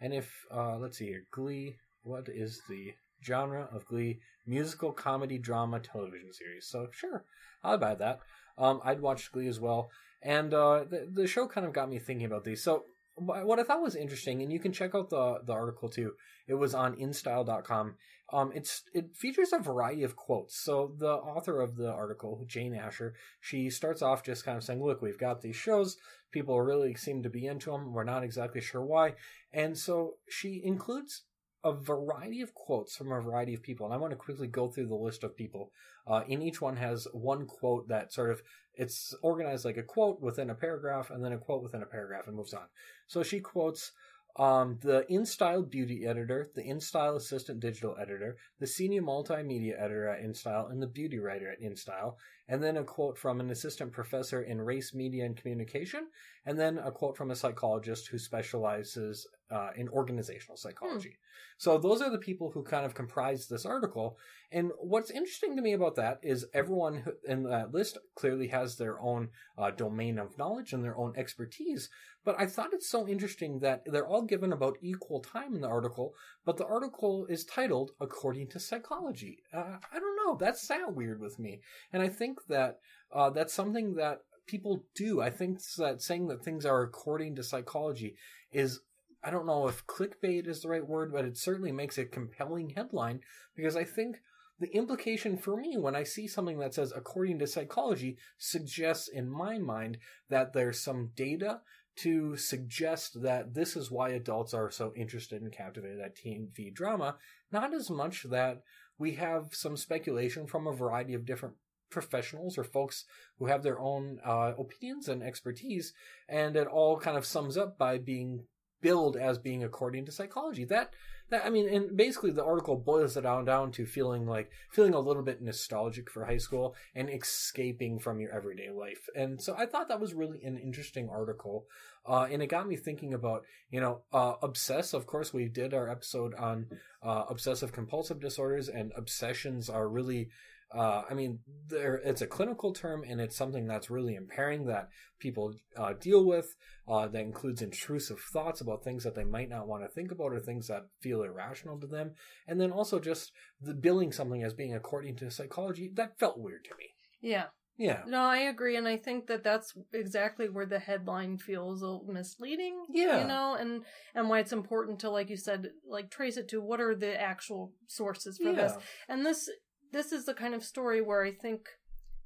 And 0.00 0.14
if 0.14 0.30
uh 0.50 0.76
let's 0.78 0.98
see 0.98 1.06
here, 1.06 1.24
Glee, 1.30 1.76
what 2.02 2.28
is 2.28 2.60
the 2.68 2.92
genre 3.24 3.68
of 3.72 3.86
Glee? 3.86 4.20
Musical 4.46 4.92
comedy 4.92 5.38
drama 5.38 5.80
television 5.80 6.32
series. 6.32 6.66
So 6.68 6.88
sure, 6.92 7.24
I'll 7.62 7.78
buy 7.78 7.94
that. 7.96 8.20
Um 8.58 8.80
I'd 8.84 9.00
watched 9.00 9.32
Glee 9.32 9.48
as 9.48 9.60
well. 9.60 9.90
And 10.22 10.54
uh 10.54 10.84
the 10.88 11.08
the 11.12 11.26
show 11.26 11.46
kind 11.46 11.66
of 11.66 11.72
got 11.72 11.90
me 11.90 11.98
thinking 11.98 12.26
about 12.26 12.44
these. 12.44 12.62
So 12.62 12.84
what 13.16 13.58
I 13.58 13.62
thought 13.62 13.82
was 13.82 13.94
interesting, 13.94 14.42
and 14.42 14.52
you 14.52 14.58
can 14.58 14.72
check 14.72 14.94
out 14.94 15.10
the 15.10 15.40
the 15.44 15.52
article 15.52 15.88
too. 15.88 16.14
It 16.46 16.54
was 16.54 16.74
on 16.74 16.96
InStyle.com. 16.96 17.96
Um, 18.32 18.52
it's 18.54 18.84
it 18.94 19.14
features 19.14 19.52
a 19.52 19.58
variety 19.58 20.02
of 20.02 20.16
quotes. 20.16 20.56
So 20.56 20.94
the 20.98 21.12
author 21.12 21.60
of 21.60 21.76
the 21.76 21.92
article, 21.92 22.44
Jane 22.46 22.74
Asher, 22.74 23.14
she 23.40 23.68
starts 23.68 24.00
off 24.00 24.24
just 24.24 24.44
kind 24.44 24.56
of 24.56 24.64
saying, 24.64 24.82
"Look, 24.82 25.02
we've 25.02 25.18
got 25.18 25.42
these 25.42 25.56
shows. 25.56 25.98
People 26.30 26.60
really 26.62 26.94
seem 26.94 27.22
to 27.22 27.30
be 27.30 27.46
into 27.46 27.70
them. 27.70 27.92
We're 27.92 28.04
not 28.04 28.24
exactly 28.24 28.62
sure 28.62 28.82
why." 28.82 29.14
And 29.52 29.76
so 29.76 30.14
she 30.28 30.62
includes 30.64 31.24
a 31.64 31.72
variety 31.72 32.40
of 32.40 32.54
quotes 32.54 32.96
from 32.96 33.12
a 33.12 33.20
variety 33.20 33.54
of 33.54 33.62
people. 33.62 33.86
And 33.86 33.94
I 33.94 33.98
want 33.98 34.12
to 34.12 34.16
quickly 34.16 34.48
go 34.48 34.68
through 34.68 34.88
the 34.88 34.94
list 34.94 35.22
of 35.22 35.36
people. 35.36 35.70
Uh, 36.06 36.22
and 36.28 36.42
each 36.42 36.60
one 36.60 36.76
has 36.76 37.06
one 37.12 37.46
quote 37.46 37.88
that 37.88 38.12
sort 38.12 38.30
of 38.30 38.42
it's 38.74 39.14
organized 39.22 39.64
like 39.64 39.76
a 39.76 39.82
quote 39.82 40.20
within 40.20 40.50
a 40.50 40.54
paragraph, 40.54 41.10
and 41.10 41.24
then 41.24 41.32
a 41.32 41.38
quote 41.38 41.62
within 41.62 41.82
a 41.82 41.86
paragraph, 41.86 42.26
and 42.26 42.36
moves 42.36 42.54
on. 42.54 42.66
So 43.06 43.22
she 43.22 43.40
quotes 43.40 43.92
um, 44.36 44.78
the 44.80 45.04
InStyle 45.10 45.68
beauty 45.68 46.06
editor, 46.06 46.48
the 46.54 46.62
InStyle 46.62 47.16
assistant 47.16 47.60
digital 47.60 47.96
editor, 48.00 48.38
the 48.58 48.66
senior 48.66 49.02
multimedia 49.02 49.78
editor 49.78 50.08
at 50.08 50.22
InStyle, 50.22 50.70
and 50.70 50.80
the 50.80 50.86
beauty 50.86 51.18
writer 51.18 51.50
at 51.50 51.60
InStyle. 51.60 52.14
And 52.48 52.62
then 52.62 52.78
a 52.78 52.84
quote 52.84 53.18
from 53.18 53.40
an 53.40 53.50
assistant 53.50 53.92
professor 53.92 54.42
in 54.42 54.60
race, 54.60 54.94
media, 54.94 55.26
and 55.26 55.36
communication. 55.36 56.06
And 56.46 56.58
then 56.58 56.78
a 56.78 56.90
quote 56.90 57.16
from 57.16 57.30
a 57.30 57.36
psychologist 57.36 58.08
who 58.08 58.18
specializes 58.18 59.26
uh, 59.52 59.70
in 59.76 59.88
organizational 59.88 60.56
psychology. 60.56 61.18
So 61.58 61.78
those 61.78 62.00
are 62.00 62.10
the 62.10 62.18
people 62.18 62.50
who 62.50 62.62
kind 62.62 62.86
of 62.86 62.94
comprise 62.94 63.46
this 63.46 63.66
article. 63.66 64.18
And 64.50 64.70
what's 64.78 65.10
interesting 65.10 65.56
to 65.56 65.62
me 65.62 65.74
about 65.74 65.96
that 65.96 66.18
is 66.22 66.46
everyone 66.54 67.04
in 67.28 67.44
that 67.44 67.72
list 67.72 67.98
clearly 68.14 68.48
has 68.48 68.76
their 68.76 69.00
own 69.00 69.28
uh, 69.58 69.70
domain 69.70 70.18
of 70.18 70.38
knowledge 70.38 70.72
and 70.72 70.82
their 70.82 70.96
own 70.96 71.12
expertise. 71.16 71.90
But 72.24 72.36
I 72.38 72.46
thought 72.46 72.72
it's 72.72 72.88
so 72.88 73.06
interesting 73.06 73.58
that 73.60 73.82
they're 73.84 74.06
all 74.06 74.22
given 74.22 74.52
about 74.52 74.78
equal 74.80 75.20
time 75.20 75.54
in 75.54 75.60
the 75.60 75.68
article, 75.68 76.14
but 76.44 76.56
the 76.56 76.66
article 76.66 77.26
is 77.28 77.44
titled 77.44 77.90
According 78.00 78.48
to 78.50 78.60
Psychology. 78.60 79.42
Uh, 79.52 79.76
I 79.92 79.98
don't 79.98 80.16
know. 80.24 80.36
That 80.36 80.56
sound 80.56 80.96
weird 80.96 81.20
with 81.20 81.38
me. 81.38 81.60
And 81.92 82.02
I 82.02 82.08
think 82.08 82.38
that 82.48 82.78
uh, 83.12 83.30
that's 83.30 83.52
something 83.52 83.94
that 83.96 84.20
people 84.46 84.84
do. 84.94 85.20
I 85.20 85.30
think 85.30 85.60
that 85.78 86.02
saying 86.02 86.28
that 86.28 86.44
things 86.44 86.64
are 86.64 86.82
according 86.82 87.36
to 87.36 87.42
psychology 87.42 88.16
is, 88.52 88.80
I 89.24 89.30
don't 89.30 89.46
know 89.46 89.68
if 89.68 89.86
clickbait 89.86 90.48
is 90.48 90.62
the 90.62 90.68
right 90.68 90.86
word, 90.86 91.12
but 91.12 91.24
it 91.24 91.36
certainly 91.36 91.72
makes 91.72 91.98
a 91.98 92.04
compelling 92.04 92.70
headline 92.70 93.20
because 93.54 93.76
I 93.76 93.84
think 93.84 94.16
the 94.58 94.74
implication 94.76 95.36
for 95.36 95.56
me 95.56 95.76
when 95.76 95.96
I 95.96 96.02
see 96.04 96.26
something 96.26 96.58
that 96.58 96.74
says 96.74 96.92
according 96.94 97.38
to 97.38 97.46
psychology 97.46 98.16
suggests 98.38 99.08
in 99.08 99.28
my 99.30 99.58
mind 99.58 99.98
that 100.28 100.52
there's 100.52 100.80
some 100.80 101.10
data 101.14 101.60
to 101.96 102.36
suggest 102.36 103.22
that 103.22 103.54
this 103.54 103.76
is 103.76 103.90
why 103.90 104.10
adults 104.10 104.54
are 104.54 104.70
so 104.70 104.92
interested 104.96 105.42
and 105.42 105.52
captivated 105.52 106.00
at 106.00 106.16
TV 106.16 106.72
drama, 106.72 107.16
not 107.50 107.74
as 107.74 107.90
much 107.90 108.24
that 108.24 108.62
we 108.98 109.12
have 109.12 109.48
some 109.52 109.76
speculation 109.76 110.46
from 110.46 110.66
a 110.66 110.72
variety 110.72 111.12
of 111.14 111.26
different 111.26 111.54
professionals 111.90 112.56
or 112.56 112.64
folks 112.64 113.04
who 113.38 113.46
have 113.46 113.62
their 113.62 113.78
own 113.78 114.18
uh, 114.24 114.52
opinions 114.58 115.08
and 115.08 115.22
expertise, 115.22 115.92
and 116.28 116.56
it 116.56 116.66
all 116.66 116.98
kind 116.98 117.16
of 117.16 117.26
sums 117.26 117.56
up 117.56 117.76
by 117.76 117.98
being 117.98 118.44
billed 118.82 119.16
as 119.16 119.38
being 119.38 119.64
according 119.64 120.04
to 120.04 120.12
psychology. 120.12 120.64
That 120.64 120.92
that 121.30 121.46
I 121.46 121.50
mean, 121.50 121.68
and 121.72 121.96
basically 121.96 122.30
the 122.30 122.44
article 122.44 122.76
boils 122.76 123.16
it 123.16 123.22
down 123.22 123.46
down 123.46 123.72
to 123.72 123.86
feeling 123.86 124.26
like 124.26 124.50
feeling 124.70 124.92
a 124.92 125.00
little 125.00 125.22
bit 125.22 125.40
nostalgic 125.40 126.10
for 126.10 126.26
high 126.26 126.36
school 126.36 126.74
and 126.94 127.08
escaping 127.08 127.98
from 127.98 128.20
your 128.20 128.30
everyday 128.30 128.70
life. 128.70 129.08
And 129.16 129.40
so 129.40 129.54
I 129.56 129.64
thought 129.64 129.88
that 129.88 130.00
was 130.00 130.12
really 130.12 130.42
an 130.44 130.58
interesting 130.58 131.08
article. 131.08 131.66
Uh, 132.04 132.26
and 132.30 132.42
it 132.42 132.48
got 132.48 132.68
me 132.68 132.76
thinking 132.76 133.14
about, 133.14 133.44
you 133.70 133.80
know, 133.80 134.00
uh, 134.12 134.34
obsess. 134.42 134.92
Of 134.92 135.06
course, 135.06 135.32
we 135.32 135.48
did 135.48 135.72
our 135.72 135.88
episode 135.88 136.34
on 136.34 136.66
uh, 137.02 137.24
obsessive 137.28 137.72
compulsive 137.72 138.20
disorders, 138.20 138.68
and 138.68 138.92
obsessions 138.96 139.70
are 139.70 139.88
really 139.88 140.28
uh, 140.74 141.02
I 141.08 141.14
mean, 141.14 141.40
there 141.68 141.96
it's 141.96 142.22
a 142.22 142.26
clinical 142.26 142.72
term, 142.72 143.04
and 143.06 143.20
it's 143.20 143.36
something 143.36 143.66
that's 143.66 143.90
really 143.90 144.14
impairing 144.14 144.66
that 144.66 144.88
people 145.18 145.54
uh, 145.76 145.92
deal 145.94 146.24
with. 146.24 146.54
Uh, 146.88 147.06
that 147.06 147.22
includes 147.22 147.62
intrusive 147.62 148.18
thoughts 148.18 148.60
about 148.60 148.82
things 148.82 149.04
that 149.04 149.14
they 149.14 149.24
might 149.24 149.48
not 149.48 149.68
want 149.68 149.82
to 149.82 149.88
think 149.88 150.10
about, 150.10 150.32
or 150.32 150.40
things 150.40 150.68
that 150.68 150.88
feel 151.00 151.22
irrational 151.22 151.78
to 151.78 151.86
them, 151.86 152.12
and 152.46 152.60
then 152.60 152.72
also 152.72 152.98
just 152.98 153.32
the 153.60 153.74
billing 153.74 154.12
something 154.12 154.42
as 154.42 154.54
being 154.54 154.74
according 154.74 155.16
to 155.16 155.30
psychology 155.30 155.90
that 155.94 156.18
felt 156.18 156.38
weird 156.38 156.64
to 156.64 156.70
me. 156.78 156.90
yeah. 157.20 157.44
Yeah. 157.78 158.02
No, 158.06 158.20
I 158.20 158.36
agree, 158.36 158.76
and 158.76 158.86
I 158.86 158.98
think 158.98 159.26
that 159.28 159.42
that's 159.42 159.72
exactly 159.92 160.48
where 160.48 160.66
the 160.66 160.78
headline 160.78 161.38
feels 161.38 161.80
a 161.80 161.86
little 161.86 162.06
misleading. 162.06 162.84
Yeah. 162.90 163.22
you 163.22 163.26
know, 163.26 163.56
and 163.58 163.82
and 164.14 164.28
why 164.28 164.40
it's 164.40 164.52
important 164.52 165.00
to, 165.00 165.10
like 165.10 165.30
you 165.30 165.38
said, 165.38 165.70
like 165.88 166.10
trace 166.10 166.36
it 166.36 166.48
to 166.48 166.60
what 166.60 166.80
are 166.80 166.94
the 166.94 167.18
actual 167.20 167.72
sources 167.86 168.38
for 168.38 168.52
this. 168.52 168.74
And 169.08 169.24
this 169.24 169.48
this 169.92 170.12
is 170.12 170.24
the 170.24 170.34
kind 170.34 170.54
of 170.54 170.64
story 170.64 171.00
where 171.00 171.22
I 171.22 171.32
think 171.32 171.68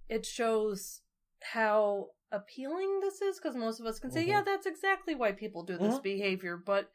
it 0.08 0.24
shows 0.24 1.02
how 1.42 2.08
appealing 2.32 3.00
this 3.00 3.20
is 3.20 3.38
because 3.38 3.54
most 3.56 3.80
of 3.80 3.86
us 3.86 3.98
can 3.98 4.10
say, 4.10 4.24
Mhm. 4.24 4.28
yeah, 4.28 4.42
that's 4.44 4.66
exactly 4.66 5.14
why 5.14 5.32
people 5.32 5.62
do 5.62 5.76
this 5.78 5.98
Mhm. 5.98 6.02
behavior, 6.02 6.56
but 6.56 6.90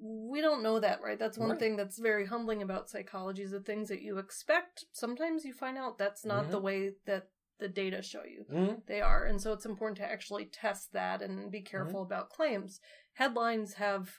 we 0.00 0.40
don't 0.40 0.62
know 0.62 0.80
that, 0.80 1.00
right? 1.02 1.18
That's 1.18 1.38
one 1.38 1.50
Right. 1.50 1.58
thing 1.58 1.76
that's 1.76 1.98
very 1.98 2.26
humbling 2.26 2.62
about 2.62 2.90
psychology 2.90 3.42
is 3.42 3.52
the 3.52 3.60
things 3.60 3.88
that 3.88 4.02
you 4.02 4.18
expect. 4.18 4.84
Sometimes 4.92 5.44
you 5.44 5.52
find 5.52 5.78
out 5.78 5.98
that's 5.98 6.24
not 6.24 6.46
Mhm. 6.46 6.50
the 6.50 6.60
way 6.60 6.90
that 7.06 7.28
the 7.58 7.68
data 7.68 8.02
show 8.02 8.24
you 8.24 8.44
Mhm. 8.50 8.84
they 8.86 9.00
are. 9.00 9.24
And 9.24 9.40
so 9.40 9.52
it's 9.52 9.64
important 9.64 9.96
to 9.98 10.04
actually 10.04 10.46
test 10.46 10.92
that 10.92 11.22
and 11.22 11.50
be 11.50 11.62
careful 11.62 12.00
Mm-hmm. 12.02 12.12
about 12.12 12.30
claims. 12.30 12.80
Headlines 13.14 13.74
have, 13.74 14.18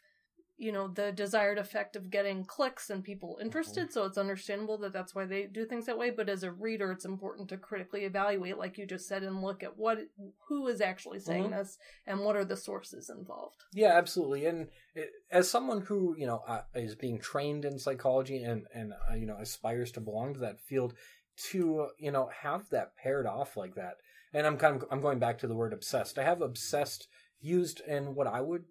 you 0.58 0.72
know, 0.72 0.88
the 0.88 1.12
desired 1.12 1.58
effect 1.58 1.96
of 1.96 2.10
getting 2.10 2.46
clicks 2.46 2.90
and 2.90 3.04
people 3.04 3.38
interested. 3.42 3.92
So 3.92 4.06
it's 4.06 4.18
understandable 4.18 4.78
that 4.78 4.94
that's 4.94 5.14
why 5.14 5.26
they 5.26 5.48
do 5.48 5.66
things 5.66 5.86
that 5.86 5.98
way. 5.98 6.12
But 6.12 6.30
as 6.30 6.44
a 6.44 6.52
reader, 6.52 6.92
it's 6.92 7.04
important 7.04 7.50
to 7.50 7.58
critically 7.58 8.06
evaluate, 8.06 8.58
like 8.58 8.78
you 8.78 8.86
just 8.86 9.08
said, 9.08 9.24
and 9.24 9.42
look 9.42 9.64
at 9.64 9.78
what, 9.78 10.00
who 10.48 10.68
is 10.68 10.80
actually 10.80 11.20
saying 11.20 11.50
Mhm. 11.50 11.58
this 11.58 11.78
and 12.08 12.22
what 12.22 12.38
are 12.38 12.46
the 12.46 12.56
sources 12.56 13.10
involved. 13.10 13.64
Yeah, 13.74 13.98
absolutely. 13.98 14.46
And 14.46 14.70
it, 14.94 15.12
as 15.30 15.50
someone 15.50 15.82
who 15.82 16.16
you 16.18 16.26
know 16.26 16.44
uh, 16.48 16.62
is 16.74 16.96
being 16.96 17.20
trained 17.20 17.66
in 17.66 17.78
psychology 17.78 18.42
and 18.42 18.66
and 18.74 18.94
uh, 19.10 19.14
you 19.16 19.26
know 19.26 19.38
aspires 19.38 19.92
to 19.94 20.00
belong 20.00 20.34
to 20.36 20.40
that 20.40 20.62
field, 20.62 20.94
to 21.52 21.90
you 21.98 22.12
know 22.12 22.30
have 22.42 22.70
that 22.70 22.96
paired 22.96 23.26
off 23.26 23.58
like 23.58 23.76
that, 23.76 23.96
and 24.34 24.48
I'm 24.48 24.58
kind 24.58 24.82
of 24.82 24.88
I'm 24.90 25.02
going 25.02 25.20
back 25.20 25.40
to 25.40 25.48
the 25.48 25.56
word 25.56 25.74
obsessed. 25.74 26.18
I 26.18 26.24
have 26.24 26.42
obsessed 26.42 27.10
used 27.42 27.82
in 27.82 28.16
what 28.16 28.28
I 28.28 28.40
would 28.40 28.64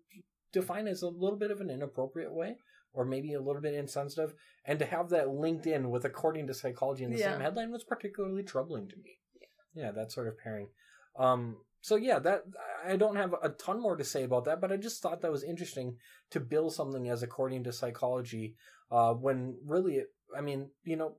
define 0.55 0.89
as 0.89 1.03
a 1.03 1.09
little 1.09 1.39
bit 1.39 1.51
of 1.51 1.61
an 1.61 1.69
inappropriate 1.69 2.33
way. 2.33 2.57
Or 2.97 3.05
maybe 3.05 3.35
a 3.35 3.41
little 3.41 3.61
bit 3.61 3.75
insensitive, 3.75 4.35
and 4.65 4.79
to 4.79 4.85
have 4.85 5.09
that 5.09 5.29
linked 5.29 5.67
in 5.67 5.91
with 5.91 6.05
according 6.05 6.47
to 6.47 6.55
psychology 6.55 7.03
in 7.03 7.11
the 7.11 7.19
Yeah. 7.19 7.33
same 7.33 7.41
headline 7.41 7.73
was 7.73 7.83
particularly 7.83 8.45
troubling 8.45 8.87
to 8.87 8.97
me. 8.99 9.19
Yeah, 9.75 9.91
that 9.91 10.13
sort 10.13 10.29
of 10.29 10.39
pairing. 10.39 10.69
Um, 11.17 11.57
so 11.81 11.97
yeah, 11.97 12.21
that 12.21 12.45
I 12.85 12.95
don't 12.95 13.17
have 13.17 13.35
a 13.43 13.49
ton 13.49 13.81
more 13.81 13.97
to 13.97 14.05
say 14.05 14.23
about 14.23 14.45
that, 14.45 14.61
but 14.61 14.71
I 14.71 14.77
just 14.77 15.03
thought 15.03 15.23
that 15.23 15.33
was 15.33 15.43
interesting 15.43 15.99
to 16.31 16.39
bill 16.39 16.71
something 16.71 17.09
as 17.09 17.25
according 17.25 17.65
to 17.65 17.73
psychology, 17.73 18.55
uh, 18.93 19.13
when 19.13 19.59
really, 19.67 19.97
it, 19.97 20.15
I 20.33 20.41
mean, 20.41 20.71
you 20.85 20.95
know, 20.95 21.17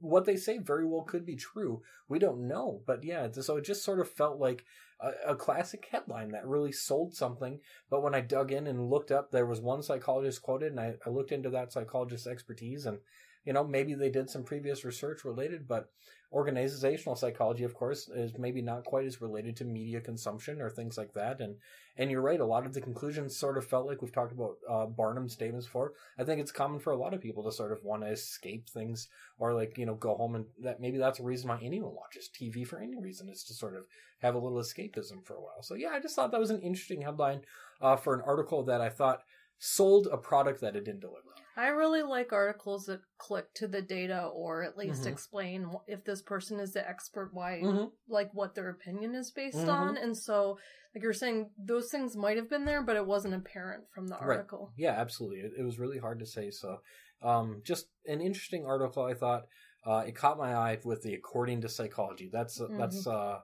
what 0.00 0.24
they 0.24 0.36
say 0.36 0.56
very 0.56 0.86
well 0.86 1.02
could 1.02 1.26
be 1.26 1.36
true. 1.36 1.82
We 2.08 2.18
don't 2.18 2.48
know, 2.48 2.82
but 2.86 3.04
yeah, 3.04 3.30
so 3.32 3.58
it 3.58 3.66
just 3.66 3.84
sort 3.84 4.00
of 4.00 4.08
felt 4.08 4.38
like 4.38 4.64
a, 5.02 5.32
a 5.32 5.36
classic 5.36 5.88
headline 5.90 6.30
that 6.32 6.46
really 6.46 6.72
sold 6.72 7.14
something. 7.14 7.60
But 7.88 8.02
when 8.02 8.14
I 8.14 8.20
dug 8.20 8.52
in 8.52 8.66
and 8.66 8.90
looked 8.90 9.10
up, 9.10 9.30
there 9.30 9.46
was 9.46 9.60
one 9.60 9.82
psychologist 9.82 10.42
quoted, 10.42 10.72
and 10.72 10.80
I, 10.80 10.94
I 11.06 11.10
looked 11.10 11.32
into 11.32 11.50
that 11.50 11.72
psychologist's 11.72 12.26
expertise, 12.26 12.86
and 12.86 12.98
you 13.44 13.52
know, 13.52 13.64
maybe 13.64 13.94
they 13.94 14.10
did 14.10 14.30
some 14.30 14.44
previous 14.44 14.84
research 14.84 15.24
related, 15.24 15.66
but 15.66 15.90
organizational 16.32 17.16
psychology, 17.16 17.64
of 17.64 17.74
course, 17.74 18.08
is 18.08 18.38
maybe 18.38 18.62
not 18.62 18.84
quite 18.84 19.04
as 19.04 19.20
related 19.20 19.56
to 19.56 19.64
media 19.64 20.00
consumption 20.00 20.60
or 20.60 20.70
things 20.70 20.96
like 20.96 21.12
that. 21.14 21.40
And 21.40 21.56
and 21.96 22.10
you're 22.10 22.22
right, 22.22 22.40
a 22.40 22.46
lot 22.46 22.64
of 22.64 22.72
the 22.72 22.80
conclusions 22.80 23.36
sort 23.36 23.58
of 23.58 23.66
felt 23.66 23.86
like 23.86 24.00
we've 24.00 24.12
talked 24.12 24.32
about 24.32 24.56
uh, 24.68 24.86
Barnum's 24.86 25.32
statements 25.32 25.66
before. 25.66 25.92
I 26.18 26.24
think 26.24 26.40
it's 26.40 26.52
common 26.52 26.78
for 26.78 26.92
a 26.92 26.96
lot 26.96 27.12
of 27.12 27.20
people 27.20 27.44
to 27.44 27.52
sort 27.52 27.72
of 27.72 27.82
want 27.82 28.02
to 28.02 28.08
escape 28.08 28.68
things 28.70 29.08
or 29.38 29.54
like 29.54 29.76
you 29.76 29.86
know 29.86 29.94
go 29.94 30.14
home 30.14 30.36
and 30.36 30.46
that 30.62 30.80
maybe 30.80 30.98
that's 30.98 31.20
a 31.20 31.24
reason 31.24 31.48
why 31.48 31.58
anyone 31.62 31.94
watches 31.94 32.30
TV 32.32 32.66
for 32.66 32.78
any 32.78 32.98
reason 32.98 33.28
is 33.28 33.42
to 33.44 33.54
sort 33.54 33.74
of 33.74 33.84
have 34.20 34.34
a 34.34 34.38
little 34.38 34.58
escapism 34.58 35.24
for 35.24 35.34
a 35.34 35.40
while. 35.40 35.62
So 35.62 35.74
yeah, 35.74 35.90
I 35.90 36.00
just 36.00 36.14
thought 36.14 36.30
that 36.30 36.40
was 36.40 36.50
an 36.50 36.62
interesting 36.62 37.02
headline 37.02 37.40
uh, 37.80 37.96
for 37.96 38.14
an 38.14 38.22
article 38.24 38.62
that 38.64 38.80
I 38.80 38.88
thought 38.88 39.22
sold 39.60 40.08
a 40.10 40.16
product 40.16 40.60
that 40.62 40.74
it 40.74 40.84
didn't 40.84 41.00
deliver. 41.00 41.28
I 41.56 41.68
really 41.68 42.02
like 42.02 42.32
articles 42.32 42.86
that 42.86 43.02
click 43.18 43.52
to 43.54 43.68
the 43.68 43.82
data 43.82 44.26
or 44.32 44.62
at 44.62 44.78
least 44.78 45.04
Mhm. 45.04 45.08
explain 45.12 45.70
if 45.86 46.02
this 46.04 46.22
person 46.22 46.58
is 46.58 46.72
the 46.72 46.88
expert, 46.88 47.34
why, 47.34 47.60
Mm-hmm. 47.62 47.88
like 48.08 48.32
what 48.32 48.54
their 48.54 48.70
opinion 48.70 49.14
is 49.14 49.30
based 49.30 49.66
Mhm. 49.66 49.68
on. 49.68 49.96
And 49.98 50.16
so, 50.16 50.58
like 50.94 51.02
you're 51.02 51.12
saying, 51.12 51.50
those 51.58 51.90
things 51.90 52.16
might 52.16 52.38
have 52.38 52.48
been 52.48 52.64
there, 52.64 52.82
but 52.82 52.96
it 52.96 53.04
wasn't 53.04 53.34
apparent 53.34 53.84
from 53.90 54.08
the 54.08 54.16
Right. 54.16 54.38
article. 54.38 54.72
Yeah, 54.76 54.92
absolutely. 54.92 55.40
It, 55.40 55.52
it 55.58 55.62
was 55.62 55.78
really 55.78 55.98
hard 55.98 56.18
to 56.20 56.26
say. 56.26 56.50
So, 56.50 56.80
um, 57.20 57.60
just 57.62 57.90
an 58.06 58.22
interesting 58.22 58.64
article. 58.64 59.04
I 59.04 59.14
thought 59.14 59.46
uh, 59.84 60.04
it 60.06 60.14
caught 60.16 60.38
my 60.38 60.54
eye 60.54 60.78
with 60.84 61.02
the 61.02 61.14
according 61.14 61.60
to 61.62 61.68
psychology. 61.68 62.30
That's 62.32 62.58
that's 62.78 63.06
uh, 63.06 63.40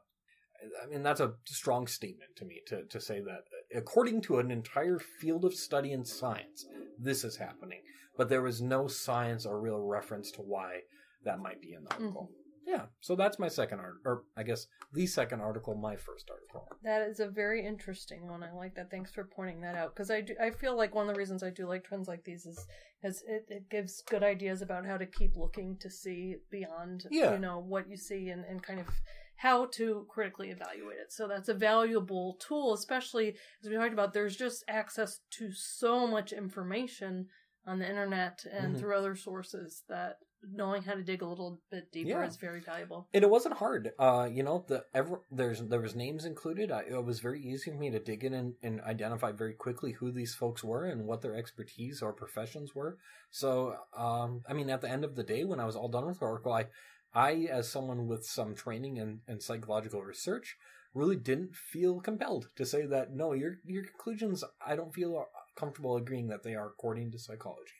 I 0.82 0.86
mean 0.86 1.02
that's 1.02 1.20
a 1.20 1.34
strong 1.44 1.86
statement 1.86 2.36
to 2.36 2.44
me 2.44 2.62
to 2.68 2.84
to 2.84 3.00
say 3.00 3.20
that 3.20 3.44
according 3.74 4.22
to 4.22 4.38
an 4.38 4.50
entire 4.50 4.98
field 4.98 5.44
of 5.44 5.54
study 5.54 5.92
in 5.92 6.04
science, 6.04 6.66
this 6.98 7.24
is 7.24 7.36
happening. 7.36 7.80
But 8.16 8.28
there 8.28 8.42
was 8.42 8.62
no 8.62 8.86
science 8.88 9.44
or 9.44 9.60
real 9.60 9.80
reference 9.80 10.30
to 10.32 10.40
why 10.42 10.80
that 11.24 11.38
might 11.38 11.60
be 11.60 11.74
in 11.74 11.84
the 11.84 11.92
article. 11.92 12.30
Mm-hmm. 12.32 12.42
Yeah, 12.68 12.86
so 13.00 13.14
that's 13.14 13.38
my 13.38 13.46
second 13.46 13.78
art, 13.78 13.98
or 14.04 14.24
I 14.36 14.42
guess 14.42 14.66
the 14.92 15.06
second 15.06 15.40
article, 15.40 15.76
my 15.76 15.94
first 15.94 16.28
article. 16.28 16.66
That 16.82 17.02
is 17.02 17.20
a 17.20 17.28
very 17.28 17.64
interesting 17.64 18.26
one. 18.26 18.42
I 18.42 18.50
like 18.52 18.74
that. 18.74 18.90
Thanks 18.90 19.12
for 19.12 19.22
pointing 19.22 19.60
that 19.60 19.76
out 19.76 19.94
because 19.94 20.10
I 20.10 20.20
do, 20.22 20.34
I 20.42 20.50
feel 20.50 20.76
like 20.76 20.92
one 20.92 21.08
of 21.08 21.14
the 21.14 21.18
reasons 21.18 21.44
I 21.44 21.50
do 21.50 21.68
like 21.68 21.84
trends 21.84 22.08
like 22.08 22.24
these 22.24 22.44
is 22.44 22.66
is 23.04 23.22
it, 23.28 23.44
it 23.48 23.70
gives 23.70 24.02
good 24.02 24.24
ideas 24.24 24.62
about 24.62 24.84
how 24.84 24.96
to 24.96 25.06
keep 25.06 25.36
looking 25.36 25.76
to 25.80 25.88
see 25.88 26.36
beyond 26.50 27.04
Yeah. 27.10 27.34
you 27.34 27.38
know 27.38 27.60
what 27.60 27.88
you 27.88 27.96
see 27.96 28.30
and, 28.30 28.44
and 28.44 28.60
kind 28.62 28.80
of 28.80 28.88
how 29.36 29.66
to 29.66 30.06
critically 30.08 30.50
evaluate 30.50 30.98
it. 30.98 31.12
So 31.12 31.28
that's 31.28 31.48
a 31.48 31.54
valuable 31.54 32.36
tool, 32.40 32.74
especially 32.74 33.36
as 33.62 33.68
we 33.68 33.76
talked 33.76 33.92
about. 33.92 34.12
There's 34.14 34.36
just 34.36 34.64
access 34.68 35.20
to 35.32 35.52
so 35.52 36.06
much 36.06 36.32
information 36.32 37.28
on 37.66 37.78
the 37.78 37.88
internet 37.88 38.44
and 38.50 38.74
Mhm. 38.74 38.78
through 38.78 38.96
other 38.96 39.16
sources 39.16 39.82
that 39.88 40.18
knowing 40.48 40.82
how 40.82 40.94
to 40.94 41.02
dig 41.02 41.22
a 41.22 41.26
little 41.26 41.60
bit 41.70 41.90
deeper 41.90 42.10
Yeah. 42.10 42.26
is 42.26 42.36
very 42.36 42.60
valuable. 42.60 43.08
And 43.12 43.24
it 43.24 43.30
wasn't 43.30 43.56
hard. 43.56 43.92
Uh, 43.98 44.28
you 44.30 44.44
know, 44.44 44.64
the 44.68 44.84
ever 44.94 45.22
there's 45.30 45.60
there 45.62 45.80
was 45.80 45.96
names 45.96 46.24
included. 46.24 46.70
I, 46.70 46.82
it 46.82 47.04
was 47.04 47.18
very 47.20 47.42
easy 47.42 47.70
for 47.72 47.76
me 47.76 47.90
to 47.90 47.98
dig 47.98 48.22
in 48.22 48.32
and, 48.34 48.54
and 48.62 48.80
identify 48.82 49.32
very 49.32 49.54
quickly 49.54 49.92
who 49.92 50.12
these 50.12 50.34
folks 50.34 50.62
were 50.62 50.84
and 50.84 51.06
what 51.06 51.20
their 51.22 51.34
expertise 51.34 52.00
or 52.00 52.12
professions 52.12 52.74
were. 52.74 52.96
So, 53.30 53.76
um, 53.96 54.42
I 54.48 54.52
mean, 54.52 54.70
at 54.70 54.80
the 54.82 54.88
end 54.90 55.04
of 55.04 55.16
the 55.16 55.24
day, 55.24 55.42
when 55.44 55.58
I 55.58 55.64
was 55.64 55.74
all 55.74 55.88
done 55.88 56.06
with 56.06 56.22
Oracle, 56.22 56.52
I, 56.52 56.66
I 57.14 57.48
as 57.50 57.70
someone 57.70 58.06
with 58.06 58.26
some 58.26 58.54
training 58.54 58.96
in, 58.98 59.20
in 59.26 59.40
psychological 59.40 60.02
research, 60.02 60.56
really 60.94 61.16
didn't 61.16 61.54
feel 61.54 62.00
compelled 62.00 62.48
to 62.56 62.64
say 62.64 62.86
that 62.86 63.12
no, 63.12 63.32
your 63.32 63.56
your 63.64 63.84
conclusions. 63.84 64.44
I 64.64 64.76
don't 64.76 64.94
feel 64.94 65.16
uh, 65.16 65.24
comfortable 65.58 65.96
agreeing 65.96 66.28
that 66.28 66.42
they 66.42 66.54
are 66.54 66.66
according 66.66 67.12
to 67.12 67.18
psychology. 67.18 67.72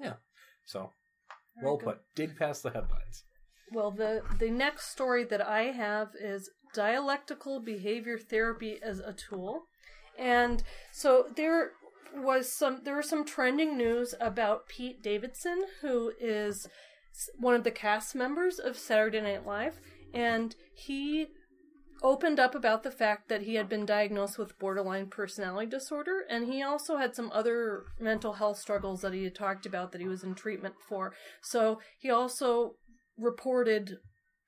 Yeah. 0.00 0.14
So, 0.64 0.92
well 1.62 1.76
good. 1.76 1.84
put. 1.84 1.98
Dig 2.14 2.36
past 2.36 2.62
the 2.62 2.70
headlines. 2.70 3.24
Well, 3.72 3.90
the 3.90 4.22
the 4.38 4.50
next 4.50 4.90
story 4.90 5.24
that 5.24 5.46
I 5.46 5.64
have 5.64 6.10
is 6.18 6.50
dialectical 6.74 7.60
behavior 7.60 8.18
therapy 8.18 8.78
as 8.82 9.00
a 9.00 9.12
tool, 9.12 9.64
and 10.18 10.62
so 10.92 11.26
there 11.36 11.72
was 12.14 12.50
some 12.50 12.82
there 12.84 12.96
was 12.96 13.08
some 13.08 13.24
trending 13.24 13.76
news 13.76 14.14
about 14.20 14.68
Pete 14.68 15.02
Davidson, 15.02 15.64
who 15.82 16.12
is 16.20 16.68
one 17.38 17.54
of 17.54 17.64
the 17.64 17.70
cast 17.70 18.14
members 18.14 18.58
of 18.58 18.76
Saturday 18.76 19.20
Night 19.20 19.46
Live, 19.46 19.80
and 20.12 20.54
he 20.74 21.28
opened 22.02 22.38
up 22.38 22.54
about 22.54 22.82
the 22.82 22.90
fact 22.90 23.28
that 23.28 23.42
he 23.42 23.56
had 23.56 23.68
been 23.68 23.84
diagnosed 23.84 24.38
with 24.38 24.58
borderline 24.58 25.06
personality 25.06 25.68
disorder 25.68 26.24
and 26.30 26.46
he 26.46 26.62
also 26.62 26.96
had 26.96 27.14
some 27.14 27.30
other 27.32 27.84
mental 27.98 28.34
health 28.34 28.56
struggles 28.56 29.00
that 29.00 29.12
he 29.12 29.24
had 29.24 29.34
talked 29.34 29.66
about 29.66 29.90
that 29.90 30.00
he 30.00 30.06
was 30.06 30.22
in 30.22 30.34
treatment 30.34 30.74
for. 30.88 31.12
So 31.42 31.80
he 31.98 32.08
also 32.10 32.76
reported 33.18 33.98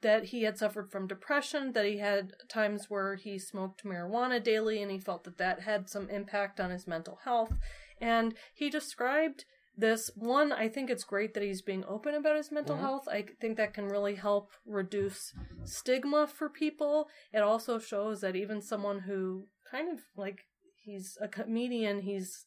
that 0.02 0.26
he 0.26 0.44
had 0.44 0.56
suffered 0.56 0.90
from 0.90 1.06
depression, 1.06 1.72
that 1.72 1.84
he 1.84 1.98
had 1.98 2.32
times 2.48 2.86
where 2.88 3.16
he 3.16 3.38
smoked 3.38 3.84
marijuana 3.84 4.42
daily 4.42 4.80
and 4.80 4.90
he 4.90 4.98
felt 4.98 5.24
that 5.24 5.38
that 5.38 5.62
had 5.62 5.90
some 5.90 6.08
impact 6.08 6.60
on 6.60 6.70
his 6.70 6.86
mental 6.86 7.18
health. 7.24 7.52
And 8.00 8.34
he 8.54 8.70
described 8.70 9.44
this 9.80 10.10
one, 10.14 10.52
I 10.52 10.68
think 10.68 10.90
it's 10.90 11.04
great 11.04 11.34
that 11.34 11.42
he's 11.42 11.62
being 11.62 11.84
open 11.86 12.14
about 12.14 12.36
his 12.36 12.52
mental 12.52 12.76
Mhm. 12.76 12.80
health. 12.80 13.08
I 13.08 13.22
think 13.40 13.56
that 13.56 13.74
can 13.74 13.86
really 13.88 14.14
help 14.14 14.52
reduce 14.64 15.32
stigma 15.64 16.26
for 16.26 16.48
people. 16.48 17.08
It 17.32 17.38
also 17.38 17.78
shows 17.78 18.20
that 18.20 18.36
even 18.36 18.60
someone 18.60 19.00
who 19.00 19.48
kind 19.70 19.88
of 19.88 20.00
like 20.16 20.40
he's 20.84 21.16
a 21.20 21.28
comedian, 21.28 22.00
he's 22.00 22.46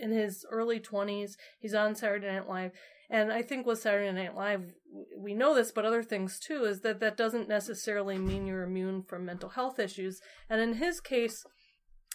in 0.00 0.12
his 0.12 0.46
early 0.50 0.78
20s, 0.78 1.36
he's 1.58 1.74
on 1.74 1.94
Saturday 1.94 2.30
Night 2.30 2.48
Live. 2.48 2.72
And 3.10 3.32
I 3.32 3.42
think 3.42 3.66
with 3.66 3.80
Saturday 3.80 4.12
Night 4.12 4.34
Live, 4.34 4.74
we 5.16 5.34
know 5.34 5.54
this, 5.54 5.72
but 5.72 5.84
other 5.84 6.02
things 6.02 6.38
too, 6.38 6.64
is 6.64 6.82
that 6.82 7.00
that 7.00 7.16
doesn't 7.16 7.48
necessarily 7.48 8.18
mean 8.18 8.46
you're 8.46 8.62
immune 8.62 9.02
from 9.02 9.24
mental 9.24 9.50
health 9.50 9.78
issues. 9.78 10.20
And 10.48 10.60
in 10.60 10.74
his 10.74 11.00
case, 11.00 11.44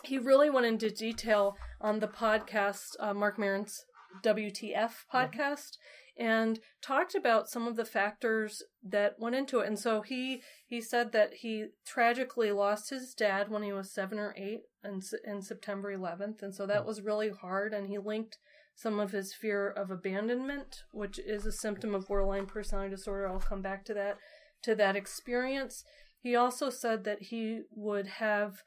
he 0.03 0.17
really 0.17 0.49
went 0.49 0.65
into 0.65 0.89
detail 0.89 1.57
on 1.81 1.99
the 1.99 2.07
podcast, 2.07 2.95
uh, 2.99 3.13
Marc 3.13 3.37
Maron's 3.37 3.85
WTF 4.21 4.91
podcast, 5.11 5.77
and 6.17 6.59
talked 6.81 7.15
about 7.15 7.49
some 7.49 7.67
of 7.67 7.75
the 7.75 7.85
factors 7.85 8.61
that 8.83 9.15
went 9.19 9.35
into 9.35 9.59
it. 9.59 9.67
And 9.67 9.79
so 9.79 10.01
he 10.01 10.41
he 10.65 10.81
said 10.81 11.11
that 11.11 11.35
he 11.35 11.67
tragically 11.85 12.51
lost 12.51 12.89
his 12.89 13.13
dad 13.13 13.49
when 13.49 13.63
he 13.63 13.73
was 13.73 13.93
seven 13.93 14.19
or 14.19 14.33
eight, 14.37 14.61
and 14.83 15.01
in 15.25 15.41
September 15.41 15.95
11th, 15.95 16.43
and 16.43 16.53
so 16.53 16.65
that 16.67 16.81
hmm. 16.81 16.87
was 16.87 17.01
really 17.01 17.29
hard. 17.29 17.73
And 17.73 17.87
he 17.87 17.97
linked 17.97 18.37
some 18.75 18.99
of 18.99 19.11
his 19.11 19.33
fear 19.33 19.69
of 19.69 19.91
abandonment, 19.91 20.83
which 20.91 21.19
is 21.19 21.45
a 21.45 21.51
symptom 21.51 21.93
of 21.93 22.07
borderline 22.07 22.45
personality 22.45 22.95
disorder. 22.95 23.27
I'll 23.27 23.39
come 23.39 23.61
back 23.61 23.85
to 23.85 23.93
that 23.93 24.17
to 24.63 24.75
that 24.75 24.95
experience. 24.95 25.83
He 26.19 26.35
also 26.35 26.69
said 26.69 27.03
that 27.03 27.23
he 27.23 27.61
would 27.75 28.07
have 28.07 28.63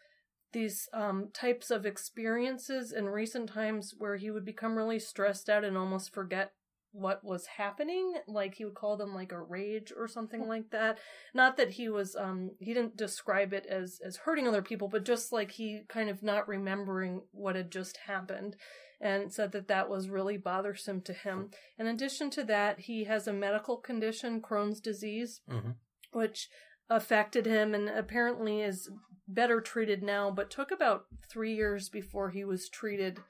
these 0.56 0.88
um, 0.94 1.28
types 1.34 1.70
of 1.70 1.84
experiences 1.84 2.90
in 2.90 3.10
recent 3.10 3.46
times 3.50 3.94
where 3.98 4.16
he 4.16 4.30
would 4.30 4.44
become 4.46 4.74
really 4.74 4.98
stressed 4.98 5.50
out 5.50 5.64
and 5.64 5.76
almost 5.76 6.14
forget 6.14 6.52
what 6.92 7.22
was 7.22 7.44
happening 7.58 8.14
like 8.26 8.54
he 8.54 8.64
would 8.64 8.74
call 8.74 8.96
them 8.96 9.14
like 9.14 9.32
a 9.32 9.38
rage 9.38 9.92
or 9.94 10.08
something 10.08 10.48
like 10.48 10.70
that. 10.70 10.96
Not 11.34 11.58
that 11.58 11.72
he 11.72 11.90
was 11.90 12.16
um 12.16 12.52
he 12.58 12.72
didn't 12.72 12.96
describe 12.96 13.52
it 13.52 13.66
as 13.68 14.00
as 14.02 14.16
hurting 14.16 14.48
other 14.48 14.62
people 14.62 14.88
but 14.88 15.04
just 15.04 15.30
like 15.30 15.50
he 15.50 15.82
kind 15.90 16.08
of 16.08 16.22
not 16.22 16.48
remembering 16.48 17.20
what 17.32 17.54
had 17.54 17.70
just 17.70 17.98
happened 18.06 18.56
and 18.98 19.30
said 19.30 19.52
that 19.52 19.68
that 19.68 19.90
was 19.90 20.08
really 20.08 20.38
bothersome 20.38 21.02
to 21.02 21.12
him. 21.12 21.50
In 21.78 21.86
addition 21.86 22.30
to 22.30 22.44
that 22.44 22.80
he 22.80 23.04
has 23.04 23.28
a 23.28 23.32
medical 23.34 23.76
condition 23.76 24.40
crohn's 24.40 24.80
disease 24.80 25.42
mm-hmm. 25.50 25.72
which 26.12 26.48
affected 26.88 27.44
him 27.44 27.74
and 27.74 27.90
apparently 27.90 28.62
is 28.62 28.88
better 29.28 29.60
treated 29.60 30.02
now 30.02 30.30
but 30.30 30.50
took 30.50 30.70
about 30.70 31.06
three 31.28 31.54
years 31.54 31.88
before 31.88 32.30
he 32.30 32.44
was 32.44 32.68
treated 32.68 33.20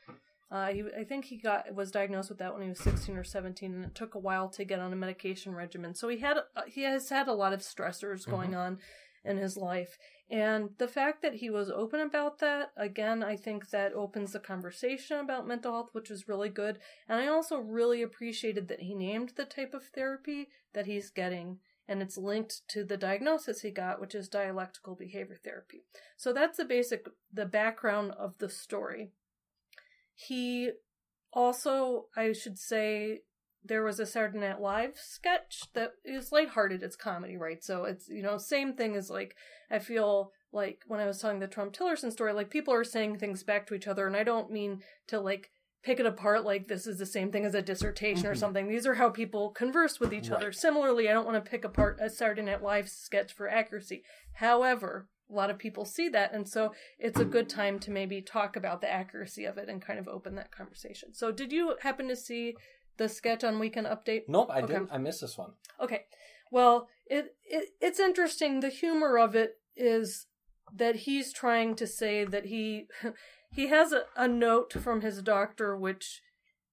uh, 0.50 0.68
he, 0.68 0.84
I 0.96 1.02
think 1.02 1.24
he 1.24 1.36
got 1.38 1.74
was 1.74 1.90
diagnosed 1.90 2.28
with 2.28 2.38
that 2.38 2.52
when 2.52 2.62
he 2.62 2.68
was 2.68 2.78
16 2.78 3.16
or 3.16 3.24
17, 3.24 3.74
and 3.74 3.84
it 3.84 3.94
took 3.96 4.14
a 4.14 4.20
while 4.20 4.48
to 4.50 4.64
get 4.64 4.78
on 4.78 4.92
a 4.92 4.96
medication 4.96 5.54
regimen. 5.54 5.94
So 5.94 6.08
he 6.08 6.18
had 6.18 6.38
uh, 6.38 6.62
he 6.68 6.82
has 6.82 7.08
had 7.08 7.26
a 7.26 7.32
lot 7.32 7.52
of 7.52 7.60
stressors 7.60 8.28
going 8.28 8.50
mm-hmm. 8.50 8.58
on 8.58 8.78
in 9.24 9.38
his 9.38 9.56
life, 9.56 9.98
and 10.30 10.70
the 10.78 10.86
fact 10.86 11.20
that 11.22 11.34
he 11.34 11.50
was 11.50 11.68
open 11.68 11.98
about 11.98 12.38
that 12.38 12.70
again, 12.76 13.24
I 13.24 13.36
think 13.36 13.70
that 13.70 13.92
opens 13.92 14.32
the 14.32 14.38
conversation 14.38 15.18
about 15.18 15.48
mental 15.48 15.72
health, 15.72 15.88
which 15.92 16.12
is 16.12 16.28
really 16.28 16.48
good. 16.48 16.78
And 17.08 17.20
I 17.20 17.26
also 17.26 17.58
really 17.58 18.02
appreciated 18.02 18.68
that 18.68 18.82
he 18.82 18.94
named 18.94 19.32
the 19.36 19.44
type 19.44 19.74
of 19.74 19.82
therapy 19.94 20.48
that 20.74 20.86
he's 20.86 21.10
getting 21.10 21.58
and 21.88 22.02
it's 22.02 22.18
linked 22.18 22.62
to 22.68 22.84
the 22.84 22.96
diagnosis 22.96 23.60
he 23.60 23.70
got, 23.70 24.00
which 24.00 24.14
is 24.14 24.28
dialectical 24.28 24.94
behavior 24.94 25.36
therapy. 25.42 25.84
So 26.16 26.32
that's 26.32 26.58
the 26.58 26.64
basic, 26.64 27.06
the 27.32 27.46
background 27.46 28.12
of 28.18 28.38
the 28.38 28.48
story. 28.48 29.10
He 30.14 30.70
also, 31.32 32.06
I 32.16 32.32
should 32.32 32.58
say, 32.58 33.20
there 33.64 33.82
was 33.82 33.98
a 33.98 34.06
Saturday 34.06 34.38
Night 34.38 34.60
Live 34.60 34.96
sketch 34.96 35.62
that 35.74 35.92
is 36.04 36.30
lighthearted. 36.30 36.82
It's 36.82 36.96
comedy, 36.96 37.36
right? 37.36 37.62
So 37.64 37.84
it's, 37.84 38.08
you 38.08 38.22
know, 38.22 38.38
same 38.38 38.74
thing 38.74 38.94
as 38.94 39.10
like, 39.10 39.34
I 39.70 39.80
feel 39.80 40.32
like 40.52 40.82
when 40.86 41.00
I 41.00 41.06
was 41.06 41.18
telling 41.18 41.40
the 41.40 41.48
Trump 41.48 41.72
Tillerson 41.72 42.12
story, 42.12 42.32
like 42.32 42.48
people 42.48 42.72
are 42.72 42.84
saying 42.84 43.18
things 43.18 43.42
back 43.42 43.66
to 43.66 43.74
each 43.74 43.88
other, 43.88 44.06
and 44.06 44.16
I 44.16 44.22
don't 44.22 44.52
mean 44.52 44.82
to 45.08 45.18
like 45.18 45.50
pick 45.86 46.00
it 46.00 46.06
apart 46.06 46.44
like 46.44 46.66
this 46.66 46.84
is 46.84 46.98
the 46.98 47.06
same 47.06 47.30
thing 47.30 47.44
as 47.44 47.54
a 47.54 47.62
dissertation 47.62 48.24
mm-hmm. 48.24 48.32
or 48.32 48.34
something. 48.34 48.66
These 48.66 48.88
are 48.88 48.94
how 48.94 49.08
people 49.08 49.50
converse 49.50 50.00
with 50.00 50.12
each 50.12 50.28
right. 50.28 50.36
other. 50.36 50.50
Similarly, 50.50 51.08
I 51.08 51.12
don't 51.12 51.24
want 51.24 51.42
to 51.42 51.48
pick 51.48 51.64
apart 51.64 51.98
a 52.00 52.10
Saturday 52.10 52.42
Night 52.42 52.60
Live 52.60 52.88
sketch 52.88 53.32
for 53.32 53.48
accuracy. 53.48 54.02
However, 54.34 55.06
a 55.30 55.32
lot 55.32 55.48
of 55.48 55.58
people 55.58 55.84
see 55.84 56.08
that 56.08 56.32
and 56.32 56.48
so 56.48 56.72
it's 57.00 57.18
a 57.18 57.24
good 57.24 57.48
time 57.48 57.80
to 57.80 57.90
maybe 57.90 58.22
talk 58.22 58.54
about 58.54 58.80
the 58.80 58.88
accuracy 58.88 59.44
of 59.44 59.58
it 59.58 59.68
and 59.68 59.82
kind 59.82 59.98
of 59.98 60.06
open 60.06 60.36
that 60.36 60.52
conversation 60.52 61.12
so 61.12 61.32
did 61.32 61.50
you 61.50 61.74
happen 61.80 62.06
to 62.06 62.14
see 62.14 62.54
the 62.96 63.08
sketch 63.08 63.42
on 63.42 63.58
weekend 63.58 63.88
update 63.88 64.22
nope 64.28 64.48
i 64.52 64.60
okay. 64.60 64.74
didn't 64.74 64.88
i 64.92 64.98
missed 64.98 65.20
this 65.20 65.36
one 65.36 65.50
okay 65.82 66.04
well 66.52 66.86
it, 67.06 67.34
it 67.44 67.70
it's 67.80 67.98
interesting 67.98 68.60
the 68.60 68.68
humor 68.68 69.18
of 69.18 69.34
it 69.34 69.58
is 69.74 70.26
that 70.74 70.96
he's 70.96 71.32
trying 71.32 71.74
to 71.76 71.86
say 71.86 72.24
that 72.24 72.46
he 72.46 72.86
he 73.52 73.68
has 73.68 73.92
a, 73.92 74.02
a 74.16 74.28
note 74.28 74.72
from 74.72 75.00
his 75.00 75.22
doctor 75.22 75.76
which 75.76 76.20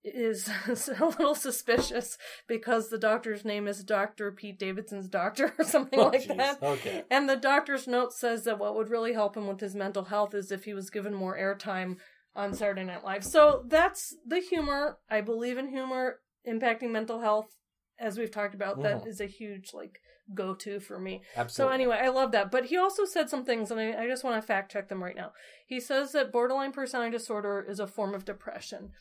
is 0.03 0.49
a 0.99 1.05
little 1.05 1.35
suspicious 1.35 2.17
because 2.47 2.89
the 2.89 2.97
doctor's 2.97 3.45
name 3.45 3.67
is 3.67 3.83
Dr. 3.83 4.31
Pete 4.31 4.59
Davidson's 4.59 5.07
doctor 5.07 5.53
or 5.57 5.63
something 5.65 5.99
oh, 5.99 6.07
like 6.07 6.27
geez. 6.27 6.37
that. 6.37 6.61
Okay. 6.61 7.03
And 7.09 7.29
the 7.29 7.37
doctor's 7.37 7.87
note 7.87 8.13
says 8.13 8.43
that 8.43 8.59
what 8.59 8.75
would 8.75 8.89
really 8.89 9.13
help 9.13 9.37
him 9.37 9.47
with 9.47 9.59
his 9.59 9.75
mental 9.75 10.05
health 10.05 10.33
is 10.33 10.51
if 10.51 10.65
he 10.65 10.73
was 10.73 10.89
given 10.89 11.13
more 11.13 11.37
airtime 11.37 11.97
on 12.35 12.53
Saturday 12.53 12.83
Night 12.83 13.03
Live. 13.03 13.23
So 13.23 13.63
that's 13.67 14.15
the 14.25 14.39
humor. 14.39 14.97
I 15.09 15.21
believe 15.21 15.57
in 15.57 15.69
humor 15.69 16.19
impacting 16.47 16.91
mental 16.91 17.21
health. 17.21 17.55
As 17.99 18.17
we've 18.17 18.31
talked 18.31 18.55
about, 18.55 18.79
mm. 18.79 18.83
that 18.83 19.01
mm-hmm. 19.01 19.09
is 19.09 19.21
a 19.21 19.27
huge 19.27 19.69
like 19.73 19.99
go 20.33 20.53
to 20.55 20.79
for 20.79 20.99
me. 20.99 21.21
Absolutely. 21.35 21.71
So 21.71 21.73
anyway, 21.73 21.99
I 22.01 22.09
love 22.09 22.31
that. 22.31 22.51
But 22.51 22.65
he 22.65 22.77
also 22.77 23.05
said 23.05 23.29
some 23.29 23.45
things, 23.45 23.71
and 23.71 23.79
I, 23.79 24.03
I 24.03 24.07
just 24.07 24.23
want 24.23 24.39
to 24.41 24.45
fact 24.45 24.71
check 24.71 24.89
them 24.89 25.03
right 25.03 25.15
now. 25.15 25.31
He 25.65 25.79
says 25.79 26.11
that 26.13 26.31
borderline 26.31 26.71
personality 26.71 27.11
disorder 27.11 27.65
is 27.67 27.79
a 27.79 27.87
form 27.87 28.13
of 28.13 28.25
depression. 28.25 28.91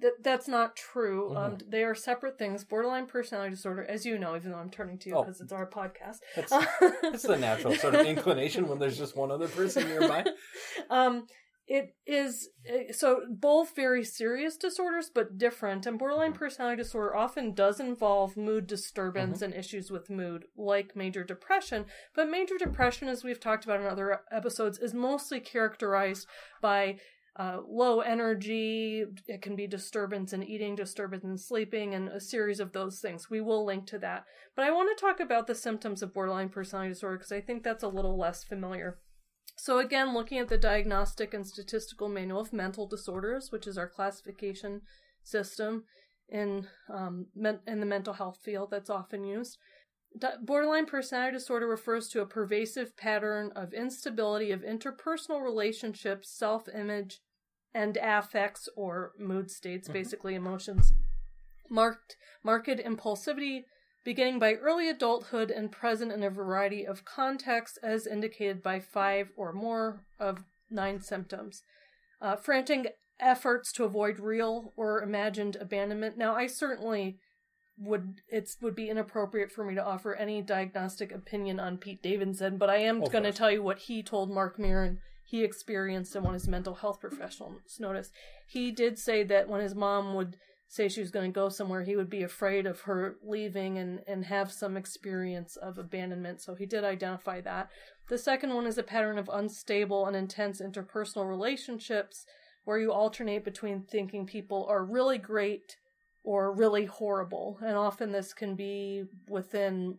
Th- 0.00 0.14
that's 0.22 0.48
not 0.48 0.76
true. 0.76 1.30
Mm-hmm. 1.30 1.36
Um, 1.36 1.58
they 1.66 1.82
are 1.82 1.94
separate 1.94 2.38
things. 2.38 2.64
Borderline 2.64 3.06
personality 3.06 3.50
disorder, 3.50 3.86
as 3.88 4.04
you 4.04 4.18
know, 4.18 4.36
even 4.36 4.52
though 4.52 4.58
I'm 4.58 4.70
turning 4.70 4.98
to 4.98 5.08
you 5.08 5.16
because 5.16 5.40
oh, 5.40 5.44
it's 5.44 5.52
our 5.52 5.68
podcast. 5.68 6.18
That's 6.36 7.22
the 7.22 7.38
natural 7.38 7.74
sort 7.74 7.94
of 7.94 8.06
inclination 8.06 8.68
when 8.68 8.78
there's 8.78 8.98
just 8.98 9.16
one 9.16 9.30
other 9.30 9.48
person 9.48 9.88
nearby. 9.88 10.26
um, 10.90 11.26
it 11.68 11.94
is 12.06 12.48
eh, 12.66 12.90
so 12.92 13.20
both 13.30 13.76
very 13.76 14.02
serious 14.02 14.56
disorders 14.56 15.10
but 15.14 15.36
different 15.36 15.86
and 15.86 15.98
borderline 15.98 16.30
mm-hmm. 16.30 16.38
personality 16.38 16.82
disorder 16.82 17.14
often 17.14 17.52
does 17.52 17.78
involve 17.78 18.36
mood 18.36 18.66
disturbance 18.66 19.36
mm-hmm. 19.36 19.52
and 19.52 19.54
issues 19.54 19.90
with 19.90 20.10
mood 20.10 20.44
like 20.56 20.96
major 20.96 21.22
depression 21.22 21.84
but 22.14 22.30
major 22.30 22.56
depression 22.58 23.08
as 23.08 23.22
we've 23.22 23.40
talked 23.40 23.64
about 23.64 23.80
in 23.80 23.86
other 23.86 24.20
episodes 24.32 24.78
is 24.78 24.94
mostly 24.94 25.38
characterized 25.38 26.26
by 26.62 26.96
uh, 27.38 27.60
low 27.68 28.00
energy. 28.00 29.04
It 29.28 29.42
can 29.42 29.54
be 29.54 29.68
disturbance 29.68 30.32
in 30.32 30.42
eating, 30.42 30.74
disturbance 30.74 31.22
in 31.22 31.38
sleeping, 31.38 31.94
and 31.94 32.08
a 32.08 32.20
series 32.20 32.58
of 32.58 32.72
those 32.72 32.98
things. 32.98 33.30
We 33.30 33.40
will 33.40 33.64
link 33.64 33.86
to 33.86 33.98
that. 34.00 34.24
But 34.56 34.64
I 34.64 34.72
want 34.72 34.90
to 34.90 35.00
talk 35.00 35.20
about 35.20 35.46
the 35.46 35.54
symptoms 35.54 36.02
of 36.02 36.12
borderline 36.12 36.48
personality 36.48 36.94
disorder 36.94 37.16
because 37.16 37.30
I 37.30 37.40
think 37.40 37.62
that's 37.62 37.84
a 37.84 37.88
little 37.88 38.18
less 38.18 38.42
familiar. 38.42 38.98
So, 39.58 39.80
again, 39.80 40.14
looking 40.14 40.38
at 40.38 40.48
the 40.48 40.56
Diagnostic 40.56 41.34
and 41.34 41.46
Statistical 41.46 42.08
Manual 42.08 42.40
of 42.40 42.52
Mental 42.52 42.86
Disorders, 42.86 43.50
which 43.50 43.66
is 43.66 43.76
our 43.76 43.88
classification 43.88 44.82
system 45.24 45.84
in 46.28 46.68
um, 46.88 47.26
men- 47.34 47.60
in 47.66 47.80
the 47.80 47.86
mental 47.86 48.14
health 48.14 48.38
field 48.42 48.70
that's 48.70 48.88
often 48.88 49.24
used. 49.24 49.58
Borderline 50.42 50.86
personality 50.86 51.36
disorder 51.36 51.66
refers 51.66 52.08
to 52.10 52.20
a 52.20 52.26
pervasive 52.26 52.96
pattern 52.96 53.50
of 53.56 53.74
instability 53.74 54.52
of 54.52 54.62
interpersonal 54.62 55.42
relationships, 55.42 56.30
self 56.30 56.68
image, 56.68 57.20
and 57.74 57.98
affects 58.00 58.68
or 58.76 59.12
mood 59.18 59.50
states, 59.50 59.88
mm-hmm. 59.88 59.98
basically 59.98 60.34
emotions. 60.36 60.92
Marked 61.68 62.16
marked 62.44 62.68
impulsivity 62.68 63.64
beginning 64.08 64.38
by 64.38 64.54
early 64.54 64.88
adulthood 64.88 65.50
and 65.50 65.70
present 65.70 66.10
in 66.10 66.22
a 66.22 66.30
variety 66.30 66.86
of 66.86 67.04
contexts 67.04 67.76
as 67.82 68.06
indicated 68.06 68.62
by 68.62 68.80
five 68.80 69.30
or 69.36 69.52
more 69.52 70.02
of 70.18 70.44
nine 70.70 70.98
symptoms. 70.98 71.62
Uh, 72.18 72.34
frantic 72.34 72.96
efforts 73.20 73.70
to 73.70 73.84
avoid 73.84 74.18
real 74.18 74.72
or 74.78 75.02
imagined 75.02 75.58
abandonment. 75.60 76.16
Now, 76.16 76.34
I 76.34 76.46
certainly 76.46 77.18
would 77.76 78.22
it 78.30 78.48
would 78.62 78.74
be 78.74 78.88
inappropriate 78.88 79.52
for 79.52 79.62
me 79.62 79.74
to 79.74 79.84
offer 79.84 80.14
any 80.14 80.40
diagnostic 80.40 81.12
opinion 81.12 81.60
on 81.60 81.76
Pete 81.76 82.02
Davidson, 82.02 82.56
but 82.56 82.70
I 82.70 82.78
am 82.78 83.00
going 83.00 83.24
to 83.24 83.32
tell 83.32 83.50
you 83.50 83.62
what 83.62 83.80
he 83.80 84.02
told 84.02 84.30
Marc 84.30 84.58
Maron 84.58 85.00
he 85.26 85.44
experienced 85.44 86.16
and 86.16 86.24
when 86.24 86.32
his 86.32 86.48
mental 86.48 86.76
health 86.76 86.98
professionals 86.98 87.76
noticed. 87.78 88.12
He 88.46 88.70
did 88.70 88.98
say 88.98 89.22
that 89.24 89.50
when 89.50 89.60
his 89.60 89.74
mom 89.74 90.14
would 90.14 90.38
say 90.68 90.88
she 90.88 91.00
was 91.00 91.10
going 91.10 91.32
to 91.32 91.34
go 91.34 91.48
somewhere, 91.48 91.82
he 91.82 91.96
would 91.96 92.10
be 92.10 92.22
afraid 92.22 92.66
of 92.66 92.82
her 92.82 93.16
leaving 93.22 93.78
and, 93.78 94.00
and 94.06 94.26
have 94.26 94.52
some 94.52 94.76
experience 94.76 95.56
of 95.56 95.78
abandonment. 95.78 96.42
So 96.42 96.54
he 96.54 96.66
did 96.66 96.84
identify 96.84 97.40
that. 97.40 97.70
The 98.08 98.18
second 98.18 98.54
one 98.54 98.66
is 98.66 98.76
a 98.76 98.82
pattern 98.82 99.18
of 99.18 99.30
unstable 99.32 100.06
and 100.06 100.14
intense 100.14 100.60
interpersonal 100.60 101.28
relationships 101.28 102.26
where 102.64 102.78
you 102.78 102.92
alternate 102.92 103.44
between 103.44 103.82
thinking 103.82 104.26
people 104.26 104.66
are 104.68 104.84
really 104.84 105.16
great 105.16 105.76
or 106.22 106.52
really 106.52 106.84
horrible. 106.84 107.58
And 107.62 107.74
often 107.74 108.12
this 108.12 108.34
can 108.34 108.54
be 108.54 109.04
within 109.26 109.96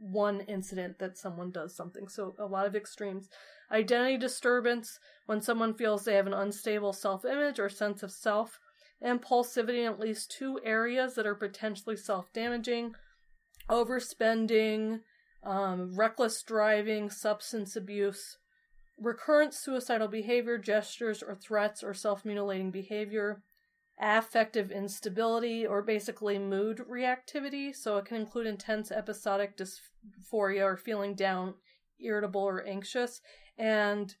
one 0.00 0.40
incident 0.42 0.98
that 0.98 1.16
someone 1.16 1.52
does 1.52 1.76
something. 1.76 2.08
So 2.08 2.34
a 2.40 2.46
lot 2.46 2.66
of 2.66 2.74
extremes. 2.74 3.28
Identity 3.70 4.16
disturbance, 4.16 4.98
when 5.26 5.40
someone 5.40 5.74
feels 5.74 6.04
they 6.04 6.14
have 6.14 6.26
an 6.26 6.34
unstable 6.34 6.92
self 6.92 7.24
image 7.24 7.60
or 7.60 7.68
sense 7.68 8.02
of 8.02 8.10
self. 8.10 8.58
Impulsivity 9.04 9.80
in 9.80 9.86
at 9.92 10.00
least 10.00 10.30
two 10.30 10.58
areas 10.64 11.14
that 11.14 11.26
are 11.26 11.34
potentially 11.34 11.96
self 11.96 12.32
damaging. 12.32 12.94
Overspending, 13.70 15.00
um, 15.44 15.94
reckless 15.94 16.42
driving, 16.42 17.10
substance 17.10 17.76
abuse. 17.76 18.38
Recurrent 19.00 19.54
suicidal 19.54 20.08
behavior, 20.08 20.58
gestures 20.58 21.22
or 21.22 21.34
threats, 21.36 21.84
or 21.84 21.94
self 21.94 22.24
mutilating 22.24 22.70
behavior. 22.70 23.42
affective 24.00 24.70
instability 24.70 25.66
or 25.66 25.82
basically 25.82 26.38
mood 26.38 26.78
reactivity. 26.88 27.74
So 27.74 27.96
it 27.96 28.04
can 28.04 28.16
include 28.16 28.46
intense 28.46 28.92
episodic 28.92 29.56
dysphoria 29.56 30.62
or 30.64 30.76
feeling 30.76 31.14
down, 31.14 31.54
irritable, 32.00 32.42
or 32.42 32.64
anxious. 32.64 33.20
And 33.56 34.14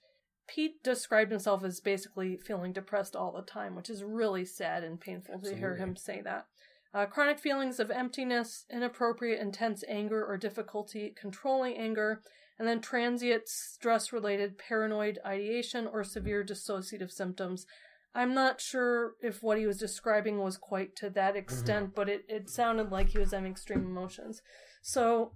Pete 0.48 0.82
described 0.82 1.30
himself 1.30 1.62
as 1.62 1.80
basically 1.80 2.36
feeling 2.36 2.72
depressed 2.72 3.14
all 3.14 3.32
the 3.32 3.42
time, 3.42 3.76
which 3.76 3.90
is 3.90 4.02
really 4.02 4.44
sad 4.44 4.82
and 4.82 4.98
painful 4.98 5.34
Absolutely. 5.34 5.60
to 5.60 5.60
hear 5.60 5.76
him 5.76 5.94
say 5.94 6.20
that. 6.22 6.46
Uh, 6.94 7.04
chronic 7.04 7.38
feelings 7.38 7.78
of 7.78 7.90
emptiness, 7.90 8.64
inappropriate, 8.72 9.40
intense 9.40 9.84
anger, 9.86 10.24
or 10.24 10.38
difficulty 10.38 11.14
controlling 11.20 11.76
anger, 11.76 12.22
and 12.58 12.66
then 12.66 12.80
transient 12.80 13.46
stress 13.46 14.12
related 14.12 14.58
paranoid 14.58 15.18
ideation 15.24 15.86
or 15.86 16.02
severe 16.02 16.42
dissociative 16.42 17.12
symptoms. 17.12 17.66
I'm 18.14 18.34
not 18.34 18.60
sure 18.60 19.12
if 19.22 19.42
what 19.42 19.58
he 19.58 19.66
was 19.66 19.78
describing 19.78 20.38
was 20.38 20.56
quite 20.56 20.96
to 20.96 21.10
that 21.10 21.36
extent, 21.36 21.86
mm-hmm. 21.86 21.94
but 21.94 22.08
it, 22.08 22.24
it 22.26 22.48
sounded 22.48 22.90
like 22.90 23.10
he 23.10 23.18
was 23.18 23.32
having 23.32 23.52
extreme 23.52 23.84
emotions. 23.84 24.40
So, 24.80 25.32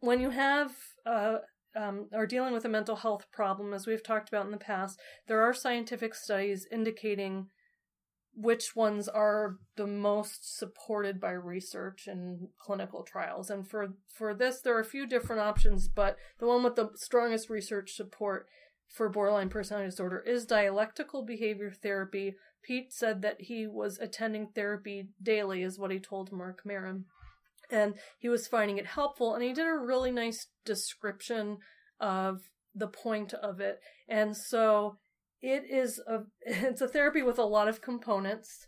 when 0.00 0.20
you 0.20 0.30
have 0.30 0.72
uh, 1.06 1.38
um, 1.76 2.08
are 2.14 2.26
dealing 2.26 2.52
with 2.52 2.64
a 2.64 2.68
mental 2.68 2.96
health 2.96 3.26
problem, 3.32 3.74
as 3.74 3.86
we've 3.86 4.02
talked 4.02 4.28
about 4.28 4.46
in 4.46 4.52
the 4.52 4.56
past, 4.56 4.98
there 5.26 5.42
are 5.42 5.52
scientific 5.52 6.14
studies 6.14 6.66
indicating 6.70 7.48
which 8.34 8.76
ones 8.76 9.08
are 9.08 9.56
the 9.76 9.86
most 9.86 10.58
supported 10.58 11.18
by 11.18 11.30
research 11.30 12.06
and 12.06 12.48
clinical 12.58 13.02
trials. 13.02 13.48
And 13.48 13.66
for 13.66 13.94
for 14.12 14.34
this, 14.34 14.60
there 14.60 14.76
are 14.76 14.80
a 14.80 14.84
few 14.84 15.06
different 15.06 15.40
options, 15.40 15.88
but 15.88 16.16
the 16.38 16.46
one 16.46 16.62
with 16.62 16.76
the 16.76 16.90
strongest 16.96 17.48
research 17.48 17.94
support 17.94 18.46
for 18.88 19.08
borderline 19.08 19.48
personality 19.48 19.90
disorder 19.90 20.20
is 20.20 20.44
dialectical 20.44 21.22
behavior 21.22 21.70
therapy. 21.70 22.34
Pete 22.62 22.92
said 22.92 23.22
that 23.22 23.42
he 23.42 23.66
was 23.66 23.98
attending 23.98 24.48
therapy 24.48 25.08
daily, 25.22 25.62
is 25.62 25.78
what 25.78 25.90
he 25.90 25.98
told 25.98 26.32
Marc 26.32 26.64
Maron. 26.64 27.06
And 27.70 27.94
he 28.18 28.28
was 28.28 28.46
finding 28.46 28.78
it 28.78 28.86
helpful, 28.86 29.34
and 29.34 29.42
he 29.42 29.52
did 29.52 29.66
a 29.66 29.78
really 29.78 30.10
nice 30.10 30.46
description 30.64 31.58
of 32.00 32.42
the 32.74 32.88
point 32.88 33.32
of 33.34 33.60
it. 33.60 33.80
And 34.08 34.36
so 34.36 34.98
it 35.40 35.64
is 35.68 36.00
a 36.06 36.20
it's 36.42 36.80
a 36.80 36.88
therapy 36.88 37.22
with 37.22 37.38
a 37.38 37.44
lot 37.44 37.68
of 37.68 37.80
components. 37.80 38.66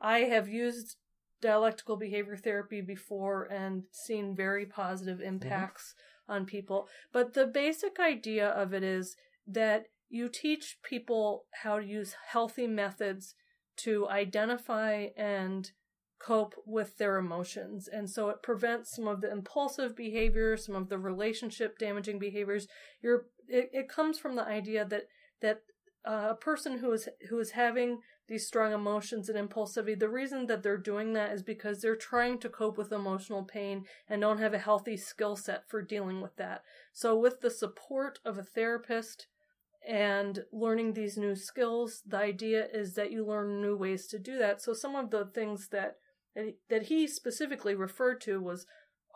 I 0.00 0.20
have 0.20 0.48
used 0.48 0.96
dialectical 1.40 1.96
behavior 1.96 2.36
therapy 2.36 2.80
before 2.80 3.44
and 3.44 3.84
seen 3.92 4.34
very 4.34 4.66
positive 4.66 5.18
mm-hmm. 5.18 5.28
impacts 5.28 5.94
mm-hmm. 6.28 6.32
on 6.32 6.46
people. 6.46 6.88
But 7.12 7.34
the 7.34 7.46
basic 7.46 7.98
idea 7.98 8.48
of 8.48 8.72
it 8.74 8.82
is 8.82 9.16
that 9.46 9.84
you 10.08 10.28
teach 10.28 10.78
people 10.82 11.44
how 11.62 11.78
to 11.78 11.86
use 11.86 12.14
healthy 12.30 12.66
methods 12.66 13.34
to 13.78 14.08
identify 14.08 15.08
and 15.16 15.70
cope 16.18 16.54
with 16.66 16.98
their 16.98 17.16
emotions. 17.16 17.88
And 17.88 18.08
so 18.08 18.28
it 18.30 18.42
prevents 18.42 18.94
some 18.94 19.06
of 19.06 19.20
the 19.20 19.30
impulsive 19.30 19.94
behavior, 19.94 20.56
some 20.56 20.74
of 20.74 20.88
the 20.88 20.98
relationship 20.98 21.78
damaging 21.78 22.18
behaviors. 22.18 22.66
You're, 23.02 23.26
it, 23.48 23.70
it 23.72 23.88
comes 23.88 24.18
from 24.18 24.36
the 24.36 24.44
idea 24.44 24.84
that, 24.84 25.04
that 25.40 25.62
uh, 26.06 26.28
a 26.30 26.34
person 26.34 26.78
who 26.78 26.92
is 26.92 27.08
who 27.28 27.38
is 27.38 27.50
having 27.50 27.98
these 28.28 28.46
strong 28.46 28.72
emotions 28.72 29.28
and 29.28 29.36
impulsivity 29.50 29.98
the 29.98 30.08
reason 30.08 30.46
that 30.46 30.62
they're 30.62 30.78
doing 30.78 31.12
that 31.12 31.32
is 31.32 31.42
because 31.42 31.80
they're 31.80 31.96
trying 31.96 32.38
to 32.38 32.48
cope 32.48 32.78
with 32.78 32.92
emotional 32.92 33.42
pain 33.42 33.84
and 34.08 34.20
don't 34.20 34.38
have 34.38 34.54
a 34.54 34.58
healthy 34.58 34.96
skill 34.96 35.34
set 35.34 35.68
for 35.68 35.82
dealing 35.82 36.20
with 36.20 36.36
that 36.36 36.62
so 36.92 37.18
with 37.18 37.40
the 37.40 37.50
support 37.50 38.20
of 38.24 38.38
a 38.38 38.42
therapist 38.42 39.26
and 39.86 40.44
learning 40.52 40.92
these 40.92 41.16
new 41.16 41.34
skills 41.34 42.02
the 42.06 42.16
idea 42.16 42.66
is 42.72 42.94
that 42.94 43.10
you 43.10 43.26
learn 43.26 43.60
new 43.60 43.76
ways 43.76 44.06
to 44.06 44.18
do 44.18 44.38
that 44.38 44.62
so 44.62 44.72
some 44.72 44.94
of 44.94 45.10
the 45.10 45.24
things 45.24 45.68
that 45.68 45.96
that 46.68 46.84
he 46.84 47.06
specifically 47.06 47.74
referred 47.74 48.20
to 48.22 48.40
was 48.40 48.66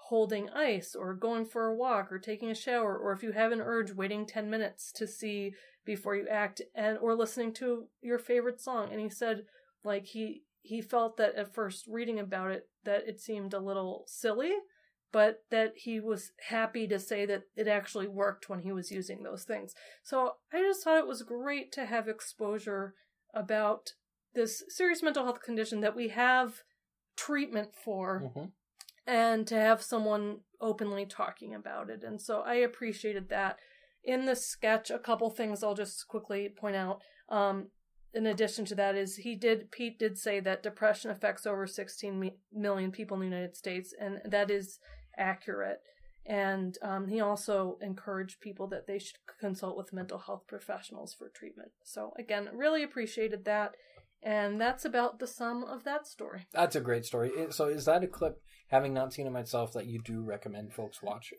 holding 0.09 0.51
ice 0.51 0.97
or 0.97 1.15
going 1.15 1.47
for 1.47 1.67
a 1.67 1.75
walk 1.75 2.11
or 2.11 2.19
taking 2.19 2.51
a 2.51 2.55
shower 2.55 2.99
or 2.99 3.13
if 3.13 3.23
you 3.23 3.31
have 3.31 3.53
an 3.53 3.61
urge 3.61 3.93
waiting 3.93 4.27
10 4.27 4.51
minutes 4.51 4.91
to 4.91 5.07
see 5.07 5.53
before 5.85 6.17
you 6.17 6.27
act 6.29 6.61
and 6.75 6.99
or 6.99 7.15
listening 7.15 7.53
to 7.53 7.87
your 8.03 8.19
favorite 8.19 8.61
song. 8.61 8.89
And 8.91 9.01
he 9.01 9.09
said 9.09 9.43
like 9.85 10.07
he 10.07 10.43
he 10.63 10.83
felt 10.83 11.17
that 11.17 11.37
at 11.37 11.55
first 11.55 11.87
reading 11.87 12.19
about 12.19 12.51
it 12.51 12.69
that 12.85 13.07
it 13.07 13.21
seemed 13.21 13.55
a 13.55 13.61
little 13.61 14.05
silly 14.07 14.53
but 15.13 15.45
that 15.51 15.73
he 15.77 15.99
was 16.01 16.33
happy 16.49 16.87
to 16.87 16.99
say 16.99 17.27
that 17.27 17.43
it 17.57 17.67
actually 17.67 18.07
worked 18.07 18.49
when 18.49 18.61
he 18.61 18.73
was 18.73 18.93
using 18.93 19.23
those 19.23 19.45
things. 19.45 19.75
So 20.03 20.33
i 20.53 20.61
just 20.61 20.83
thought 20.83 20.99
it 20.99 21.07
was 21.07 21.23
great 21.23 21.71
to 21.73 21.87
have 21.87 22.09
exposure 22.09 22.95
about 23.33 23.93
this 24.35 24.65
serious 24.69 25.03
mental 25.03 25.25
health 25.25 25.43
condition 25.43 25.81
that 25.81 25.97
we 25.97 26.09
have 26.09 26.63
treatment 27.27 27.71
for 27.75 28.23
mm-hmm. 28.25 28.45
and 29.07 29.47
to 29.47 29.55
have 29.55 29.83
someone 29.83 30.39
openly 30.61 31.05
talking 31.07 31.55
about 31.55 31.91
it 31.91 32.03
and 32.03 32.21
so 32.21 32.41
i 32.41 32.55
appreciated 32.55 33.29
that 33.29 33.59
in 34.05 34.27
the 34.27 34.37
sketch, 34.37 34.91
a 34.91 34.99
couple 34.99 35.31
things 35.31 35.63
I'll 35.63 35.75
just 35.75 36.09
quickly 36.09 36.49
point 36.49 36.77
out. 36.77 37.01
Um, 37.29 37.69
in 38.13 38.27
addition 38.27 38.65
to 38.67 38.75
that, 38.75 38.97
is 38.97 39.17
he 39.17 39.35
did 39.35 39.71
Pete 39.71 39.99
did 39.99 40.19
say 40.19 40.41
that 40.41 40.63
depression 40.63 41.11
affects 41.11 41.47
over 41.47 41.67
16 41.67 42.33
million 42.53 42.91
people 42.91 43.17
in 43.17 43.21
the 43.21 43.37
United 43.37 43.57
States, 43.57 43.95
and 43.99 44.21
that 44.25 44.51
is 44.51 44.79
accurate. 45.17 45.81
And 46.27 46.77
um, 46.83 47.09
he 47.09 47.21
also 47.21 47.79
encouraged 47.81 48.41
people 48.41 48.67
that 48.69 48.87
they 48.87 48.99
should 48.99 49.17
consult 49.39 49.77
with 49.77 49.93
mental 49.93 50.19
health 50.19 50.43
professionals 50.47 51.15
for 51.15 51.29
treatment. 51.29 51.71
So 51.85 52.13
again, 52.19 52.49
really 52.53 52.83
appreciated 52.83 53.45
that. 53.45 53.75
And 54.23 54.61
that's 54.61 54.85
about 54.85 55.19
the 55.19 55.27
sum 55.27 55.65
of 55.65 55.85
that 55.85 56.07
story. 56.07 56.47
That's 56.53 56.77
a 56.77 56.81
great 56.81 57.07
story. 57.07 57.31
So 57.51 57.69
is 57.69 57.87
that 57.87 58.05
a 58.05 58.07
clip, 58.07 58.41
having 58.69 58.93
not 58.93 59.13
seen 59.13 59.27
it 59.27 59.31
myself, 59.31 59.73
that 59.73 59.87
you 59.87 60.01
do 60.03 60.21
recommend 60.21 60.75
folks 60.75 61.03
watch? 61.03 61.33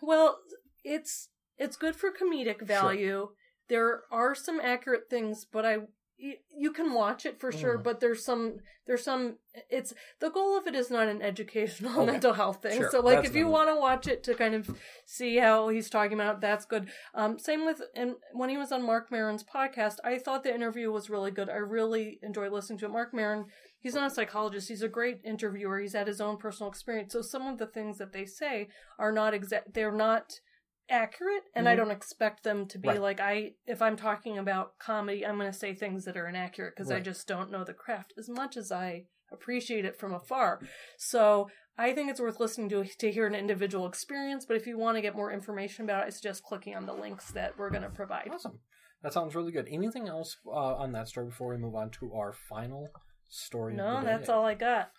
Well, 0.00 0.38
it's 0.82 1.28
it's 1.58 1.76
good 1.76 1.94
for 1.94 2.10
comedic 2.10 2.62
value. 2.62 3.08
Sure. 3.08 3.28
There 3.68 4.00
are 4.10 4.34
some 4.34 4.60
accurate 4.60 5.10
things, 5.10 5.44
but 5.44 5.66
I 5.66 5.76
you 6.18 6.72
can 6.72 6.92
watch 6.92 7.26
it 7.26 7.40
for 7.40 7.50
sure 7.50 7.78
mm. 7.78 7.82
but 7.82 8.00
there's 8.00 8.24
some 8.24 8.58
there's 8.86 9.02
some 9.02 9.36
it's 9.70 9.92
the 10.20 10.30
goal 10.30 10.56
of 10.56 10.66
it 10.66 10.74
is 10.74 10.90
not 10.90 11.08
an 11.08 11.22
educational 11.22 12.02
okay. 12.02 12.06
mental 12.12 12.32
health 12.32 12.62
thing. 12.62 12.78
Sure. 12.78 12.90
so 12.90 13.00
like 13.00 13.16
that's 13.16 13.28
if 13.28 13.36
you 13.36 13.48
want 13.48 13.68
to 13.68 13.76
watch 13.76 14.06
it 14.06 14.22
to 14.24 14.34
kind 14.34 14.54
of 14.54 14.70
see 15.04 15.36
how 15.36 15.68
he's 15.68 15.90
talking 15.90 16.14
about 16.14 16.40
that's 16.40 16.64
good. 16.64 16.88
Um 17.14 17.38
same 17.38 17.64
with 17.64 17.82
and 17.94 18.14
when 18.32 18.50
he 18.50 18.56
was 18.56 18.72
on 18.72 18.84
Marc 18.84 19.10
maron's 19.10 19.44
podcast 19.44 19.96
i 20.04 20.18
thought 20.18 20.44
the 20.44 20.54
interview 20.54 20.90
was 20.90 21.10
really 21.10 21.30
good. 21.30 21.48
I 21.48 21.56
really 21.56 22.18
enjoyed 22.22 22.52
listening 22.52 22.78
to 22.80 22.86
it. 22.86 22.92
Marc 22.92 23.12
maron 23.12 23.46
he's 23.80 23.94
not 23.94 24.10
a 24.10 24.14
psychologist. 24.14 24.68
He's 24.68 24.82
a 24.82 24.88
great 24.88 25.20
interviewer. 25.24 25.80
He's 25.80 25.94
had 25.94 26.06
his 26.06 26.20
own 26.20 26.36
personal 26.36 26.70
experience. 26.70 27.12
So 27.12 27.22
some 27.22 27.46
of 27.46 27.58
the 27.58 27.66
things 27.66 27.98
that 27.98 28.12
they 28.12 28.26
say 28.26 28.68
are 28.98 29.12
not 29.12 29.34
exact 29.34 29.74
they're 29.74 29.92
not 29.92 30.40
accurate 30.92 31.42
and 31.56 31.66
mm-hmm. 31.66 31.72
I 31.72 31.76
don't 31.76 31.90
expect 31.90 32.44
them 32.44 32.66
to 32.68 32.78
be 32.78 32.88
right. 32.88 33.00
like 33.00 33.20
I 33.20 33.52
if 33.66 33.82
I'm 33.82 33.96
talking 33.96 34.38
about 34.38 34.78
comedy 34.78 35.26
I'm 35.26 35.38
going 35.38 35.50
to 35.50 35.58
say 35.58 35.74
things 35.74 36.04
that 36.04 36.16
are 36.16 36.28
inaccurate 36.28 36.74
because 36.76 36.90
right. 36.90 36.98
I 36.98 37.00
just 37.00 37.26
don't 37.26 37.50
know 37.50 37.64
the 37.64 37.72
craft 37.72 38.12
as 38.18 38.28
much 38.28 38.56
as 38.56 38.70
I 38.70 39.06
appreciate 39.32 39.84
it 39.84 39.98
from 39.98 40.12
afar. 40.12 40.60
So 40.98 41.48
I 41.78 41.94
think 41.94 42.10
it's 42.10 42.20
worth 42.20 42.38
listening 42.38 42.68
to 42.68 42.84
to 42.84 43.10
hear 43.10 43.26
an 43.26 43.34
individual 43.34 43.86
experience, 43.86 44.44
but 44.46 44.56
if 44.56 44.66
you 44.66 44.78
want 44.78 44.96
to 44.96 45.02
get 45.02 45.16
more 45.16 45.32
information 45.32 45.84
about 45.84 46.04
it, 46.04 46.08
it's 46.08 46.20
just 46.20 46.42
clicking 46.42 46.76
on 46.76 46.86
the 46.86 46.92
links 46.92 47.30
that 47.32 47.58
we're 47.58 47.70
going 47.70 47.82
to 47.82 47.88
provide. 47.88 48.28
Awesome. 48.32 48.60
That 49.02 49.12
sounds 49.12 49.34
really 49.34 49.52
good. 49.52 49.66
Anything 49.70 50.06
else 50.06 50.36
uh, 50.46 50.50
on 50.76 50.92
that 50.92 51.08
story 51.08 51.26
before 51.26 51.48
we 51.48 51.56
move 51.56 51.74
on 51.74 51.90
to 51.98 52.12
our 52.14 52.32
final 52.32 52.88
story? 53.28 53.74
No, 53.74 54.02
that's 54.04 54.28
all 54.28 54.44
I 54.44 54.54
got. 54.54 54.90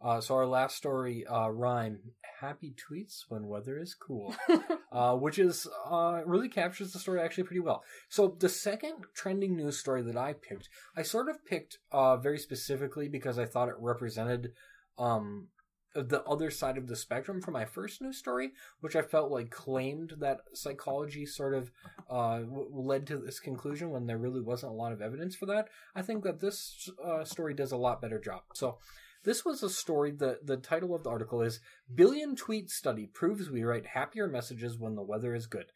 Uh, 0.00 0.20
so 0.20 0.34
our 0.34 0.46
last 0.46 0.76
story, 0.76 1.26
uh, 1.26 1.48
rhyme, 1.48 1.98
happy 2.40 2.72
tweets 2.72 3.24
when 3.28 3.48
weather 3.48 3.78
is 3.78 3.94
cool, 3.94 4.34
uh, 4.92 5.14
which 5.16 5.38
is, 5.38 5.66
uh, 5.90 6.20
really 6.24 6.48
captures 6.48 6.92
the 6.92 6.98
story 6.98 7.20
actually 7.20 7.44
pretty 7.44 7.60
well. 7.60 7.82
So 8.08 8.36
the 8.38 8.48
second 8.48 9.06
trending 9.14 9.56
news 9.56 9.78
story 9.78 10.02
that 10.02 10.16
I 10.16 10.34
picked, 10.34 10.68
I 10.96 11.02
sort 11.02 11.28
of 11.28 11.44
picked, 11.44 11.78
uh, 11.90 12.16
very 12.16 12.38
specifically 12.38 13.08
because 13.08 13.38
I 13.38 13.44
thought 13.44 13.68
it 13.68 13.74
represented, 13.78 14.52
um, 14.98 15.48
the 15.94 16.22
other 16.24 16.50
side 16.50 16.78
of 16.78 16.86
the 16.86 16.96
spectrum 16.96 17.40
for 17.40 17.50
my 17.50 17.64
first 17.64 18.00
news 18.00 18.18
story, 18.18 18.52
which 18.80 18.94
I 18.94 19.02
felt 19.02 19.30
like 19.30 19.50
claimed 19.50 20.14
that 20.18 20.40
psychology 20.54 21.26
sort 21.26 21.54
of 21.54 21.70
uh, 22.08 22.40
led 22.70 23.06
to 23.08 23.18
this 23.18 23.40
conclusion 23.40 23.90
when 23.90 24.06
there 24.06 24.18
really 24.18 24.40
wasn't 24.40 24.72
a 24.72 24.76
lot 24.76 24.92
of 24.92 25.02
evidence 25.02 25.34
for 25.34 25.46
that. 25.46 25.68
I 25.94 26.02
think 26.02 26.24
that 26.24 26.40
this 26.40 26.88
uh, 27.04 27.24
story 27.24 27.54
does 27.54 27.72
a 27.72 27.76
lot 27.76 28.02
better 28.02 28.20
job. 28.20 28.42
So 28.54 28.78
this 29.24 29.44
was 29.44 29.62
a 29.62 29.70
story 29.70 30.10
that 30.12 30.46
the 30.46 30.56
title 30.56 30.94
of 30.94 31.04
the 31.04 31.10
article 31.10 31.42
is 31.42 31.60
Billion 31.92 32.36
Tweet 32.36 32.70
Study 32.70 33.06
Proves 33.06 33.50
We 33.50 33.64
Write 33.64 33.86
Happier 33.86 34.28
Messages 34.28 34.78
When 34.78 34.94
the 34.94 35.02
Weather 35.02 35.34
is 35.34 35.46
Good. 35.46 35.66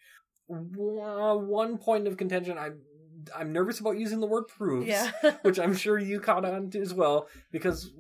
One 0.47 1.79
point 1.79 2.07
of 2.07 2.17
contention, 2.17 2.59
I 2.59 2.71
I'm 3.35 3.53
nervous 3.53 3.81
about 3.81 3.99
using 3.99 4.21
the 4.21 4.27
word 4.27 4.49
proves, 4.49 4.87
yeah. 4.87 5.11
which 5.43 5.59
I'm 5.59 5.75
sure 5.75 5.99
you 5.99 6.21
caught 6.21 6.45
on 6.45 6.71
to 6.71 6.81
as 6.81 6.95
well, 6.95 7.29
because 7.51 7.93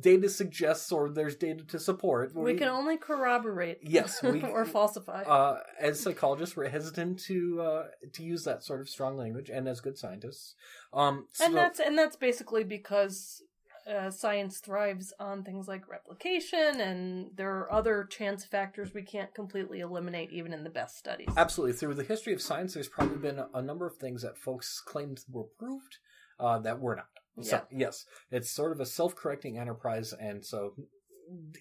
data 0.00 0.28
suggests 0.28 0.92
or 0.92 1.08
there's 1.08 1.36
data 1.36 1.64
to 1.64 1.78
support. 1.78 2.34
We, 2.34 2.54
can 2.54 2.68
only 2.68 2.96
corroborate. 2.96 3.78
Yes, 3.82 4.22
we- 4.22 4.42
or 4.42 4.64
falsify. 4.64 5.22
uh, 5.22 5.60
as 5.80 6.00
psychologists, 6.00 6.56
we're 6.56 6.68
hesitant 6.68 7.20
to 7.24 7.60
uh, 7.60 7.84
to 8.14 8.22
use 8.22 8.44
that 8.44 8.62
sort 8.64 8.80
of 8.80 8.88
strong 8.88 9.16
language, 9.16 9.50
and 9.50 9.68
as 9.68 9.80
good 9.80 9.98
scientists, 9.98 10.54
um, 10.92 11.26
and 11.40 11.56
that's 11.56 11.80
and 11.80 11.96
that's 11.96 12.16
basically 12.16 12.64
because 12.64 13.42
uh, 13.88 14.10
science 14.10 14.58
thrives 14.58 15.12
on 15.18 15.42
things 15.42 15.68
like 15.68 15.88
replication, 15.88 16.80
and 16.80 17.30
there 17.36 17.50
are 17.50 17.72
other 17.72 18.04
chance 18.04 18.44
factors 18.44 18.92
we 18.94 19.02
can't 19.02 19.34
completely 19.34 19.80
eliminate 19.80 20.30
even 20.30 20.52
in 20.52 20.64
the 20.64 20.70
best 20.70 20.98
studies. 20.98 21.28
Absolutely. 21.36 21.76
Through 21.76 21.94
the 21.94 22.04
history 22.04 22.32
of 22.32 22.42
science, 22.42 22.74
there's 22.74 22.88
probably 22.88 23.18
been 23.18 23.42
a, 23.54 23.62
number 23.62 23.86
of 23.86 23.96
things 23.96 24.22
that 24.22 24.38
folks 24.38 24.80
claimed 24.80 25.20
were 25.30 25.44
proved 25.58 25.98
uh, 26.40 26.58
that 26.60 26.80
were 26.80 26.96
not. 26.96 27.06
So, 27.40 27.62
yes, 27.70 28.04
it's 28.32 28.50
sort 28.50 28.72
of 28.72 28.80
a 28.80 28.86
self 28.86 29.14
correcting 29.14 29.58
enterprise, 29.58 30.12
and 30.12 30.44
so 30.44 30.74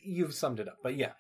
you've 0.03 0.34
summed 0.34 0.59
it 0.59 0.67
up. 0.67 0.78
But 0.82 0.95
yeah, 0.95 1.11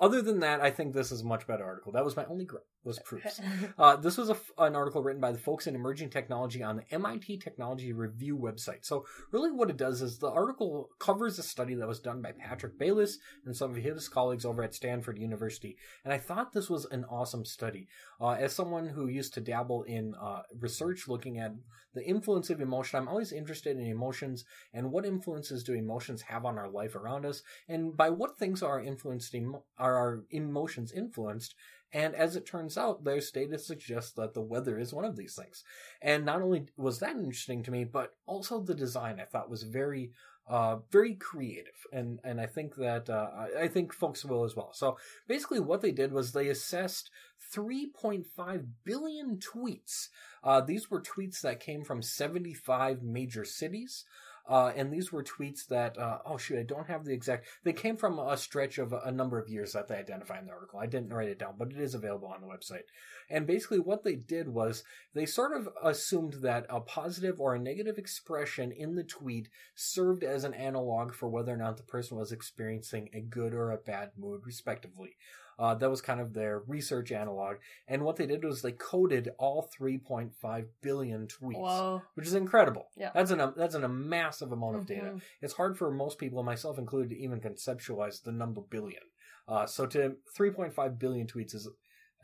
other 0.00 0.22
than 0.22 0.40
that, 0.40 0.60
I 0.60 0.70
think 0.70 0.94
this 0.94 1.10
is 1.10 1.22
a 1.22 1.26
much 1.26 1.46
better 1.46 1.64
article. 1.64 1.92
That 1.92 2.04
was 2.04 2.16
my 2.16 2.24
only 2.26 2.44
gripe, 2.44 2.66
was 2.84 2.98
proofs. 3.00 3.40
Uh, 3.78 3.96
this 3.96 4.16
was 4.16 4.30
a 4.30 4.36
an 4.58 4.76
article 4.76 5.02
written 5.02 5.20
by 5.20 5.32
the 5.32 5.38
folks 5.38 5.66
in 5.66 5.74
emerging 5.74 6.10
technology 6.10 6.62
on 6.62 6.76
the 6.76 6.94
MIT 6.94 7.38
Technology 7.38 7.92
Review 7.92 8.36
website. 8.36 8.84
So, 8.84 9.04
really, 9.32 9.50
what 9.50 9.70
it 9.70 9.76
does 9.76 10.00
is 10.02 10.18
the 10.18 10.30
article 10.30 10.90
covers 10.98 11.38
a 11.38 11.42
study 11.42 11.74
that 11.74 11.88
was 11.88 12.00
done 12.00 12.22
by 12.22 12.32
Patrick 12.32 12.78
Baylis 12.78 13.14
and 13.44 13.56
some 13.56 13.70
of 13.70 13.76
his 13.76 14.08
colleagues 14.08 14.44
over 14.44 14.62
at 14.62 14.74
Stanford 14.74 15.18
University. 15.18 15.76
And 16.04 16.12
I 16.12 16.18
thought 16.18 16.52
this 16.52 16.70
was 16.70 16.84
an 16.86 17.04
awesome 17.04 17.44
study. 17.44 17.88
Uh, 18.20 18.30
as 18.30 18.54
someone 18.54 18.88
who 18.88 19.08
used 19.08 19.34
to 19.34 19.40
dabble 19.40 19.82
in 19.84 20.14
uh, 20.14 20.42
research 20.58 21.08
looking 21.08 21.38
at 21.38 21.52
the 21.94 22.04
influence 22.04 22.50
of 22.50 22.60
emotion, 22.60 22.98
I'm 22.98 23.08
always 23.08 23.32
interested 23.32 23.76
in 23.76 23.86
emotions 23.86 24.44
and 24.72 24.90
what 24.90 25.06
influences 25.06 25.62
do 25.62 25.74
emotions 25.74 26.22
have 26.22 26.44
on 26.44 26.58
our 26.58 26.68
life 26.68 26.96
around 26.96 27.24
us, 27.24 27.42
and 27.68 27.96
by 27.96 28.10
what 28.10 28.38
things 28.38 28.62
are 28.62 28.80
influenced 28.80 29.34
emo- 29.34 29.64
are 29.78 29.96
our 29.96 30.24
emotions 30.30 30.92
influenced. 30.92 31.54
And 31.94 32.16
as 32.16 32.34
it 32.34 32.44
turns 32.44 32.76
out, 32.76 33.04
there's 33.04 33.30
data 33.30 33.56
suggests 33.56 34.10
that 34.12 34.34
the 34.34 34.40
weather 34.40 34.78
is 34.78 34.92
one 34.92 35.04
of 35.04 35.16
these 35.16 35.36
things. 35.36 35.62
And 36.02 36.24
not 36.24 36.42
only 36.42 36.66
was 36.76 36.98
that 36.98 37.14
interesting 37.14 37.62
to 37.62 37.70
me, 37.70 37.84
but 37.84 38.14
also 38.26 38.60
the 38.60 38.74
design 38.74 39.20
I 39.20 39.24
thought 39.24 39.48
was 39.48 39.62
very, 39.62 40.10
uh, 40.48 40.78
very 40.90 41.14
creative. 41.14 41.86
And, 41.92 42.18
and 42.24 42.40
I 42.40 42.46
think 42.46 42.74
that, 42.76 43.08
uh, 43.08 43.28
I, 43.60 43.68
think 43.68 43.94
folks 43.94 44.24
will 44.24 44.42
as 44.42 44.56
well. 44.56 44.72
So 44.72 44.98
basically 45.28 45.60
what 45.60 45.82
they 45.82 45.92
did 45.92 46.12
was 46.12 46.32
they 46.32 46.48
assessed 46.48 47.10
3.5 47.54 48.66
billion 48.82 49.38
tweets. 49.38 50.08
Uh, 50.42 50.60
these 50.60 50.90
were 50.90 51.00
tweets 51.00 51.42
that 51.42 51.60
came 51.60 51.84
from 51.84 52.02
75 52.02 53.04
major 53.04 53.44
cities. 53.44 54.04
Uh, 54.46 54.72
and 54.76 54.92
these 54.92 55.10
were 55.10 55.22
tweets 55.22 55.66
that, 55.68 55.96
uh, 55.98 56.18
oh 56.26 56.36
shoot, 56.36 56.58
I 56.58 56.64
don't 56.64 56.88
have 56.88 57.04
the 57.04 57.14
exact, 57.14 57.46
they 57.64 57.72
came 57.72 57.96
from 57.96 58.18
a 58.18 58.36
stretch 58.36 58.78
of 58.78 58.92
a, 58.92 59.10
number 59.10 59.38
of 59.38 59.48
years 59.48 59.72
that 59.72 59.88
they 59.88 59.96
identify 59.96 60.38
in 60.38 60.46
the 60.46 60.52
article. 60.52 60.80
I 60.80 60.86
didn't 60.86 61.14
write 61.14 61.28
it 61.28 61.38
down, 61.38 61.54
but 61.56 61.70
it 61.70 61.78
is 61.78 61.94
available 61.94 62.28
on 62.28 62.40
the 62.40 62.46
website. 62.46 62.82
And 63.30 63.46
basically 63.46 63.78
what 63.78 64.02
they 64.02 64.16
did 64.16 64.48
was 64.48 64.82
they 65.14 65.24
sort 65.24 65.56
of 65.56 65.68
assumed 65.82 66.34
that 66.42 66.66
a 66.68 66.80
positive 66.80 67.40
or 67.40 67.54
a 67.54 67.58
negative 67.58 67.96
expression 67.96 68.70
in 68.70 68.96
the 68.96 69.04
tweet 69.04 69.48
served 69.74 70.24
as 70.24 70.44
an 70.44 70.52
analog 70.52 71.14
for 71.14 71.28
whether 71.28 71.54
or 71.54 71.56
not 71.56 71.76
the 71.76 71.82
person 71.84 72.18
was 72.18 72.32
experiencing 72.32 73.08
a 73.14 73.20
good 73.20 73.54
or 73.54 73.70
a 73.70 73.78
bad 73.78 74.10
mood, 74.18 74.42
respectively. 74.44 75.16
Uh, 75.58 75.74
that 75.74 75.90
was 75.90 76.00
kind 76.00 76.20
of 76.20 76.32
their 76.32 76.60
research 76.66 77.12
analog. 77.12 77.56
And 77.88 78.02
what 78.02 78.16
they 78.16 78.26
did 78.26 78.44
was 78.44 78.62
they 78.62 78.72
coded 78.72 79.30
all 79.38 79.68
3.5 79.78 80.66
billion 80.82 81.26
tweets, 81.26 81.58
Whoa. 81.60 82.02
which 82.14 82.26
is 82.26 82.34
incredible. 82.34 82.88
Yeah. 82.96 83.10
That's 83.14 83.30
an 83.30 83.52
that's 83.56 83.74
an, 83.74 83.84
a 83.84 83.88
massive 83.88 84.52
amount 84.52 84.76
of 84.76 84.86
data. 84.86 85.12
Mhm. 85.14 85.22
It's 85.40 85.54
hard 85.54 85.76
for 85.78 85.90
most 85.90 86.18
people, 86.18 86.42
myself 86.42 86.78
included, 86.78 87.10
to 87.10 87.18
even 87.18 87.40
conceptualize 87.40 88.22
the 88.22 88.32
number 88.32 88.60
billion. 88.60 89.02
Uh, 89.46 89.66
so 89.66 89.86
to 89.86 90.16
3.5 90.36 90.98
billion 90.98 91.26
tweets 91.26 91.54
is, 91.54 91.68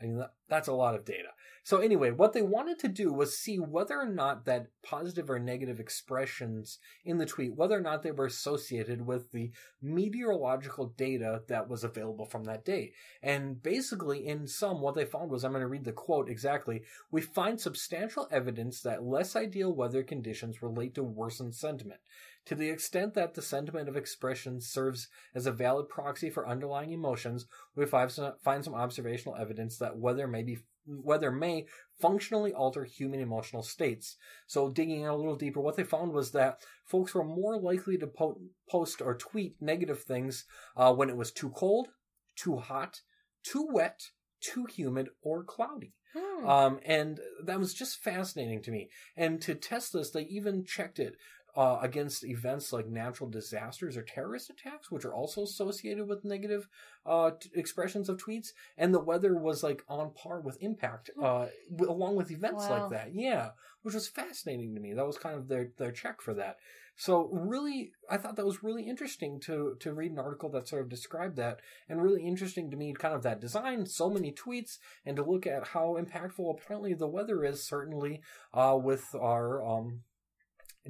I 0.01 0.05
mean, 0.05 0.17
that, 0.17 0.33
that's 0.49 0.67
a 0.67 0.73
lot 0.73 0.95
of 0.95 1.05
data. 1.05 1.29
So 1.63 1.77
anyway, 1.77 2.09
what 2.09 2.33
they 2.33 2.41
wanted 2.41 2.79
to 2.79 2.87
do 2.87 3.13
was 3.13 3.37
see 3.37 3.59
whether 3.59 3.99
or 3.99 4.07
not 4.07 4.45
that 4.45 4.67
positive 4.81 5.29
or 5.29 5.37
negative 5.37 5.79
expressions 5.79 6.79
in 7.05 7.19
the 7.19 7.25
tweet, 7.25 7.55
whether 7.55 7.77
or 7.77 7.81
not 7.81 8.01
they 8.01 8.11
were 8.11 8.25
associated 8.25 9.05
with 9.05 9.31
the 9.31 9.51
meteorological 9.79 10.87
data 10.97 11.43
that 11.47 11.69
was 11.69 11.83
available 11.83 12.25
from 12.25 12.45
that 12.45 12.65
day. 12.65 12.93
And 13.21 13.61
basically, 13.61 14.27
in 14.27 14.47
some, 14.47 14.81
what 14.81 14.95
they 14.95 15.05
found 15.05 15.29
was, 15.29 15.43
I'm 15.43 15.51
going 15.51 15.61
to 15.61 15.67
read 15.67 15.85
the 15.85 15.91
quote 15.91 16.29
exactly, 16.29 16.81
we 17.11 17.21
find 17.21 17.61
substantial 17.61 18.27
evidence 18.31 18.81
that 18.81 19.03
less 19.03 19.35
ideal 19.35 19.71
weather 19.71 20.01
conditions 20.01 20.63
relate 20.63 20.95
to 20.95 21.03
worsened 21.03 21.53
sentiment. 21.53 21.99
To 22.47 22.55
the 22.55 22.69
extent 22.69 23.13
that 23.13 23.35
the 23.35 23.41
sentiment 23.41 23.87
of 23.87 23.95
expression 23.95 24.61
serves 24.61 25.07
as 25.35 25.45
a 25.45 25.51
valid 25.51 25.89
proxy 25.89 26.29
for 26.29 26.47
underlying 26.47 26.91
emotions, 26.91 27.45
we 27.75 27.85
find 27.85 28.11
some, 28.11 28.33
find 28.43 28.63
some 28.63 28.73
observational 28.73 29.35
evidence 29.35 29.77
that 29.77 29.97
weather 29.97 30.27
may 30.27 30.43
be 30.43 30.59
weather 30.87 31.31
may 31.31 31.67
functionally 31.99 32.53
alter 32.53 32.83
human 32.83 33.19
emotional 33.19 33.61
states. 33.61 34.17
So 34.47 34.69
digging 34.69 35.01
in 35.01 35.07
a 35.07 35.15
little 35.15 35.35
deeper, 35.35 35.61
what 35.61 35.75
they 35.75 35.83
found 35.83 36.11
was 36.11 36.31
that 36.31 36.61
folks 36.85 37.13
were 37.13 37.23
more 37.23 37.59
likely 37.59 37.97
to 37.99 38.07
po- 38.07 38.41
post 38.69 39.01
or 39.01 39.15
tweet 39.15 39.55
negative 39.61 40.01
things 40.01 40.45
uh, 40.75 40.93
when 40.93 41.09
it 41.09 41.17
was 41.17 41.31
too 41.31 41.49
cold, 41.49 41.89
too 42.35 42.57
hot, 42.57 43.01
too 43.43 43.67
wet, 43.71 44.01
too 44.41 44.65
humid, 44.65 45.09
or 45.21 45.43
cloudy. 45.43 45.93
Hmm. 46.17 46.49
Um, 46.49 46.79
and 46.85 47.19
that 47.45 47.59
was 47.59 47.73
just 47.73 48.03
fascinating 48.03 48.61
to 48.63 48.71
me. 48.71 48.89
And 49.15 49.41
to 49.43 49.55
test 49.55 49.93
this, 49.93 50.11
they 50.11 50.23
even 50.23 50.65
checked 50.65 50.99
it 50.99 51.15
uh, 51.55 51.79
against 51.81 52.23
events 52.23 52.71
like 52.71 52.87
natural 52.87 53.29
disasters 53.29 53.97
or 53.97 54.03
terrorist 54.03 54.49
attacks, 54.49 54.89
which 54.91 55.05
are 55.05 55.13
also 55.13 55.43
associated 55.43 56.07
with 56.07 56.23
negative 56.23 56.67
uh, 57.05 57.31
t- 57.39 57.49
expressions 57.55 58.09
of 58.09 58.17
tweets. 58.17 58.49
And 58.77 58.93
the 58.93 58.99
weather 58.99 59.35
was 59.37 59.63
like 59.63 59.83
on 59.87 60.11
par 60.13 60.39
with 60.39 60.57
impact, 60.61 61.09
uh, 61.21 61.47
w- 61.75 61.91
along 61.91 62.15
with 62.15 62.31
events 62.31 62.65
Wow. 62.69 62.81
like 62.81 62.89
that. 62.91 63.15
Yeah, 63.15 63.49
which 63.81 63.93
was 63.95 64.07
fascinating 64.07 64.75
to 64.75 64.81
me. 64.81 64.93
That 64.93 65.05
was 65.07 65.17
kind 65.17 65.35
of 65.37 65.47
their 65.47 65.71
their 65.77 65.91
check 65.91 66.21
for 66.21 66.33
that. 66.35 66.57
So 66.97 67.29
really, 67.31 67.93
I 68.09 68.17
thought 68.17 68.35
that 68.35 68.45
was 68.45 68.63
really 68.63 68.83
interesting 68.83 69.39
to 69.41 69.75
to 69.79 69.93
read 69.93 70.11
an 70.11 70.19
article 70.19 70.49
that 70.51 70.67
sort 70.67 70.83
of 70.83 70.89
described 70.89 71.35
that, 71.37 71.59
and 71.89 72.01
really 72.01 72.23
interesting 72.23 72.69
to 72.69 72.77
me, 72.77 72.93
kind 72.93 73.15
of 73.15 73.23
that 73.23 73.39
design, 73.41 73.85
so 73.87 74.09
many 74.09 74.31
tweets, 74.31 74.77
and 75.05 75.15
to 75.17 75.23
look 75.23 75.47
at 75.47 75.69
how 75.69 75.97
impactful 75.99 76.51
apparently 76.51 76.93
the 76.93 77.07
weather 77.07 77.43
is, 77.43 77.65
certainly 77.65 78.21
uh, 78.53 78.77
with 78.79 79.15
our 79.19 79.65
um, 79.65 80.01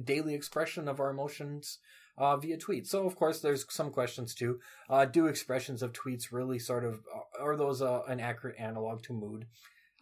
daily 0.02 0.34
expression 0.34 0.88
of 0.88 1.00
our 1.00 1.10
emotions 1.10 1.78
uh, 2.18 2.36
via 2.36 2.56
tweets. 2.56 2.88
So, 2.88 3.06
of 3.06 3.16
course, 3.16 3.40
there's 3.40 3.64
some 3.70 3.90
questions 3.90 4.34
too. 4.34 4.60
Uh, 4.88 5.04
do 5.04 5.26
expressions 5.26 5.82
of 5.82 5.92
tweets 5.92 6.32
really 6.32 6.58
sort 6.58 6.84
of 6.84 7.00
are 7.40 7.56
those 7.56 7.82
uh, 7.82 8.02
an 8.08 8.20
accurate 8.20 8.56
analog 8.58 9.02
to 9.04 9.12
mood? 9.12 9.46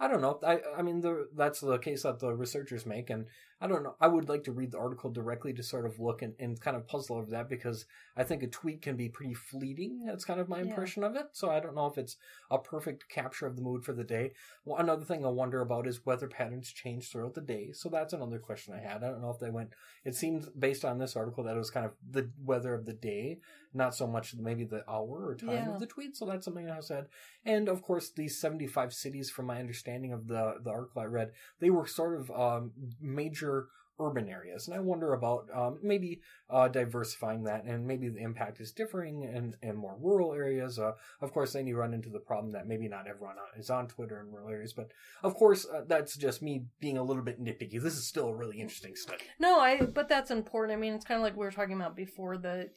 I 0.03 0.09
don't 0.09 0.22
know. 0.22 0.40
I 0.42 0.61
I 0.78 0.80
mean, 0.82 1.03
the, 1.03 1.28
that's 1.36 1.61
the 1.61 1.76
case 1.76 2.05
that 2.05 2.20
the 2.20 2.32
researchers 2.34 2.86
make, 2.86 3.11
and 3.11 3.26
I 3.61 3.66
don't 3.66 3.82
know. 3.82 3.96
I 4.01 4.09
would 4.09 4.30
like 4.30 4.44
to 4.44 4.53
read 4.53 4.70
the 4.70 4.78
article 4.78 5.11
directly 5.11 5.53
to 5.53 5.62
sort 5.62 5.84
of 5.84 6.01
look 6.01 6.22
and, 6.22 6.32
and 6.38 6.59
kind 6.59 6.74
of 6.74 6.86
puzzle 6.88 7.16
over 7.16 7.30
that 7.32 7.51
because 7.51 7.84
I 8.16 8.24
think 8.24 8.42
a 8.42 8.46
tweet 8.46 8.80
can 8.80 8.96
be 8.96 9.11
pretty 9.11 9.34
fleeting. 9.34 10.07
That's 10.07 10.24
kind 10.24 10.40
of 10.40 10.48
my 10.48 10.61
Yeah. 10.61 10.70
impression 10.70 11.05
of 11.05 11.16
it. 11.16 11.26
So 11.32 11.51
I 11.51 11.61
don't 11.61 11.74
know 11.74 11.86
if 11.86 11.98
it's 11.98 12.16
a 12.51 12.59
perfect 12.59 13.11
capture 13.11 13.46
of 13.46 13.57
the 13.57 13.62
mood 13.62 13.84
for 13.84 13.92
the 13.92 14.03
day. 14.03 14.32
Well, 14.64 14.78
another 14.80 15.05
thing 15.05 15.22
I 15.26 15.28
wonder 15.28 15.61
about 15.61 15.86
is 15.86 16.07
weather 16.07 16.28
patterns 16.28 16.72
change 16.72 17.11
throughout 17.11 17.34
the 17.34 17.42
day. 17.42 17.72
So 17.72 17.90
that's 17.90 18.14
another 18.14 18.38
question 18.38 18.72
I 18.72 18.78
had. 18.80 19.05
I 19.05 19.11
don't 19.11 19.20
know 19.20 19.30
if 19.30 19.38
they 19.38 19.51
went. 19.51 19.74
It 20.07 20.14
seems 20.14 20.48
based 20.48 20.86
on 20.86 20.96
this 20.96 21.14
article 21.14 21.44
that 21.44 21.57
it 21.57 21.59
was 21.59 21.70
kind 21.70 21.84
of 21.84 21.92
the 22.11 22.30
weather 22.42 22.72
of 22.72 22.86
the 22.86 22.94
day, 22.94 23.40
not 23.73 23.95
so 23.95 24.07
much 24.07 24.35
maybe 24.37 24.64
the 24.64 24.83
hour 24.91 25.27
or 25.29 25.35
time 25.35 25.51
Yeah. 25.51 25.75
of 25.75 25.81
the 25.81 25.87
tweet. 25.87 26.16
So 26.16 26.27
that's 26.27 26.45
something 26.45 26.68
I 26.68 26.81
said. 26.81 27.07
And 27.45 27.68
of 27.68 27.83
course, 27.83 28.11
these 28.11 28.41
seventy-five 28.41 28.93
cities, 28.93 29.31
from 29.31 29.47
my 29.47 29.59
understanding 29.61 30.12
of 30.12 30.27
the 30.27 30.57
the 30.62 30.71
article 30.71 31.03
I 31.03 31.07
read, 31.07 31.33
they 31.61 31.71
were 31.71 31.87
sort 31.87 32.18
of 32.21 32.31
um, 32.31 32.73
major 33.01 33.68
urban 34.01 34.28
areas, 34.28 34.66
and 34.66 34.76
I 34.76 34.80
wonder 34.80 35.12
about 35.12 35.46
um, 35.55 35.78
maybe 35.82 36.20
uh, 36.48 36.68
diversifying 36.68 37.44
that, 37.44 37.64
and 37.64 37.86
maybe 37.86 38.09
the 38.09 38.20
impact 38.20 38.61
is 38.61 38.72
differing 38.72 39.22
in, 39.22 39.55
in 39.62 39.76
more 39.76 39.96
rural 40.01 40.32
areas. 40.32 40.78
Uh, 40.78 40.92
of 41.20 41.32
course, 41.32 41.53
then 41.53 41.66
you 41.66 41.76
run 41.76 41.92
into 41.94 42.09
the 42.09 42.18
problem 42.18 42.53
that 42.53 42.66
maybe 42.66 42.88
not 42.88 43.07
everyone 43.07 43.36
is 43.57 43.70
on 43.70 43.86
Twitter 43.86 44.20
in 44.20 44.32
rural 44.32 44.48
areas, 44.48 44.72
but 44.72 44.88
of 45.22 45.34
course, 45.34 45.66
uh, 45.66 45.82
that's 45.86 46.16
just 46.16 46.42
me 46.42 46.64
being 46.80 46.98
a 46.98 47.03
little 47.05 47.22
bit 47.22 47.40
nitpicky. 47.42 47.80
This 47.80 47.94
is 47.96 48.07
still 48.07 48.28
a 48.28 48.34
really 48.36 48.61
interesting 48.61 48.96
study. 48.96 49.24
No, 49.38 49.61
I 49.61 49.82
but 49.82 50.09
that's 50.09 50.30
important. 50.30 50.76
I 50.76 50.80
mean, 50.80 50.94
it's 50.94 51.05
kind 51.05 51.18
of 51.18 51.22
like 51.22 51.36
we 51.36 51.44
were 51.44 51.51
talking 51.53 51.76
about 51.76 51.94
before 51.94 52.38
the 52.38 52.70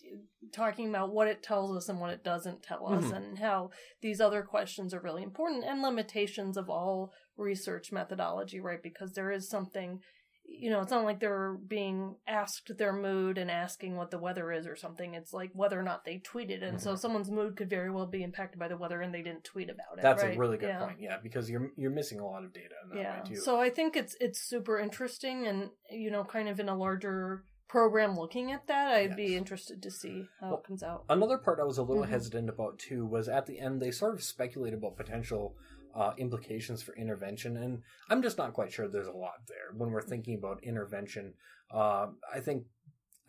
talking 0.52 0.90
about 0.90 1.14
what 1.14 1.28
it 1.28 1.42
tells 1.42 1.76
us 1.76 1.90
and 1.90 2.00
what 2.00 2.12
it 2.12 2.24
doesn't 2.24 2.62
tell 2.62 2.88
us 2.94 3.06
Mhm. 3.06 3.16
and 3.16 3.40
how 3.40 3.72
these 4.02 4.20
other 4.20 4.44
questions 4.44 4.94
are 4.94 5.00
really 5.00 5.24
important 5.24 5.64
and 5.64 5.82
limitations 5.82 6.58
of 6.58 6.70
all 6.70 7.14
research 7.38 7.92
methodology, 7.92 8.60
right? 8.60 8.84
Because 8.84 9.14
there 9.14 9.32
is 9.32 9.50
something 9.50 10.02
you 10.46 10.70
know, 10.70 10.82
it's 10.82 10.92
not 10.92 11.04
like 11.06 11.20
they're 11.20 11.54
being 11.68 12.16
asked 12.28 12.78
their 12.78 12.94
mood 12.94 13.38
and 13.38 13.50
asking 13.50 13.96
what 13.96 14.12
the 14.12 14.18
weather 14.18 14.52
is 14.52 14.68
or 14.68 14.76
something. 14.76 15.14
It's 15.14 15.34
like 15.34 15.52
whether 15.54 15.80
or 15.80 15.84
not 15.84 16.06
they 16.06 16.20
tweeted. 16.20 16.64
And 16.64 16.80
so 16.82 16.94
Mhm. 16.94 17.00
someone's 17.00 17.32
mood 17.32 17.56
could 17.56 17.70
very 17.70 17.90
well 17.90 18.06
be 18.06 18.24
impacted 18.24 18.60
by 18.60 18.68
the 18.68 18.78
weather 18.78 19.02
and 19.02 19.14
they 19.14 19.22
didn't 19.22 19.44
tweet 19.44 19.70
about 19.70 19.98
it. 19.98 20.02
That's 20.02 20.22
right? 20.24 20.36
a 20.36 20.40
really 20.40 20.58
good 20.58 20.68
Yeah. 20.70 20.86
point. 20.86 21.00
Yeah, 21.00 21.18
because 21.22 21.50
you're 21.50 21.72
you're 21.76 21.92
missing 21.92 22.20
a 22.20 22.26
lot 22.26 22.44
of 22.44 22.54
data 22.54 22.76
in 22.84 22.90
that 22.90 23.30
yeah 23.30 23.40
so 23.40 23.60
i 23.60 23.70
think 23.70 23.96
it's 23.96 24.16
it's 24.20 24.40
super 24.40 24.78
interesting 24.80 25.48
and 25.48 25.72
you 25.90 26.12
know 26.12 26.24
kind 26.24 26.48
of 26.50 26.60
in 26.60 26.70
a 26.70 26.76
larger 26.76 27.44
program 27.68 28.16
looking 28.16 28.52
at 28.52 28.68
that, 28.68 28.90
I'd 28.90 29.10
Yes. 29.12 29.16
be 29.18 29.36
interested 29.36 29.82
to 29.82 29.90
see 29.90 30.30
how 30.40 30.50
Well, 30.50 30.58
it 30.60 30.64
comes 30.66 30.84
out. 30.84 31.06
Another 31.10 31.40
part 31.40 31.60
I 31.60 31.64
was 31.64 31.80
a 31.80 31.84
little 31.84 32.04
Mhm. 32.04 32.10
hesitant 32.10 32.48
about 32.50 32.78
too 32.78 33.04
was 33.04 33.28
at 33.28 33.48
the 33.48 33.58
end 33.60 33.82
they 33.82 33.90
sort 33.90 34.14
of 34.14 34.22
speculate 34.22 34.76
about 34.76 34.96
potential 34.96 35.56
uh, 35.96 36.14
implications 36.18 36.82
for 36.82 36.96
intervention, 36.96 37.58
and 37.58 37.82
I'm 38.10 38.22
just 38.22 38.38
not 38.38 38.54
quite 38.54 38.72
sure 38.72 38.88
there's 38.88 39.08
a 39.08 39.12
lot 39.12 39.46
there 39.48 39.78
when 39.78 39.92
we're 39.92 40.02
thinking 40.02 40.36
about 40.36 40.64
intervention. 40.64 41.34
Uh, 41.72 42.08
I 42.34 42.40
think 42.40 42.66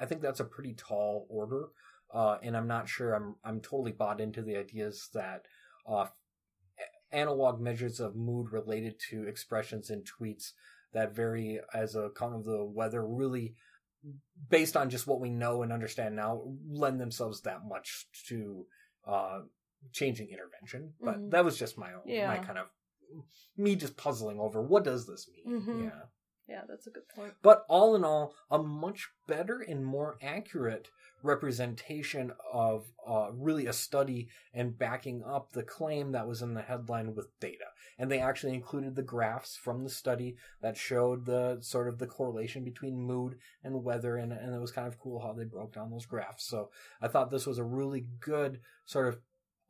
I 0.01 0.07
think 0.07 0.23
that's 0.23 0.41
a 0.41 0.45
pretty 0.45 0.75
tall 0.75 1.27
order, 1.29 1.69
uh, 2.12 2.39
and 2.43 2.57
I'm 2.57 2.69
not 2.69 2.89
sure 2.89 3.15
I'm 3.15 3.37
I'm 3.45 3.61
totally 3.61 3.93
bought 3.93 4.21
into 4.21 4.43
the 4.43 4.57
ideas 4.57 5.09
that 5.15 5.43
uh, 5.87 6.07
analog 7.12 7.61
measures 7.61 8.01
of 8.01 8.17
mood 8.17 8.53
related 8.53 8.99
to 9.11 9.25
expressions 9.25 9.91
in 9.91 10.03
tweets 10.03 10.53
that 10.93 11.15
vary 11.15 11.61
as 11.73 11.95
a 11.95 12.11
kind 12.15 12.35
of 12.35 12.45
the 12.45 12.65
weather 12.65 13.07
really 13.07 13.55
based 14.51 14.77
on 14.77 14.91
just 14.91 15.07
what 15.07 15.21
we 15.21 15.31
know 15.31 15.62
and 15.62 15.73
understand 15.73 16.15
now 16.15 16.43
lend 16.69 17.01
themselves 17.01 17.41
that 17.41 17.61
much 17.67 18.07
to 18.29 18.67
uh 19.07 19.41
changing 19.93 20.28
intervention 20.30 20.95
but 21.01 21.16
Mhm. 21.18 21.30
that 21.30 21.45
was 21.45 21.59
just 21.59 21.76
my 21.78 21.93
own 21.95 22.03
my 22.28 22.39
kind 22.39 22.59
of 22.59 22.66
me 23.57 23.76
just 23.76 23.97
puzzling 23.97 24.41
over 24.41 24.61
what 24.62 24.85
does 24.85 25.07
this 25.07 25.28
mean 25.28 25.61
Mhm. 25.62 25.85
yeah 25.85 26.03
Yeah, 26.47 26.64
that's 26.68 26.87
a 26.87 26.91
good 26.91 27.09
point. 27.09 27.32
but 27.43 27.64
all 27.68 27.95
in 27.97 28.05
all, 28.05 28.35
a 28.51 28.59
much 28.59 29.09
better 29.26 29.61
and 29.61 29.85
more 29.85 30.18
accurate 30.20 30.91
representation 31.22 32.32
of 32.53 32.87
uh, 33.07 33.30
really 33.32 33.66
a 33.66 33.72
study 33.72 34.28
and 34.53 34.76
backing 34.78 35.22
up 35.24 35.53
the 35.53 35.62
claim 35.62 36.12
that 36.12 36.26
was 36.26 36.43
in 36.43 36.55
the 36.55 36.62
headline 36.62 37.14
with 37.14 37.28
data. 37.41 37.64
And 37.99 38.11
they 38.11 38.18
actually 38.18 38.55
included 38.55 38.95
the 38.95 39.03
graphs 39.03 39.57
from 39.57 39.85
the 39.85 39.91
study 39.91 40.37
that 40.62 40.76
showed 40.76 41.26
the 41.26 41.59
sort 41.61 41.89
of 41.89 41.99
the 41.99 42.07
correlation 42.07 42.64
between 42.64 42.97
mood 43.01 43.39
and 43.62 43.85
weather, 43.85 44.16
and, 44.16 44.32
and 44.32 44.55
it 44.55 44.61
was 44.61 44.72
kind 44.72 44.89
of 44.89 44.99
cool 44.99 45.20
how 45.20 45.32
they 45.32 45.45
broke 45.45 45.74
down 45.74 45.91
those 45.91 46.07
graphs. 46.07 46.45
So 46.47 46.70
I 47.01 47.09
thought 47.09 47.30
this 47.30 47.47
was 47.47 47.59
a 47.59 47.64
really 47.64 48.07
good 48.20 48.61
sort 48.85 49.09
of 49.09 49.20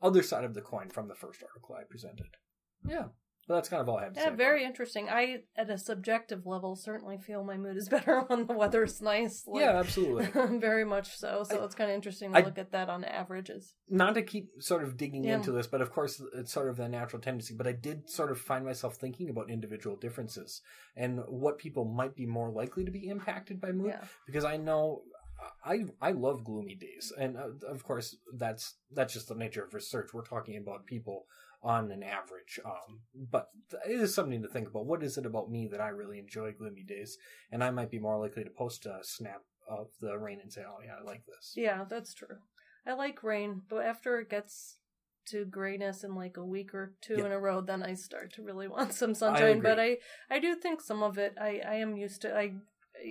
other 0.02 0.22
side 0.22 0.44
of 0.44 0.54
the 0.54 0.60
coin 0.62 0.88
from 0.90 1.08
the 1.08 1.14
first 1.14 1.42
article 1.42 1.74
I 1.78 1.84
presented. 1.84 2.36
Yeah. 2.86 3.04
But 3.46 3.56
that's 3.56 3.68
kind 3.68 3.82
of 3.82 3.90
all 3.90 3.98
I 3.98 4.04
have 4.04 4.14
to 4.14 4.20
say. 4.20 4.24
Yeah, 4.26 4.34
very 4.36 4.64
interesting. 4.64 5.10
I, 5.10 5.40
at 5.54 5.68
a 5.68 5.76
subjective 5.76 6.46
level, 6.46 6.76
certainly 6.76 7.18
feel 7.18 7.44
my 7.44 7.58
mood 7.58 7.76
is 7.76 7.88
better 7.90 8.20
when 8.22 8.46
the 8.46 8.54
weather's 8.54 9.02
nice. 9.02 9.44
Like, 9.46 9.60
Yeah, 9.60 9.78
absolutely. 9.80 10.58
very 10.58 10.86
much 10.86 11.14
so. 11.18 11.44
So 11.46 11.60
I- 11.60 11.64
it's 11.66 11.74
kind 11.74 11.90
of 11.90 11.94
interesting 11.94 12.32
to 12.32 12.38
I- 12.38 12.42
look 12.42 12.56
at 12.56 12.72
that 12.72 12.88
on 12.88 13.04
averages. 13.04 13.74
not 13.86 14.14
to 14.14 14.22
keep 14.22 14.48
sort 14.60 14.82
of 14.82 14.96
digging 14.96 15.24
Yeah. 15.24 15.34
into 15.36 15.52
this, 15.52 15.66
but 15.66 15.82
of 15.82 15.92
course 15.92 16.22
it's 16.34 16.52
sort 16.54 16.70
of 16.70 16.78
the 16.78 16.88
natural 16.88 17.20
tendency. 17.20 17.52
But 17.54 17.66
I 17.66 17.72
did 17.72 18.08
sort 18.08 18.30
of 18.30 18.40
find 18.40 18.64
myself 18.64 18.96
thinking 18.96 19.28
about 19.28 19.50
individual 19.50 19.96
differences 19.96 20.62
and 20.96 21.20
what 21.28 21.58
people 21.58 21.84
might 21.84 22.14
be 22.16 22.24
more 22.24 22.48
likely 22.50 22.86
to 22.86 22.90
be 22.90 23.08
impacted 23.08 23.60
by 23.60 23.72
mood. 23.72 23.88
Yeah. 23.88 24.04
Because 24.26 24.46
I 24.46 24.56
know 24.56 25.02
I 25.64 25.84
I 26.00 26.12
love 26.12 26.44
gloomy 26.44 26.74
days, 26.74 27.12
and 27.18 27.36
uh, 27.36 27.66
of 27.68 27.84
course 27.84 28.16
that's 28.36 28.74
that's 28.92 29.12
just 29.14 29.28
the 29.28 29.34
nature 29.34 29.64
of 29.64 29.74
research. 29.74 30.12
We're 30.12 30.24
talking 30.24 30.56
about 30.56 30.86
people 30.86 31.26
on 31.62 31.90
an 31.90 32.02
average, 32.02 32.60
um, 32.64 33.00
but 33.30 33.48
it 33.88 33.98
is 33.98 34.14
something 34.14 34.42
to 34.42 34.48
think 34.48 34.68
about. 34.68 34.86
What 34.86 35.02
is 35.02 35.16
it 35.16 35.24
about 35.26 35.50
me 35.50 35.66
that 35.68 35.80
I 35.80 35.88
really 35.88 36.18
enjoy 36.18 36.52
gloomy 36.52 36.82
days, 36.84 37.16
and 37.50 37.64
I 37.64 37.70
might 37.70 37.90
be 37.90 37.98
more 37.98 38.18
likely 38.18 38.44
to 38.44 38.50
post 38.50 38.84
a 38.86 38.98
snap 39.02 39.42
of 39.68 39.88
the 40.00 40.18
rain 40.18 40.40
and 40.42 40.52
say, 40.52 40.62
"Oh 40.66 40.80
yeah, 40.84 40.96
I 41.00 41.04
like 41.04 41.24
this." 41.26 41.54
Yeah, 41.56 41.84
that's 41.88 42.12
true. 42.14 42.36
I 42.86 42.92
like 42.92 43.22
rain, 43.22 43.62
but 43.68 43.84
after 43.84 44.18
it 44.20 44.28
gets 44.28 44.76
to 45.28 45.46
grayness 45.46 46.04
in 46.04 46.14
like 46.14 46.36
a 46.36 46.44
week 46.44 46.74
or 46.74 46.92
two 47.00 47.14
Yeah. 47.16 47.24
in 47.24 47.32
a 47.32 47.40
row, 47.40 47.62
then 47.62 47.82
I 47.82 47.94
start 47.94 48.34
to 48.34 48.42
really 48.42 48.68
want 48.76 48.92
some 48.92 49.14
sunshine. 49.14 49.60
But 49.60 49.80
I. 49.80 49.96
I 50.28 50.38
do 50.38 50.54
think 50.54 50.82
some 50.82 51.02
of 51.02 51.16
it, 51.16 51.34
I, 51.40 51.62
I 51.66 51.74
am 51.76 51.96
used 51.96 52.20
to. 52.22 52.36
I, 52.36 52.52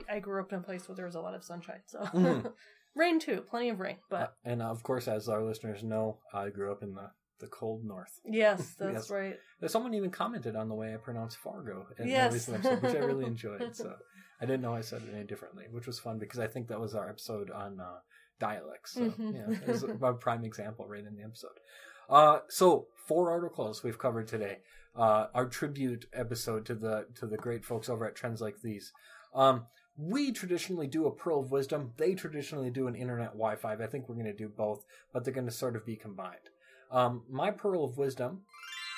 I 0.09 0.19
grew 0.19 0.41
up 0.41 0.51
in 0.53 0.59
a 0.59 0.63
place 0.63 0.87
where 0.87 0.95
there 0.95 1.05
was 1.05 1.15
a 1.15 1.21
lot 1.21 1.33
of 1.35 1.43
sunshine, 1.43 1.81
so 1.85 1.99
Mhm. 1.99 2.53
rain 2.95 3.19
too, 3.19 3.41
plenty 3.41 3.69
of 3.69 3.79
rain. 3.79 3.97
But 4.09 4.21
Uh, 4.21 4.27
and 4.45 4.61
uh, 4.61 4.65
of 4.71 4.83
course, 4.83 5.07
as 5.07 5.29
our 5.29 5.43
listeners 5.43 5.83
know, 5.83 6.19
I 6.33 6.49
grew 6.49 6.71
up 6.71 6.83
in 6.83 6.93
the, 6.93 7.11
the 7.39 7.47
cold 7.47 7.83
north. 7.83 8.19
yes, 8.25 8.75
that's 8.79 8.93
Yes. 8.93 9.09
right. 9.09 9.39
Uh, 9.61 9.67
Someone 9.67 9.93
even 9.93 10.09
commented 10.11 10.55
on 10.55 10.69
the 10.69 10.75
way 10.75 10.93
I 10.93 10.97
pronounced 10.97 11.37
Fargo 11.37 11.87
in 11.97 12.07
Yes. 12.07 12.29
the 12.29 12.33
recent 12.35 12.57
episode, 12.57 12.81
which 12.83 12.95
I 12.95 12.99
really 13.05 13.25
enjoyed. 13.25 13.61
So 13.75 13.95
I 14.41 14.45
didn't 14.45 14.61
know 14.61 14.73
I 14.73 14.81
said 14.81 15.01
it 15.03 15.13
any 15.13 15.23
differently, 15.25 15.65
which 15.71 15.87
was 15.87 15.99
fun 15.99 16.17
because 16.19 16.39
I 16.39 16.47
think 16.47 16.67
that 16.67 16.79
was 16.79 16.95
our 16.95 17.09
episode 17.09 17.49
on 17.51 17.79
uh, 17.79 17.99
dialects. 18.39 18.93
So 18.93 19.01
Mhm. 19.05 19.33
yeah, 19.33 19.49
it 19.65 19.67
was 19.69 19.83
a 19.83 20.13
prime 20.13 20.43
example 20.43 20.87
right 20.87 21.05
in 21.05 21.15
the 21.15 21.23
episode. 21.23 21.57
Uh, 22.09 22.39
so 22.49 22.87
four 23.07 23.31
articles 23.31 23.83
we've 23.83 23.97
covered 23.99 24.27
today. 24.27 24.59
Uh, 24.95 25.27
our 25.33 25.47
tribute 25.47 26.05
episode 26.13 26.65
to 26.65 26.75
the 26.75 27.07
to 27.15 27.25
the 27.25 27.37
great 27.37 27.63
folks 27.65 27.89
over 27.89 28.05
at 28.05 28.15
Trends 28.15 28.41
Like 28.41 28.61
These. 28.61 28.91
Um, 29.33 29.65
we 29.97 30.31
traditionally 30.31 30.87
do 30.87 31.05
a 31.05 31.11
Pearl 31.11 31.39
of 31.39 31.51
Wisdom. 31.51 31.93
They 31.97 32.15
traditionally 32.15 32.71
do 32.71 32.87
an 32.87 32.95
Internet 32.95 33.33
Wi-Five. 33.33 33.81
I 33.81 33.87
think 33.87 34.09
we're 34.09 34.15
going 34.15 34.25
to 34.25 34.33
do 34.33 34.49
both, 34.49 34.85
but 35.11 35.23
they're 35.23 35.33
going 35.33 35.47
to 35.47 35.51
sort 35.51 35.75
of 35.75 35.85
be 35.85 35.95
combined. 35.95 36.49
Um, 36.91 37.23
my 37.29 37.51
Pearl 37.51 37.83
of 37.83 37.97
Wisdom 37.97 38.41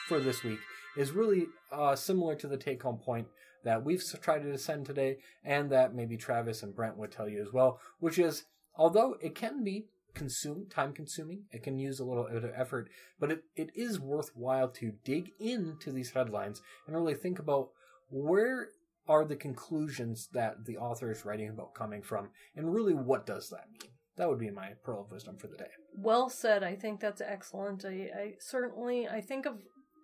for 0.07 0.19
this 0.19 0.43
week 0.43 0.59
is 0.97 1.11
really 1.11 1.47
uh, 1.71 1.95
similar 1.95 2.35
to 2.35 2.47
the 2.47 2.57
take-home 2.57 2.97
point 2.97 3.27
that 3.63 3.83
we've 3.83 4.03
tried 4.21 4.43
to 4.43 4.57
send 4.57 4.85
today, 4.85 5.17
and 5.43 5.69
that 5.71 5.95
maybe 5.95 6.17
Travis 6.17 6.63
and 6.63 6.75
Brent 6.75 6.97
would 6.97 7.11
tell 7.11 7.27
you 7.27 7.41
as 7.41 7.51
well, 7.51 7.79
which 7.99 8.19
is 8.19 8.45
although 8.75 9.15
it 9.21 9.35
can 9.35 9.63
be 9.63 9.87
consume 10.13 10.65
time 10.69 10.93
consuming 10.93 11.43
it 11.51 11.61
can 11.61 11.77
use 11.77 11.99
a 11.99 12.05
little 12.05 12.23
bit 12.23 12.43
of 12.43 12.51
effort 12.55 12.89
but 13.19 13.33
it, 13.33 13.43
it 13.57 13.69
is 13.75 13.99
worthwhile 13.99 14.69
to 14.69 14.93
dig 15.03 15.29
into 15.41 15.91
these 15.91 16.11
headlines 16.11 16.61
and 16.87 16.95
really 16.95 17.13
think 17.13 17.37
about 17.37 17.67
where 18.09 18.69
are 19.07 19.25
the 19.25 19.35
conclusions 19.35 20.27
that 20.33 20.65
the 20.65 20.77
author 20.77 21.11
is 21.11 21.25
writing 21.25 21.49
about 21.49 21.73
coming 21.73 22.01
from 22.01 22.29
and 22.55 22.73
really 22.73 22.93
what 22.93 23.25
does 23.25 23.49
that 23.49 23.67
mean 23.71 23.91
that 24.17 24.29
would 24.29 24.39
be 24.39 24.49
my 24.49 24.69
pearl 24.83 25.01
of 25.01 25.11
wisdom 25.11 25.37
for 25.37 25.47
the 25.47 25.57
day 25.57 25.67
Well 25.97 26.29
said. 26.29 26.63
I 26.63 26.75
think 26.75 26.99
that's 26.99 27.21
excellent. 27.21 27.83
I, 27.85 28.09
I 28.23 28.33
certainly 28.39 29.07
I 29.07 29.21
think 29.21 29.45
of 29.45 29.55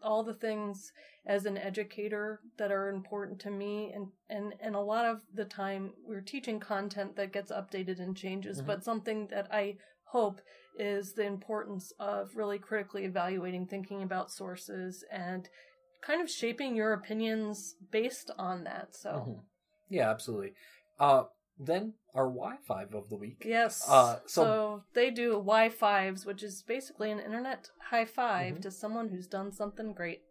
all 0.04 0.24
the 0.24 0.34
things 0.34 0.92
as 1.26 1.46
an 1.46 1.58
educator 1.58 2.40
that 2.58 2.72
are 2.72 2.90
important 2.90 3.40
to 3.42 3.52
me 3.52 3.92
and 3.96 4.08
and 4.30 4.54
and 4.60 4.76
a 4.76 4.80
lot 4.80 5.06
of 5.06 5.22
the 5.34 5.46
time 5.46 5.94
we're 6.08 6.22
teaching 6.22 6.60
content 6.60 7.16
that 7.16 7.32
gets 7.32 7.52
updated 7.52 8.00
and 8.00 8.18
changes 8.18 8.62
Mhm. 8.62 8.66
but 8.66 8.84
something 8.84 9.28
that 9.28 9.48
i 9.54 9.78
hope 10.06 10.42
is 10.78 11.14
the 11.14 11.26
importance 11.26 11.94
of 12.00 12.36
really 12.36 12.58
critically 12.60 13.06
evaluating 13.06 13.66
thinking 13.68 14.02
about 14.02 14.32
sources 14.32 15.04
and 15.12 15.48
kind 16.02 16.22
of 16.22 16.30
shaping 16.30 16.76
your 16.76 16.94
opinions 16.94 17.76
based 17.92 18.32
on 18.38 18.64
that 18.64 18.96
so 18.96 19.10
Mhm. 19.12 19.40
yeah 19.90 20.10
absolutely 20.10 20.54
uh 21.00 21.24
then 21.60 21.94
our 22.16 22.26
Wi-Five 22.28 22.94
of 22.96 23.10
the 23.10 23.16
week 23.18 23.44
yes 23.46 23.88
Uh, 23.88 24.20
so, 24.26 24.44
so- 24.44 24.84
they 24.94 25.12
do 25.12 25.32
Wi-Fives 25.34 26.26
which 26.26 26.42
is 26.44 26.64
basically 26.64 27.12
an 27.12 27.20
internet 27.20 27.70
high 27.90 28.06
5 28.06 28.56
Mhm. 28.56 28.62
to 28.64 28.72
someone 28.72 29.10
who's 29.10 29.28
done 29.28 29.52
something 29.52 29.94
great 29.94 30.22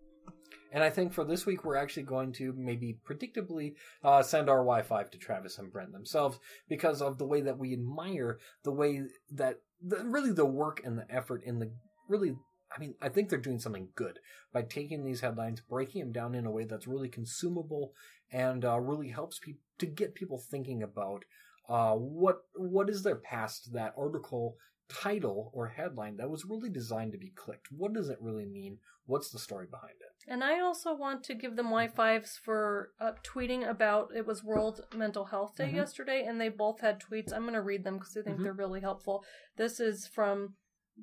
And 0.72 0.84
I 0.84 0.90
think 0.90 1.12
for 1.12 1.24
this 1.24 1.46
week, 1.46 1.64
we're 1.64 1.74
actually 1.84 2.04
going 2.04 2.30
to 2.34 2.52
maybe 2.52 2.96
predictably 3.04 3.74
uh, 4.04 4.22
send 4.22 4.48
our 4.48 4.58
Wi-Five 4.58 5.10
to 5.10 5.18
Travis 5.18 5.58
and 5.58 5.72
Brent 5.72 5.90
themselves 5.90 6.38
because 6.68 7.02
of 7.02 7.18
the 7.18 7.26
way 7.26 7.40
that 7.40 7.58
we 7.58 7.72
admire 7.72 8.38
the 8.62 8.70
way 8.70 9.02
that 9.32 9.56
the, 9.82 9.96
really 10.04 10.30
the 10.30 10.46
work 10.46 10.80
and 10.84 10.96
the 10.96 11.10
effort 11.10 11.42
in 11.42 11.58
the 11.58 11.72
really. 12.08 12.36
I 12.74 12.78
mean, 12.78 12.94
I 13.02 13.08
think 13.08 13.28
they're 13.28 13.38
doing 13.38 13.58
something 13.58 13.88
good 13.94 14.18
by 14.52 14.62
taking 14.62 15.04
these 15.04 15.20
headlines, 15.20 15.60
breaking 15.60 16.00
them 16.02 16.12
down 16.12 16.34
in 16.34 16.46
a 16.46 16.50
way 16.50 16.64
that's 16.64 16.86
really 16.86 17.08
consumable 17.08 17.92
and 18.32 18.64
uh, 18.64 18.78
really 18.78 19.08
helps 19.08 19.38
people 19.38 19.62
to 19.78 19.86
get 19.86 20.14
people 20.14 20.38
thinking 20.38 20.82
about 20.82 21.24
uh, 21.68 21.94
what 21.94 22.42
what 22.54 22.88
is 22.90 23.02
their 23.02 23.16
past 23.16 23.72
that 23.72 23.94
article 23.96 24.56
title 24.88 25.50
or 25.54 25.68
headline 25.68 26.16
that 26.16 26.28
was 26.28 26.44
really 26.44 26.68
designed 26.68 27.12
to 27.12 27.18
be 27.18 27.30
clicked. 27.36 27.68
What 27.70 27.92
does 27.92 28.08
it 28.08 28.18
really 28.20 28.46
mean? 28.46 28.78
What's 29.06 29.30
the 29.30 29.38
story 29.38 29.66
behind 29.70 29.94
it? 30.00 30.30
And 30.30 30.44
I 30.44 30.60
also 30.60 30.94
want 30.94 31.24
to 31.24 31.34
give 31.34 31.56
them 31.56 31.66
Wi-Fives 31.66 32.38
for 32.44 32.90
uh, 33.00 33.12
tweeting 33.24 33.68
about 33.68 34.10
it 34.14 34.26
was 34.26 34.44
World 34.44 34.84
Mental 34.94 35.24
Health 35.24 35.56
Day 35.56 35.70
Mhm. 35.72 35.76
yesterday, 35.76 36.24
and 36.24 36.40
they 36.40 36.48
both 36.48 36.80
had 36.80 37.00
tweets. 37.00 37.32
I'm 37.32 37.42
going 37.42 37.54
to 37.54 37.62
read 37.62 37.84
them 37.84 37.98
because 37.98 38.16
I 38.16 38.22
think 38.22 38.38
Mhm. 38.38 38.42
they're 38.42 38.52
really 38.52 38.80
helpful. 38.80 39.24
This 39.56 39.80
is 39.80 40.06
from 40.08 40.56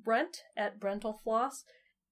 Brent 0.04 0.44
at 0.56 0.80
Brentalfloss. 0.80 1.64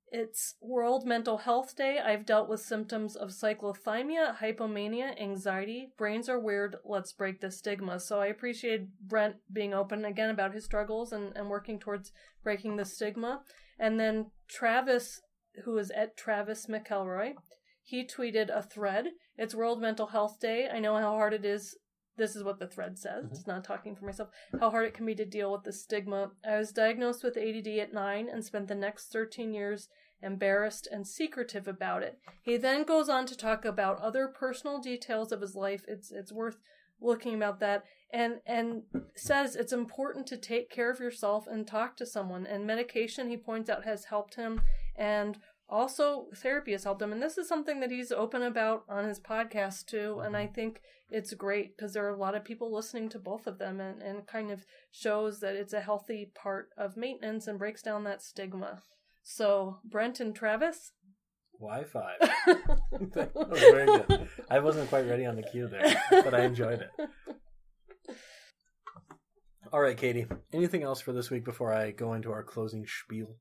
It's 0.09 0.55
World 0.61 1.05
Mental 1.05 1.39
Health 1.39 1.75
Day. 1.77 1.99
I've 1.99 2.25
dealt 2.25 2.49
with 2.49 2.61
symptoms 2.61 3.17
of 3.17 3.31
cyclothymia, 3.31 4.37
hypomania, 4.39 5.21
anxiety. 5.21 5.89
Brains 5.99 6.29
are 6.29 6.39
weird. 6.39 6.77
Let's 6.85 7.13
break 7.13 7.41
the 7.41 7.51
stigma. 7.51 7.99
So 7.99 8.21
I 8.21 8.27
appreciate 8.27 8.87
Brent 9.01 9.37
being 9.53 9.75
open 9.75 10.05
again 10.05 10.31
about 10.31 10.55
his 10.55 10.65
struggles 10.65 11.13
and, 11.13 11.37
and 11.37 11.49
working 11.49 11.81
towards 11.81 12.13
breaking 12.45 12.77
the 12.77 12.85
stigma. 12.85 13.43
And 13.79 13.99
then 13.99 14.31
Travis, 14.49 15.21
who 15.65 15.77
is 15.79 15.91
at 15.91 16.17
Travis 16.17 16.67
McElroy, 16.67 17.35
he 17.83 18.07
tweeted 18.07 18.49
a 18.49 18.63
thread. 18.63 19.07
It's 19.37 19.55
World 19.55 19.81
Mental 19.81 20.07
Health 20.07 20.39
Day. 20.41 20.69
I 20.73 20.79
know 20.79 20.97
how 20.97 21.11
hard 21.15 21.35
it 21.35 21.45
is. 21.45 21.77
This 22.17 22.35
is 22.35 22.43
what 22.43 22.59
the 22.59 22.67
thread 22.67 22.99
says. 22.99 23.25
Mm-hmm. 23.25 23.35
It's 23.35 23.47
not 23.47 23.65
talking 23.65 23.95
for 23.95 24.07
myself. 24.07 24.31
How 24.59 24.71
hard 24.71 24.87
it 24.87 24.95
can 24.95 25.07
be 25.07 25.15
to 25.15 25.25
deal 25.25 25.53
with 25.53 25.65
the 25.65 25.73
stigma. 25.73 26.31
I 26.49 26.57
was 26.57 26.73
diagnosed 26.73 27.23
with 27.23 27.37
ADD 27.37 27.69
at 27.79 27.93
nine 27.93 28.29
and 28.33 28.45
spent 28.45 28.69
the 28.69 28.75
next 28.75 29.13
13 29.13 29.53
years 29.53 29.89
embarrassed 30.23 30.89
and 30.91 31.07
secretive 31.07 31.69
about 31.69 32.03
it. 32.03 32.19
He 32.43 32.57
then 32.57 32.85
goes 32.85 33.09
on 33.09 33.27
to 33.27 33.37
talk 33.37 33.65
about 33.65 34.01
other 34.01 34.29
personal 34.29 34.79
details 34.81 35.31
of 35.31 35.41
his 35.43 35.55
life. 35.55 35.85
It's 35.87 36.11
it's 36.11 36.33
worth 36.33 36.57
looking 37.01 37.35
about 37.35 37.61
that. 37.61 37.85
and 38.13 38.41
and 38.47 38.83
says 39.15 39.57
it's 39.57 39.73
important 39.73 40.27
to 40.29 40.37
take 40.37 40.71
care 40.71 40.91
of 40.91 41.01
yourself 41.01 41.47
and 41.47 41.67
talk 41.67 41.97
to 41.97 42.07
someone 42.07 42.47
and 42.47 42.65
medication 42.67 43.29
he 43.29 43.37
points 43.37 43.69
out 43.69 43.85
has 43.85 44.05
helped 44.05 44.37
him 44.37 44.61
and 44.97 45.39
also 45.69 46.27
therapy 46.37 46.73
has 46.73 46.85
helped 46.85 47.03
him 47.03 47.13
and 47.13 47.23
this 47.23 47.39
is 47.39 47.49
something 47.49 47.81
that 47.81 47.91
he's 47.91 48.13
open 48.13 48.43
about 48.43 48.85
on 48.89 49.05
his 49.05 49.19
podcast 49.19 49.87
too 49.87 50.21
and 50.25 50.37
i 50.37 50.45
mm-hmm. 50.45 50.55
think 50.55 50.81
it's 51.11 51.35
great 51.35 51.77
because 51.77 51.93
there 51.93 52.05
are 52.05 52.15
a 52.15 52.19
lot 52.19 52.35
of 52.35 52.45
people 52.45 52.73
listening 52.73 53.09
to 53.09 53.19
both 53.19 53.47
of 53.47 53.59
them 53.59 53.81
and, 53.81 54.03
and 54.03 54.27
kind 54.27 54.51
of 54.51 54.65
shows 54.91 55.41
that 55.41 55.55
it's 55.55 55.73
a 55.73 55.81
healthy 55.81 56.31
part 56.35 56.69
of 56.77 56.97
maintenance 56.97 57.47
and 57.47 57.59
breaks 57.59 57.83
down 57.83 58.05
that 58.05 58.23
stigma 58.23 58.83
so 59.23 59.79
brent 59.85 60.21
and 60.21 60.35
travis 60.35 60.93
Wi-Five. 61.59 62.19
that 63.15 63.31
was 63.35 63.59
very 63.59 63.87
good. 63.87 64.29
I 64.51 64.59
wasn't 64.59 64.91
quite 64.91 65.09
ready 65.09 65.25
on 65.25 65.37
the 65.37 65.43
cue 65.43 65.67
there, 65.69 66.03
but 66.11 66.35
I 66.35 66.43
enjoyed 66.45 66.81
it. 66.83 67.09
All 69.73 69.81
right, 69.81 69.97
Katie. 69.97 70.27
Anything 70.53 70.83
else 70.83 71.01
for 71.01 71.13
this 71.13 71.31
week 71.31 71.45
before 71.45 71.73
I 71.73 71.91
go 71.91 72.15
into 72.15 72.31
our 72.31 72.43
closing 72.43 72.87
spiel? 72.87 73.37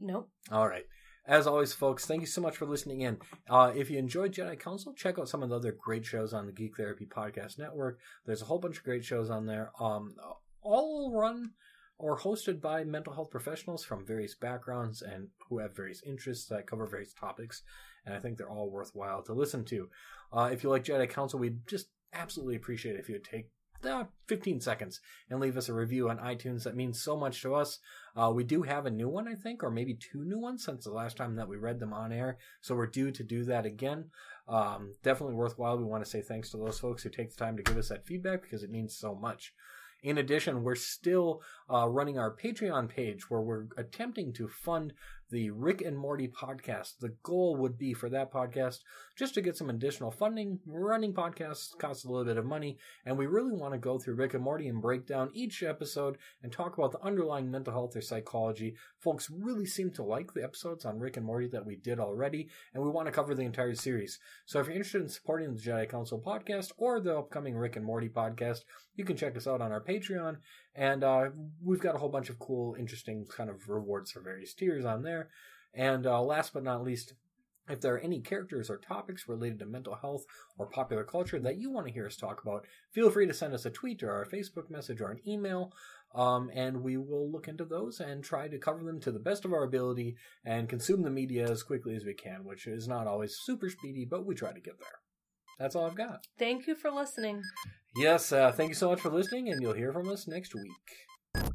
Nope. 0.00 0.30
All 0.50 0.68
right. 0.68 0.84
As 1.28 1.48
always, 1.48 1.72
folks, 1.72 2.06
thank 2.06 2.20
you 2.20 2.26
so 2.26 2.40
much 2.40 2.56
for 2.56 2.66
listening 2.66 3.00
in. 3.00 3.18
Uh, 3.50 3.72
if 3.74 3.90
you 3.90 3.98
enjoyed 3.98 4.32
Jedi 4.32 4.58
Counsel, 4.60 4.94
check 4.94 5.18
out 5.18 5.28
some 5.28 5.42
of 5.42 5.48
the 5.48 5.56
other 5.56 5.72
great 5.72 6.04
shows 6.04 6.32
on 6.32 6.46
the 6.46 6.52
Geek 6.52 6.76
Therapy 6.76 7.04
Podcast 7.04 7.58
Network. 7.58 7.98
There's 8.24 8.42
a 8.42 8.44
whole 8.44 8.60
bunch 8.60 8.78
of 8.78 8.84
great 8.84 9.04
shows 9.04 9.28
on 9.28 9.46
there. 9.46 9.72
Um, 9.80 10.14
all 10.62 11.12
run 11.12 11.50
or 11.98 12.16
hosted 12.16 12.60
by 12.60 12.84
mental 12.84 13.12
health 13.12 13.30
professionals 13.30 13.84
from 13.84 14.06
various 14.06 14.36
backgrounds 14.36 15.02
and 15.02 15.26
who 15.48 15.58
have 15.58 15.74
various 15.74 16.00
interests 16.06 16.46
that 16.46 16.68
cover 16.68 16.86
various 16.86 17.12
topics. 17.12 17.62
And 18.04 18.14
I 18.14 18.20
think 18.20 18.38
they're 18.38 18.50
all 18.50 18.70
worthwhile 18.70 19.22
to 19.24 19.32
listen 19.32 19.64
to. 19.64 19.88
Uh, 20.32 20.50
if 20.52 20.62
you 20.62 20.70
like 20.70 20.84
Jedi 20.84 21.08
Counsel, 21.08 21.40
we'd 21.40 21.66
just 21.66 21.88
absolutely 22.12 22.54
appreciate 22.54 22.94
it 22.94 23.00
if 23.00 23.08
you 23.08 23.16
would 23.16 23.24
take 23.24 23.50
uh, 23.84 24.04
15 24.26 24.60
seconds 24.60 25.00
and 25.30 25.40
leave 25.40 25.56
us 25.56 25.68
a 25.68 25.74
review 25.74 26.08
on 26.08 26.18
iTunes. 26.18 26.64
That 26.64 26.76
means 26.76 27.02
so 27.02 27.16
much 27.16 27.42
to 27.42 27.54
us. 27.54 27.78
Uh, 28.16 28.32
we 28.34 28.44
do 28.44 28.62
have 28.62 28.86
a 28.86 28.90
new 28.90 29.08
one, 29.08 29.28
I 29.28 29.34
think, 29.34 29.62
or 29.62 29.70
maybe 29.70 29.94
two 29.94 30.24
new 30.24 30.38
ones 30.38 30.64
since 30.64 30.84
the 30.84 30.92
last 30.92 31.16
time 31.16 31.36
that 31.36 31.48
we 31.48 31.56
read 31.56 31.80
them 31.80 31.92
on 31.92 32.12
air. 32.12 32.38
So 32.60 32.74
we're 32.74 32.86
due 32.86 33.10
to 33.10 33.22
do 33.22 33.44
that 33.44 33.66
again. 33.66 34.06
Um, 34.48 34.94
definitely 35.02 35.34
worthwhile. 35.34 35.78
We 35.78 35.84
want 35.84 36.04
to 36.04 36.10
say 36.10 36.22
thanks 36.22 36.50
to 36.50 36.56
those 36.56 36.78
folks 36.78 37.02
who 37.02 37.10
take 37.10 37.30
the 37.30 37.44
time 37.44 37.56
to 37.56 37.62
give 37.62 37.76
us 37.76 37.88
that 37.88 38.06
feedback 38.06 38.42
because 38.42 38.62
it 38.62 38.70
means 38.70 38.96
so 38.96 39.14
much. 39.14 39.52
In 40.02 40.18
addition, 40.18 40.62
we're 40.62 40.74
still 40.76 41.42
uh, 41.72 41.88
running 41.88 42.18
our 42.18 42.34
Patreon 42.34 42.88
page 42.88 43.28
where 43.28 43.40
we're 43.40 43.66
attempting 43.76 44.32
to 44.34 44.46
fund 44.46 44.92
the 45.30 45.50
Rick 45.50 45.82
and 45.82 45.96
Morty 45.96 46.28
podcast. 46.28 46.98
The 47.00 47.14
goal 47.22 47.56
would 47.56 47.78
be 47.78 47.94
for 47.94 48.08
that 48.10 48.32
podcast 48.32 48.78
just 49.16 49.34
to 49.34 49.40
get 49.40 49.56
some 49.56 49.70
additional 49.70 50.10
funding. 50.10 50.60
Running 50.66 51.12
podcasts 51.12 51.76
costs 51.78 52.04
a 52.04 52.08
little 52.08 52.24
bit 52.24 52.36
of 52.36 52.44
money, 52.44 52.78
and 53.04 53.18
we 53.18 53.26
really 53.26 53.52
want 53.52 53.74
to 53.74 53.78
go 53.78 53.98
through 53.98 54.14
Rick 54.14 54.34
and 54.34 54.42
Morty 54.42 54.68
and 54.68 54.80
break 54.80 55.06
down 55.06 55.30
each 55.32 55.62
episode 55.62 56.18
and 56.42 56.52
talk 56.52 56.78
about 56.78 56.92
the 56.92 57.02
underlying 57.02 57.50
mental 57.50 57.72
health 57.72 57.96
or 57.96 58.00
psychology. 58.00 58.74
Folks 58.98 59.30
really 59.30 59.66
seem 59.66 59.90
to 59.92 60.02
like 60.02 60.32
the 60.34 60.44
episodes 60.44 60.84
on 60.84 60.98
Rick 60.98 61.16
and 61.16 61.26
Morty 61.26 61.48
that 61.48 61.66
we 61.66 61.76
did 61.76 61.98
already, 61.98 62.48
and 62.74 62.82
we 62.82 62.90
want 62.90 63.06
to 63.06 63.12
cover 63.12 63.34
the 63.34 63.42
entire 63.42 63.74
series. 63.74 64.18
So 64.44 64.60
if 64.60 64.66
you're 64.66 64.76
interested 64.76 65.02
in 65.02 65.08
supporting 65.08 65.54
the 65.54 65.60
Jedi 65.60 65.88
Counsel 65.88 66.22
podcast 66.24 66.72
or 66.76 67.00
the 67.00 67.18
upcoming 67.18 67.56
Rick 67.56 67.76
and 67.76 67.84
Morty 67.84 68.08
podcast, 68.08 68.60
you 68.94 69.04
can 69.04 69.16
check 69.16 69.36
us 69.36 69.46
out 69.46 69.60
on 69.60 69.72
our 69.72 69.82
Patreon 69.82 70.36
and 70.76 71.02
uh, 71.02 71.30
we've 71.64 71.80
got 71.80 71.94
a 71.94 71.98
whole 71.98 72.10
bunch 72.10 72.28
of 72.28 72.38
cool, 72.38 72.76
interesting 72.78 73.26
kind 73.26 73.48
of 73.48 73.68
rewards 73.68 74.10
for 74.12 74.20
various 74.20 74.52
tiers 74.52 74.84
on 74.84 75.02
there. 75.02 75.30
And 75.72 76.06
uh, 76.06 76.20
last 76.22 76.52
but 76.52 76.62
not 76.62 76.84
least, 76.84 77.14
if 77.68 77.80
there 77.80 77.94
are 77.94 77.98
any 77.98 78.20
characters 78.20 78.70
or 78.70 78.76
topics 78.76 79.28
related 79.28 79.58
to 79.58 79.66
mental 79.66 79.96
health 79.96 80.24
or 80.58 80.66
popular 80.66 81.02
culture 81.02 81.40
that 81.40 81.56
you 81.56 81.70
want 81.70 81.86
to 81.86 81.92
hear 81.92 82.06
us 82.06 82.16
talk 82.16 82.42
about, 82.42 82.66
feel 82.92 83.10
free 83.10 83.26
to 83.26 83.34
send 83.34 83.54
us 83.54 83.66
a 83.66 83.70
tweet 83.70 84.02
or 84.02 84.22
a 84.22 84.28
Facebook 84.28 84.70
message 84.70 85.00
or 85.00 85.10
an 85.10 85.20
email. 85.26 85.72
Um, 86.14 86.50
and 86.54 86.82
we 86.82 86.96
will 86.96 87.30
look 87.30 87.48
into 87.48 87.64
those 87.64 87.98
and 88.00 88.22
try 88.22 88.48
to 88.48 88.58
cover 88.58 88.84
them 88.84 89.00
to 89.00 89.10
the 89.10 89.18
best 89.18 89.44
of 89.44 89.52
our 89.52 89.64
ability 89.64 90.16
and 90.44 90.68
consume 90.68 91.02
the 91.02 91.10
media 91.10 91.50
as 91.50 91.62
quickly 91.62 91.96
as 91.96 92.04
we 92.04 92.14
can, 92.14 92.44
which 92.44 92.66
is 92.66 92.86
not 92.86 93.06
always 93.06 93.36
super 93.36 93.68
speedy, 93.68 94.04
but 94.04 94.24
we 94.24 94.34
try 94.34 94.52
to 94.52 94.60
get 94.60 94.78
there. 94.78 95.00
That's 95.58 95.74
all 95.74 95.86
I've 95.86 95.96
got. 95.96 96.26
Thank 96.38 96.66
you 96.66 96.74
for 96.74 96.90
listening. 96.90 97.42
Yes, 97.96 98.30
uh, 98.30 98.52
thank 98.52 98.68
you 98.68 98.74
so 98.74 98.90
much 98.90 99.00
for 99.00 99.10
listening, 99.10 99.48
and 99.48 99.60
you'll 99.60 99.72
hear 99.72 99.92
from 99.92 100.08
us 100.10 100.26
next 100.26 100.54
week. 100.54 101.46